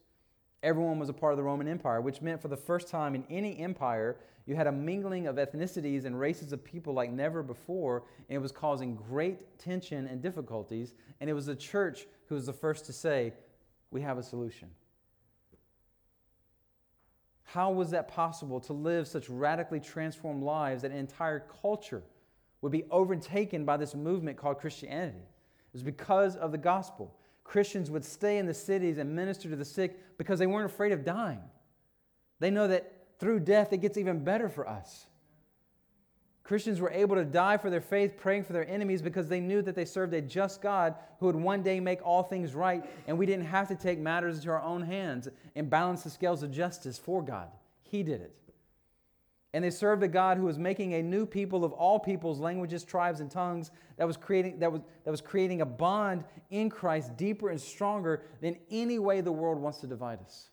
Everyone 0.61 0.99
was 0.99 1.09
a 1.09 1.13
part 1.13 1.33
of 1.33 1.37
the 1.37 1.43
Roman 1.43 1.67
Empire, 1.67 2.01
which 2.01 2.21
meant 2.21 2.41
for 2.41 2.49
the 2.49 2.57
first 2.57 2.89
time 2.89 3.15
in 3.15 3.23
any 3.29 3.59
empire, 3.59 4.17
you 4.45 4.55
had 4.55 4.67
a 4.67 4.71
mingling 4.71 5.27
of 5.27 5.37
ethnicities 5.37 6.05
and 6.05 6.19
races 6.19 6.51
of 6.51 6.63
people 6.63 6.93
like 6.93 7.11
never 7.11 7.43
before, 7.43 8.03
and 8.27 8.35
it 8.35 8.41
was 8.41 8.51
causing 8.51 8.95
great 8.95 9.59
tension 9.59 10.07
and 10.07 10.21
difficulties. 10.21 10.93
And 11.21 11.29
it 11.29 11.33
was 11.33 11.45
the 11.45 11.55
church 11.55 12.07
who 12.27 12.35
was 12.35 12.45
the 12.45 12.53
first 12.53 12.85
to 12.85 12.93
say, 12.93 13.33
We 13.91 14.01
have 14.01 14.17
a 14.17 14.23
solution. 14.23 14.69
How 17.53 17.71
was 17.71 17.89
that 17.91 18.07
possible 18.07 18.59
to 18.61 18.73
live 18.73 19.07
such 19.07 19.27
radically 19.27 19.79
transformed 19.79 20.43
lives 20.43 20.83
that 20.83 20.91
an 20.91 20.97
entire 20.97 21.45
culture 21.61 22.03
would 22.61 22.71
be 22.71 22.83
overtaken 22.91 23.65
by 23.65 23.75
this 23.75 23.95
movement 23.95 24.37
called 24.37 24.59
Christianity? 24.59 25.17
It 25.17 25.73
was 25.73 25.81
because 25.81 26.35
of 26.35 26.51
the 26.51 26.59
gospel. 26.59 27.15
Christians 27.43 27.89
would 27.89 28.05
stay 28.05 28.37
in 28.37 28.45
the 28.45 28.53
cities 28.53 28.99
and 28.99 29.15
minister 29.15 29.49
to 29.49 29.55
the 29.55 29.65
sick 29.65 30.17
because 30.19 30.37
they 30.37 30.45
weren't 30.45 30.71
afraid 30.71 30.91
of 30.91 31.03
dying. 31.03 31.41
They 32.39 32.51
know 32.51 32.67
that 32.67 32.93
through 33.17 33.39
death 33.39 33.73
it 33.73 33.77
gets 33.77 33.97
even 33.97 34.23
better 34.23 34.47
for 34.47 34.69
us. 34.69 35.07
Christians 36.49 36.81
were 36.81 36.89
able 36.89 37.15
to 37.15 37.25
die 37.25 37.57
for 37.57 37.69
their 37.69 37.79
faith, 37.79 38.17
praying 38.17 38.43
for 38.43 38.53
their 38.53 38.67
enemies 38.67 39.03
because 39.03 39.27
they 39.27 39.39
knew 39.39 39.61
that 39.61 39.75
they 39.75 39.85
served 39.85 40.15
a 40.15 40.21
just 40.21 40.63
God 40.63 40.95
who 41.19 41.27
would 41.27 41.35
one 41.35 41.61
day 41.61 41.79
make 41.79 42.03
all 42.03 42.23
things 42.23 42.55
right, 42.55 42.83
and 43.05 43.19
we 43.19 43.27
didn't 43.27 43.45
have 43.45 43.67
to 43.67 43.75
take 43.75 43.99
matters 43.99 44.37
into 44.37 44.49
our 44.49 44.63
own 44.63 44.81
hands 44.81 45.27
and 45.55 45.69
balance 45.69 46.01
the 46.01 46.09
scales 46.09 46.41
of 46.41 46.49
justice 46.49 46.97
for 46.97 47.21
God. 47.21 47.49
He 47.83 48.01
did 48.01 48.21
it. 48.21 48.35
And 49.53 49.63
they 49.63 49.69
served 49.69 50.01
a 50.01 50.07
God 50.07 50.37
who 50.37 50.45
was 50.45 50.57
making 50.57 50.95
a 50.95 51.03
new 51.03 51.27
people 51.27 51.63
of 51.63 51.71
all 51.71 51.99
peoples, 51.99 52.39
languages, 52.39 52.83
tribes, 52.83 53.19
and 53.19 53.29
tongues 53.29 53.69
that 53.97 54.07
was 54.07 54.17
creating, 54.17 54.57
that 54.57 54.71
was, 54.71 54.81
that 55.05 55.11
was 55.11 55.21
creating 55.21 55.61
a 55.61 55.67
bond 55.67 56.23
in 56.49 56.71
Christ 56.71 57.15
deeper 57.15 57.49
and 57.49 57.61
stronger 57.61 58.23
than 58.41 58.57
any 58.71 58.97
way 58.97 59.21
the 59.21 59.31
world 59.31 59.59
wants 59.59 59.81
to 59.81 59.87
divide 59.87 60.17
us. 60.25 60.49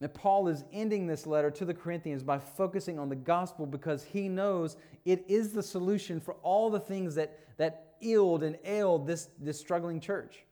Now, 0.00 0.08
Paul 0.08 0.46
is 0.46 0.64
ending 0.72 1.06
this 1.06 1.26
letter 1.26 1.50
to 1.50 1.64
the 1.64 1.74
Corinthians 1.74 2.22
by 2.22 2.38
focusing 2.38 2.98
on 2.98 3.08
the 3.08 3.16
gospel 3.16 3.66
because 3.66 4.04
he 4.04 4.28
knows 4.28 4.76
it 5.04 5.24
is 5.26 5.52
the 5.52 5.62
solution 5.62 6.20
for 6.20 6.34
all 6.42 6.70
the 6.70 6.78
things 6.78 7.16
that, 7.16 7.38
that 7.56 8.00
illed 8.00 8.42
and 8.42 8.56
ailed 8.64 9.06
this, 9.08 9.28
this 9.40 9.58
struggling 9.58 10.00
church. 10.00 10.44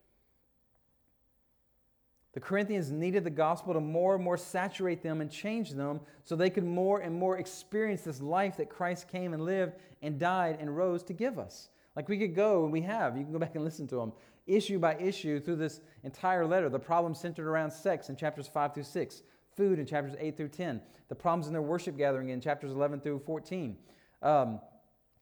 The 2.32 2.40
Corinthians 2.40 2.90
needed 2.90 3.24
the 3.24 3.30
gospel 3.30 3.72
to 3.72 3.80
more 3.80 4.16
and 4.16 4.22
more 4.22 4.37
saturate 4.37 5.02
them 5.02 5.20
and 5.20 5.30
change 5.30 5.70
them 5.70 6.00
so 6.24 6.37
they 6.37 6.50
could 6.50 6.64
more 6.64 7.00
and 7.00 7.14
more 7.14 7.38
experience 7.38 8.02
this 8.02 8.20
life 8.20 8.56
that 8.59 8.68
Christ 8.68 9.09
came 9.09 9.32
and 9.32 9.42
lived 9.42 9.74
and 10.02 10.18
died 10.18 10.59
and 10.61 10.76
rose 10.76 11.02
to 11.04 11.14
give 11.14 11.38
us. 11.38 11.68
Like 11.94 12.11
we 12.11 12.18
could 12.18 12.35
go, 12.35 12.64
and 12.64 12.72
we 12.72 12.82
have, 12.82 13.16
you 13.16 13.22
can 13.22 13.32
go 13.32 13.38
back 13.38 13.54
and 13.54 13.64
listen 13.64 13.87
to 13.87 13.96
them, 13.96 14.12
issue 14.46 14.78
by 14.78 14.96
issue 14.96 15.40
through 15.40 15.56
this 15.56 15.80
entire 16.04 16.46
letter. 16.46 16.68
The 16.68 16.78
problem 16.78 17.14
centered 17.14 17.48
around 17.48 17.70
sex 17.70 18.11
in 18.11 18.16
chapters 18.16 18.46
5 18.48 18.74
through 18.74 18.82
6 18.82 19.22
food 19.57 19.79
in 19.79 19.87
chapters 19.87 20.14
8 20.19 20.37
through 20.37 20.49
10, 20.49 20.81
the 21.09 21.14
problems 21.14 21.47
in 21.47 21.53
their 21.53 21.62
worship 21.62 21.97
gathering 21.97 22.29
in 22.29 22.40
chapters 22.40 22.73
11 22.73 23.01
through 23.01 23.21
14. 23.21 23.77
Um, 24.23 24.61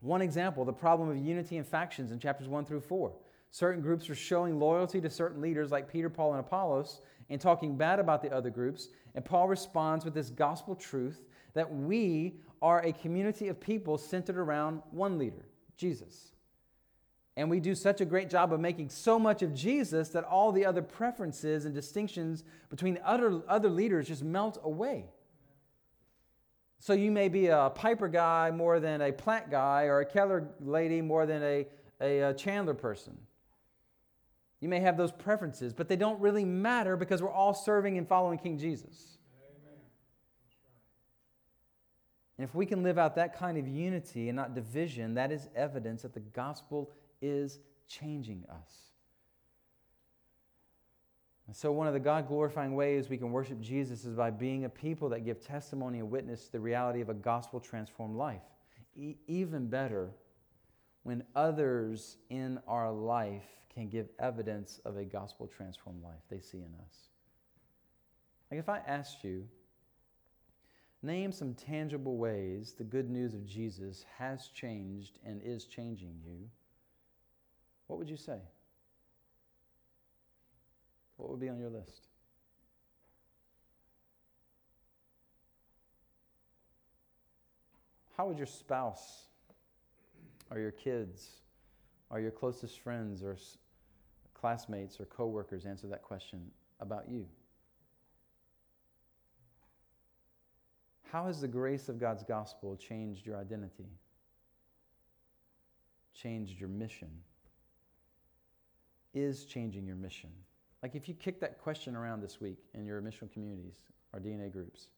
one 0.01 0.21
example, 0.21 0.65
the 0.65 0.73
problem 0.73 1.09
of 1.09 1.17
unity 1.17 1.57
and 1.57 1.67
factions 1.67 2.11
in 2.11 2.19
chapters 2.19 2.49
1 2.49 2.65
through 2.65 2.81
4. 2.81 3.13
Certain 3.51 3.81
groups 3.81 4.11
are 4.11 4.15
showing 4.15 4.59
loyalty 4.59 5.01
to 5.01 5.09
certain 5.09 5.41
leaders 5.41 5.71
like 5.71 5.91
Peter, 5.91 6.11
Paul, 6.11 6.33
and 6.33 6.41
Apollos 6.41 7.01
and 7.31 7.41
talking 7.41 7.77
bad 7.77 7.99
about 7.99 8.21
the 8.21 8.31
other 8.33 8.51
groups. 8.51 8.89
And 9.15 9.25
Paul 9.25 9.49
responds 9.49 10.05
with 10.05 10.13
this 10.13 10.31
gospel 10.31 10.75
truth 10.75 11.25
that 11.55 11.73
we 11.73 12.41
are 12.61 12.83
a 12.83 12.93
community 12.93 13.49
of 13.49 13.61
people 13.61 13.97
centered 13.97 14.37
around 14.37 14.83
one 14.91 15.19
leader, 15.19 15.47
Jesus. 15.77 16.34
And 17.37 17.51
we 17.51 17.59
do 17.59 17.75
such 17.75 18.01
a 18.01 18.05
great 18.05 18.31
job 18.31 18.53
of 18.53 18.61
making 18.61 18.91
so 18.91 19.19
much 19.19 19.43
of 19.43 19.55
Jesus 19.55 20.11
that 20.11 20.25
all 20.25 20.53
the 20.53 20.65
other 20.65 20.83
preferences 20.83 21.65
and 21.65 21.75
distinctions 21.75 22.45
between 22.71 22.99
other, 23.05 23.43
other 23.49 23.69
leaders 23.69 24.07
just 24.07 24.23
melt 24.23 24.61
away. 24.63 25.07
So 26.79 26.93
you 26.93 27.11
may 27.11 27.29
be 27.29 27.47
a 27.47 27.73
Piper 27.75 28.09
guy 28.09 28.51
more 28.51 28.79
than 28.79 29.01
a 29.01 29.11
Platt 29.11 29.51
guy, 29.51 29.85
or 29.85 30.01
a 30.01 30.07
Keller 30.07 30.49
lady 30.61 31.01
more 31.01 31.27
than 31.27 31.43
a, 31.43 31.67
a, 32.01 32.19
a 32.21 32.35
Chandler 32.35 32.75
person. 32.75 33.17
You 34.61 34.69
may 34.69 34.81
have 34.81 34.97
those 34.97 35.11
preferences, 35.11 35.73
but 35.73 35.89
they 35.89 35.97
don't 35.97 36.21
really 36.21 36.45
matter 36.45 36.97
because 36.97 37.21
we're 37.21 37.33
all 37.33 37.55
serving 37.55 37.99
and 37.99 38.07
following 38.07 38.39
King 38.39 38.59
Jesus. 38.59 39.19
And 42.37 42.49
if 42.49 42.55
we 42.55 42.67
can 42.67 42.83
live 42.83 42.99
out 42.99 43.15
that 43.17 43.39
kind 43.39 43.59
of 43.59 43.69
unity 43.69 44.29
and 44.29 44.37
not 44.37 44.55
division, 44.55 45.15
that 45.15 45.31
is 45.31 45.49
evidence 45.55 46.03
that 46.03 46.15
the 46.15 46.21
gospel 46.21 46.91
is 47.25 47.59
changing 47.89 48.45
us. 48.51 48.91
And 51.47 51.57
so, 51.57 51.73
one 51.73 51.87
of 51.87 51.93
the 51.93 52.01
God 52.01 52.29
glorifying 52.29 52.75
ways 52.75 53.09
we 53.09 53.19
can 53.19 53.31
worship 53.31 53.61
Jesus 53.61 54.05
is 54.05 54.15
by 54.15 54.31
being 54.31 54.65
a 54.65 54.69
people 54.69 55.09
that 55.11 55.25
give 55.25 55.41
testimony 55.41 55.99
and 55.99 56.11
witness 56.11 56.47
to 56.47 56.53
the 56.53 56.61
reality 56.61 57.01
of 57.01 57.09
a 57.09 57.15
gospel 57.15 57.61
transformed 57.61 58.17
life. 58.17 58.43
E- 58.97 59.17
even 59.27 59.69
better, 59.69 60.11
when 61.03 61.23
others 61.35 62.17
in 62.31 62.59
our 62.67 62.91
life 62.91 63.45
can 63.73 63.89
give 63.89 64.09
evidence 64.19 64.81
of 64.85 64.97
a 64.97 65.05
gospel 65.05 65.47
transformed 65.47 66.03
life 66.03 66.23
they 66.31 66.41
see 66.41 66.59
in 66.59 66.73
us. 66.83 67.09
Like 68.51 68.61
if 68.61 68.69
I 68.69 68.79
asked 68.87 69.25
you, 69.25 69.47
name 71.03 71.31
some 71.31 71.53
tangible 71.55 72.17
ways 72.17 72.75
the 72.79 72.85
good 72.85 73.11
news 73.11 73.35
of 73.35 73.45
Jesus 73.47 74.07
has 74.17 74.49
changed 74.49 75.19
and 75.27 75.43
is 75.43 75.67
changing 75.67 76.15
you 76.25 76.49
what 77.87 77.99
would 77.99 78.09
you 78.09 78.17
say? 78.17 78.39
what 81.17 81.31
would 81.31 81.41
be 81.41 81.49
on 81.49 81.59
your 81.59 81.71
list? 81.71 82.09
How 88.17 88.27
would 88.27 88.37
your 88.37 88.47
spouse 88.47 89.25
or 90.51 90.59
your 90.59 90.71
kids 90.71 91.41
or 92.11 92.21
your 92.21 92.31
closest 92.31 92.79
friends 92.81 93.23
or 93.23 93.37
classmates 94.35 95.01
or 95.01 95.07
coworkers 95.07 95.67
answer 95.67 95.87
that 95.89 96.03
question 96.03 96.51
about 96.81 97.09
you? 97.09 97.27
How 101.11 101.27
has 101.27 101.41
the 101.41 101.49
grace 101.49 101.89
of 101.89 101.99
God's 101.99 102.23
gospel 102.23 102.77
changed 102.77 103.25
your 103.25 103.37
identity? 103.37 103.89
Changed 106.13 106.61
your 106.61 106.69
mission? 106.69 107.09
Is 109.15 109.45
changing 109.45 109.87
your 109.87 109.97
mission? 109.97 110.31
Like 110.83 110.95
if 110.95 111.09
you 111.09 111.15
kick 111.15 111.41
that 111.41 111.59
question 111.59 111.97
around 111.97 112.21
this 112.21 112.41
week 112.41 112.59
in 112.75 112.85
your 112.85 113.01
mission 113.01 113.29
communities 113.33 113.79
or 114.13 114.21
DNA 114.21 114.53
groups, 114.53 114.89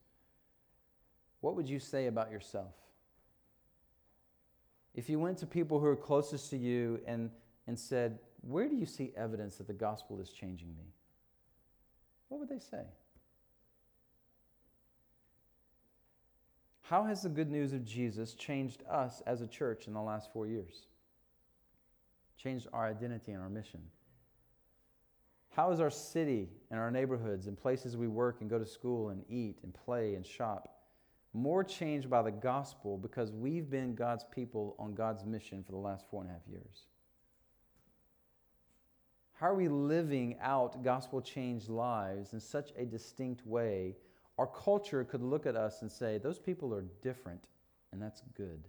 what 1.43 1.55
would 1.55 1.69
you 1.69 1.79
say 1.79 2.07
about 2.07 2.31
yourself? 2.31 2.75
If 4.95 5.11
you 5.11 5.21
went 5.21 5.39
to 5.39 5.47
people 5.47 5.79
who 5.79 5.87
are 5.87 5.97
closest 5.97 6.51
to 6.51 6.57
you 6.57 7.01
and, 7.07 7.31
and 7.67 7.79
said, 7.79 8.19
Where 8.41 8.69
do 8.69 8.75
you 8.75 8.87
see 8.87 9.13
evidence 9.17 9.57
that 9.57 9.67
the 9.67 9.75
gospel 9.75 10.19
is 10.21 10.31
changing 10.31 10.75
me? 10.77 10.87
What 12.29 12.41
would 12.41 12.49
they 12.49 12.59
say? 12.59 12.83
How 16.83 17.05
has 17.05 17.23
the 17.23 17.29
good 17.29 17.51
news 17.51 17.73
of 17.73 17.85
Jesus 17.85 18.35
changed 18.35 18.83
us 18.89 19.21
as 19.27 19.41
a 19.41 19.47
church 19.47 19.87
in 19.87 19.93
the 19.93 20.01
last 20.01 20.33
four 20.33 20.47
years? 20.47 20.87
Changed 22.39 22.69
our 22.73 22.87
identity 22.87 23.33
and 23.33 23.43
our 23.43 23.49
mission? 23.49 23.83
How 25.57 25.73
is 25.73 25.81
our 25.81 25.89
city 25.89 26.51
and 26.71 26.79
our 26.79 26.91
neighborhoods 26.91 27.47
and 27.47 27.57
places 27.57 27.97
we 27.97 28.09
work 28.09 28.43
and 28.43 28.51
go 28.51 28.59
to 28.59 28.67
school 28.67 29.09
and 29.09 29.25
eat 29.27 29.61
and 29.63 29.73
play 29.73 30.15
and 30.15 30.27
shop 30.27 30.69
more 31.33 31.65
changed 31.65 32.11
by 32.11 32.21
the 32.21 32.31
gospel 32.31 32.99
because 32.99 33.33
we've 33.33 33.71
been 33.71 33.95
God's 33.95 34.27
people 34.35 34.77
on 34.79 34.93
God's 34.93 35.25
mission 35.25 35.63
for 35.65 35.73
the 35.73 35.79
last 35.79 36.05
four 36.11 36.21
and 36.21 36.29
a 36.29 36.35
half 36.35 36.43
years? 36.47 36.89
How 39.33 39.47
are 39.47 39.55
we 39.55 39.69
living 39.69 40.37
out 40.43 40.85
gospel 40.85 41.23
changed 41.23 41.71
lives 41.71 42.35
in 42.35 42.41
such 42.41 42.73
a 42.77 42.85
distinct 42.85 43.47
way? 43.47 43.97
Our 44.37 44.47
culture 44.47 45.05
could 45.05 45.23
look 45.23 45.47
at 45.47 45.57
us 45.57 45.81
and 45.81 45.91
say, 45.91 46.19
those 46.19 46.39
people 46.39 46.75
are 46.75 46.85
different, 47.01 47.49
and 47.93 48.03
that's 48.03 48.21
good. 48.37 48.69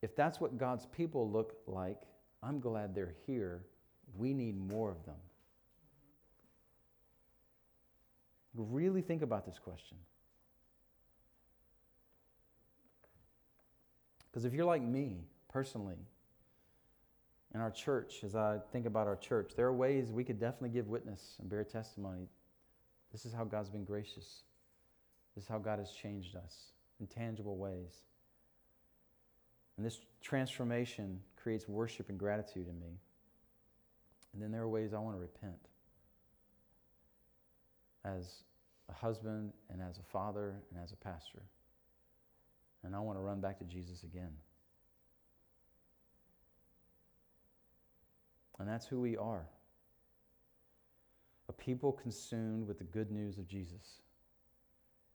If 0.00 0.16
that's 0.16 0.40
what 0.40 0.56
God's 0.56 0.86
people 0.86 1.30
look 1.30 1.56
like, 1.66 2.00
I'm 2.42 2.60
glad 2.60 2.94
they're 2.94 3.14
here. 3.26 3.60
We 4.16 4.32
need 4.32 4.56
more 4.56 4.90
of 4.90 5.04
them. 5.04 5.14
Really 8.54 9.02
think 9.02 9.22
about 9.22 9.46
this 9.46 9.58
question. 9.58 9.98
Because 14.30 14.44
if 14.44 14.52
you're 14.52 14.64
like 14.64 14.82
me 14.82 15.24
personally, 15.48 15.98
in 17.54 17.60
our 17.60 17.70
church, 17.70 18.24
as 18.24 18.34
I 18.34 18.58
think 18.72 18.84
about 18.86 19.06
our 19.06 19.16
church, 19.16 19.52
there 19.56 19.66
are 19.66 19.72
ways 19.72 20.10
we 20.10 20.24
could 20.24 20.40
definitely 20.40 20.70
give 20.70 20.88
witness 20.88 21.36
and 21.40 21.48
bear 21.48 21.62
testimony. 21.62 22.26
This 23.12 23.24
is 23.24 23.32
how 23.32 23.44
God's 23.44 23.70
been 23.70 23.84
gracious. 23.84 24.42
This 25.34 25.44
is 25.44 25.48
how 25.48 25.58
God 25.58 25.78
has 25.78 25.92
changed 25.92 26.34
us 26.34 26.72
in 27.00 27.06
tangible 27.06 27.56
ways. 27.56 27.92
And 29.76 29.86
this 29.86 30.00
transformation 30.20 31.20
creates 31.36 31.68
worship 31.68 32.08
and 32.08 32.18
gratitude 32.18 32.68
in 32.68 32.78
me. 32.80 32.98
And 34.34 34.42
then 34.42 34.50
there 34.50 34.62
are 34.62 34.68
ways 34.68 34.92
I 34.92 34.98
want 34.98 35.16
to 35.16 35.20
repent 35.20 35.68
as 38.04 38.42
a 38.90 38.92
husband 38.92 39.52
and 39.70 39.80
as 39.80 39.98
a 39.98 40.02
father 40.02 40.56
and 40.70 40.82
as 40.82 40.92
a 40.92 40.96
pastor. 40.96 41.42
And 42.82 42.94
I 42.94 42.98
want 42.98 43.16
to 43.16 43.22
run 43.22 43.40
back 43.40 43.58
to 43.60 43.64
Jesus 43.64 44.02
again. 44.02 44.32
And 48.58 48.68
that's 48.68 48.86
who 48.86 49.00
we 49.00 49.16
are 49.16 49.46
a 51.48 51.52
people 51.52 51.92
consumed 51.92 52.66
with 52.66 52.78
the 52.78 52.84
good 52.84 53.10
news 53.10 53.36
of 53.36 53.46
Jesus, 53.46 54.00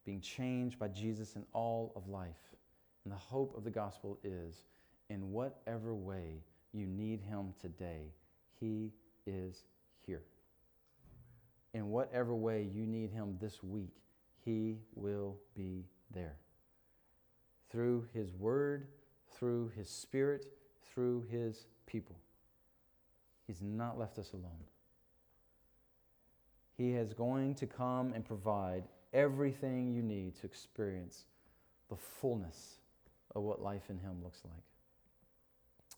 being 0.05 0.21
changed 0.21 0.77
by 0.77 0.87
Jesus 0.87 1.35
in 1.35 1.43
all 1.53 1.91
of 1.95 2.07
life. 2.07 2.55
And 3.03 3.11
the 3.11 3.17
hope 3.17 3.57
of 3.57 3.63
the 3.63 3.71
gospel 3.71 4.19
is 4.23 4.65
in 5.09 5.31
whatever 5.31 5.95
way 5.95 6.43
you 6.71 6.85
need 6.85 7.19
Him 7.21 7.53
today, 7.59 8.13
He 8.59 8.91
is 9.29 9.63
here. 10.05 10.23
In 11.73 11.89
whatever 11.89 12.35
way 12.35 12.67
you 12.73 12.85
need 12.85 13.11
Him 13.11 13.37
this 13.39 13.63
week, 13.63 13.95
He 14.43 14.77
will 14.95 15.37
be 15.55 15.85
there 16.11 16.35
through 17.69 18.07
His 18.13 18.33
Word, 18.33 18.87
through 19.37 19.71
His 19.75 19.89
Spirit, 19.89 20.45
through 20.93 21.25
His 21.29 21.67
people. 21.85 22.15
He's 23.45 23.61
not 23.61 23.97
left 23.97 24.17
us 24.17 24.33
alone. 24.33 24.65
He 26.77 26.93
is 26.93 27.13
going 27.13 27.55
to 27.55 27.67
come 27.67 28.13
and 28.13 28.25
provide 28.25 28.83
everything 29.13 29.91
you 29.91 30.01
need 30.01 30.35
to 30.39 30.45
experience 30.45 31.25
the 31.89 31.95
fullness 31.95 32.79
of 33.35 33.43
what 33.43 33.61
life 33.61 33.89
in 33.89 33.97
Him 33.99 34.23
looks 34.23 34.41
like. 34.45 34.63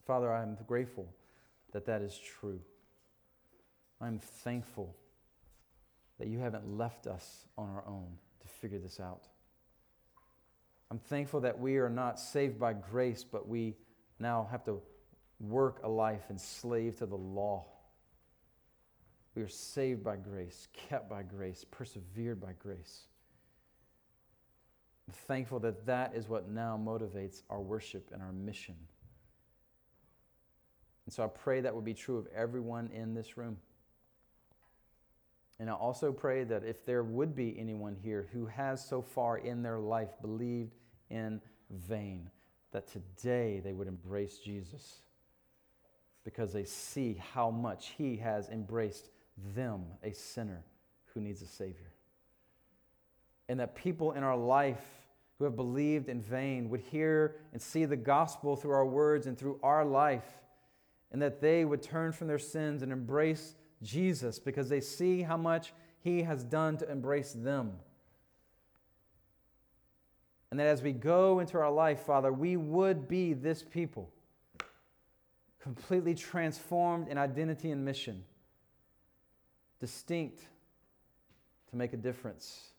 Father, 0.06 0.34
I'm 0.34 0.58
grateful 0.68 1.08
that 1.72 1.86
that 1.86 2.02
is 2.02 2.18
true. 2.18 2.60
I'm 4.02 4.20
thankful 4.20 4.96
that 6.18 6.28
you 6.28 6.40
haven't 6.40 6.78
left 6.78 7.08
us 7.08 7.46
on 7.58 7.70
our 7.70 7.84
own 7.88 8.08
to 8.42 8.48
figure 8.48 8.80
this 8.80 9.00
out. 9.00 9.28
I'm 10.90 11.00
thankful 11.00 11.42
that 11.42 11.60
we 11.60 11.78
are 11.78 11.90
not 11.90 12.20
saved 12.20 12.60
by 12.60 12.74
grace, 12.74 13.24
but 13.24 13.48
we 13.48 13.76
now 14.20 14.48
have 14.52 14.64
to 14.66 14.82
work 15.40 15.82
a 15.84 15.90
life 15.90 16.24
enslaved 16.30 17.00
to 17.00 17.06
the 17.06 17.16
law. 17.16 17.66
We 19.36 19.42
are 19.42 19.48
saved 19.48 20.04
by 20.04 20.18
grace, 20.18 20.68
kept 20.74 21.10
by 21.10 21.24
grace, 21.24 21.66
persevered 21.72 22.42
by 22.42 22.54
grace. 22.60 23.04
I'm 25.08 25.14
thankful 25.28 25.60
that 25.60 25.86
that 25.86 26.14
is 26.16 26.28
what 26.28 26.50
now 26.50 26.80
motivates 26.82 27.42
our 27.50 27.62
worship 27.62 28.10
and 28.14 28.22
our 28.22 28.34
mission. 28.34 28.76
And 31.06 31.14
so 31.14 31.24
I 31.24 31.28
pray 31.28 31.62
that 31.62 31.74
would 31.74 31.86
be 31.86 31.94
true 31.94 32.18
of 32.18 32.28
everyone 32.36 32.90
in 32.94 33.14
this 33.14 33.38
room. 33.38 33.58
And 35.62 35.70
I 35.70 35.74
also 35.74 36.12
pray 36.12 36.44
that 36.46 36.64
if 36.64 36.84
there 36.88 37.04
would 37.04 37.36
be 37.36 37.56
anyone 37.60 37.96
here 37.96 38.28
who 38.34 38.48
has 38.48 38.84
so 38.84 39.00
far 39.00 39.38
in 39.38 39.62
their 39.62 39.78
life 39.78 40.10
believed 40.20 40.74
in 41.12 41.40
vain. 41.70 42.32
That 42.72 42.88
today 42.88 43.62
they 43.64 43.72
would 43.72 43.88
embrace 43.88 44.40
Jesus 44.40 45.02
because 46.24 46.52
they 46.52 46.64
see 46.64 47.22
how 47.34 47.52
much 47.52 47.94
He 47.96 48.18
has 48.18 48.50
embraced 48.50 49.10
them, 49.56 49.84
a 50.04 50.14
sinner 50.14 50.64
who 51.14 51.22
needs 51.22 51.44
a 51.44 51.48
Savior. 51.48 51.92
And 53.48 53.60
that 53.60 53.76
people 53.76 54.14
in 54.14 54.24
our 54.24 54.38
life 54.38 54.82
who 55.38 55.44
have 55.44 55.56
believed 55.56 56.10
in 56.10 56.24
vain 56.24 56.72
would 56.72 56.82
hear 56.82 57.36
and 57.54 57.62
see 57.62 57.86
the 57.86 57.96
gospel 57.96 58.56
through 58.56 58.72
our 58.72 58.86
words 58.86 59.28
and 59.28 59.38
through 59.38 59.60
our 59.62 59.86
life, 59.86 60.26
and 61.12 61.22
that 61.22 61.40
they 61.40 61.66
would 61.66 61.84
turn 61.84 62.14
from 62.14 62.28
their 62.28 62.40
sins 62.40 62.82
and 62.82 62.92
embrace 62.92 63.54
Jesus 63.82 64.40
because 64.40 64.70
they 64.70 64.82
see 64.82 65.22
how 65.22 65.38
much 65.38 65.74
He 66.02 66.24
has 66.24 66.44
done 66.44 66.78
to 66.78 66.90
embrace 66.90 67.34
them. 67.34 67.74
And 70.52 70.60
that 70.60 70.68
as 70.68 70.82
we 70.82 70.92
go 70.92 71.40
into 71.40 71.58
our 71.58 71.72
life, 71.72 72.02
Father, 72.02 72.32
we 72.32 72.58
would 72.58 73.08
be 73.08 73.34
this 73.34 73.64
people, 73.64 74.12
completely 75.62 76.14
transformed 76.14 77.08
in 77.08 77.18
identity 77.18 77.72
and 77.72 77.86
mission, 77.86 78.24
distinct 79.80 80.42
to 81.70 81.78
make 81.78 81.94
a 81.94 81.98
difference, 81.98 82.72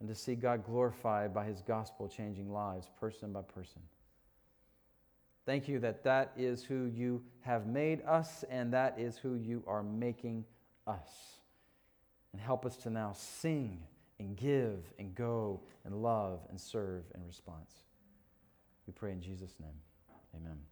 and 0.00 0.08
to 0.08 0.14
see 0.14 0.34
God 0.34 0.64
glorified 0.64 1.32
by 1.32 1.44
his 1.46 1.62
gospel 1.62 2.08
changing 2.08 2.52
lives, 2.52 2.90
person 3.00 3.32
by 3.32 3.42
person. 3.42 3.80
Thank 5.50 5.66
you 5.66 5.80
that 5.80 6.04
that 6.04 6.30
is 6.36 6.62
who 6.62 6.84
you 6.84 7.24
have 7.40 7.66
made 7.66 8.02
us, 8.06 8.44
and 8.50 8.72
that 8.72 9.00
is 9.00 9.18
who 9.18 9.34
you 9.34 9.64
are 9.66 9.82
making 9.82 10.44
us. 10.86 11.40
And 12.32 12.40
help 12.40 12.64
us 12.64 12.76
to 12.76 12.88
now 12.88 13.14
sing 13.14 13.82
and 14.20 14.36
give 14.36 14.78
and 15.00 15.12
go 15.12 15.60
and 15.84 16.04
love 16.04 16.38
and 16.50 16.60
serve 16.60 17.02
in 17.16 17.26
response. 17.26 17.72
We 18.86 18.92
pray 18.92 19.10
in 19.10 19.20
Jesus' 19.20 19.56
name. 19.58 19.74
Amen. 20.36 20.69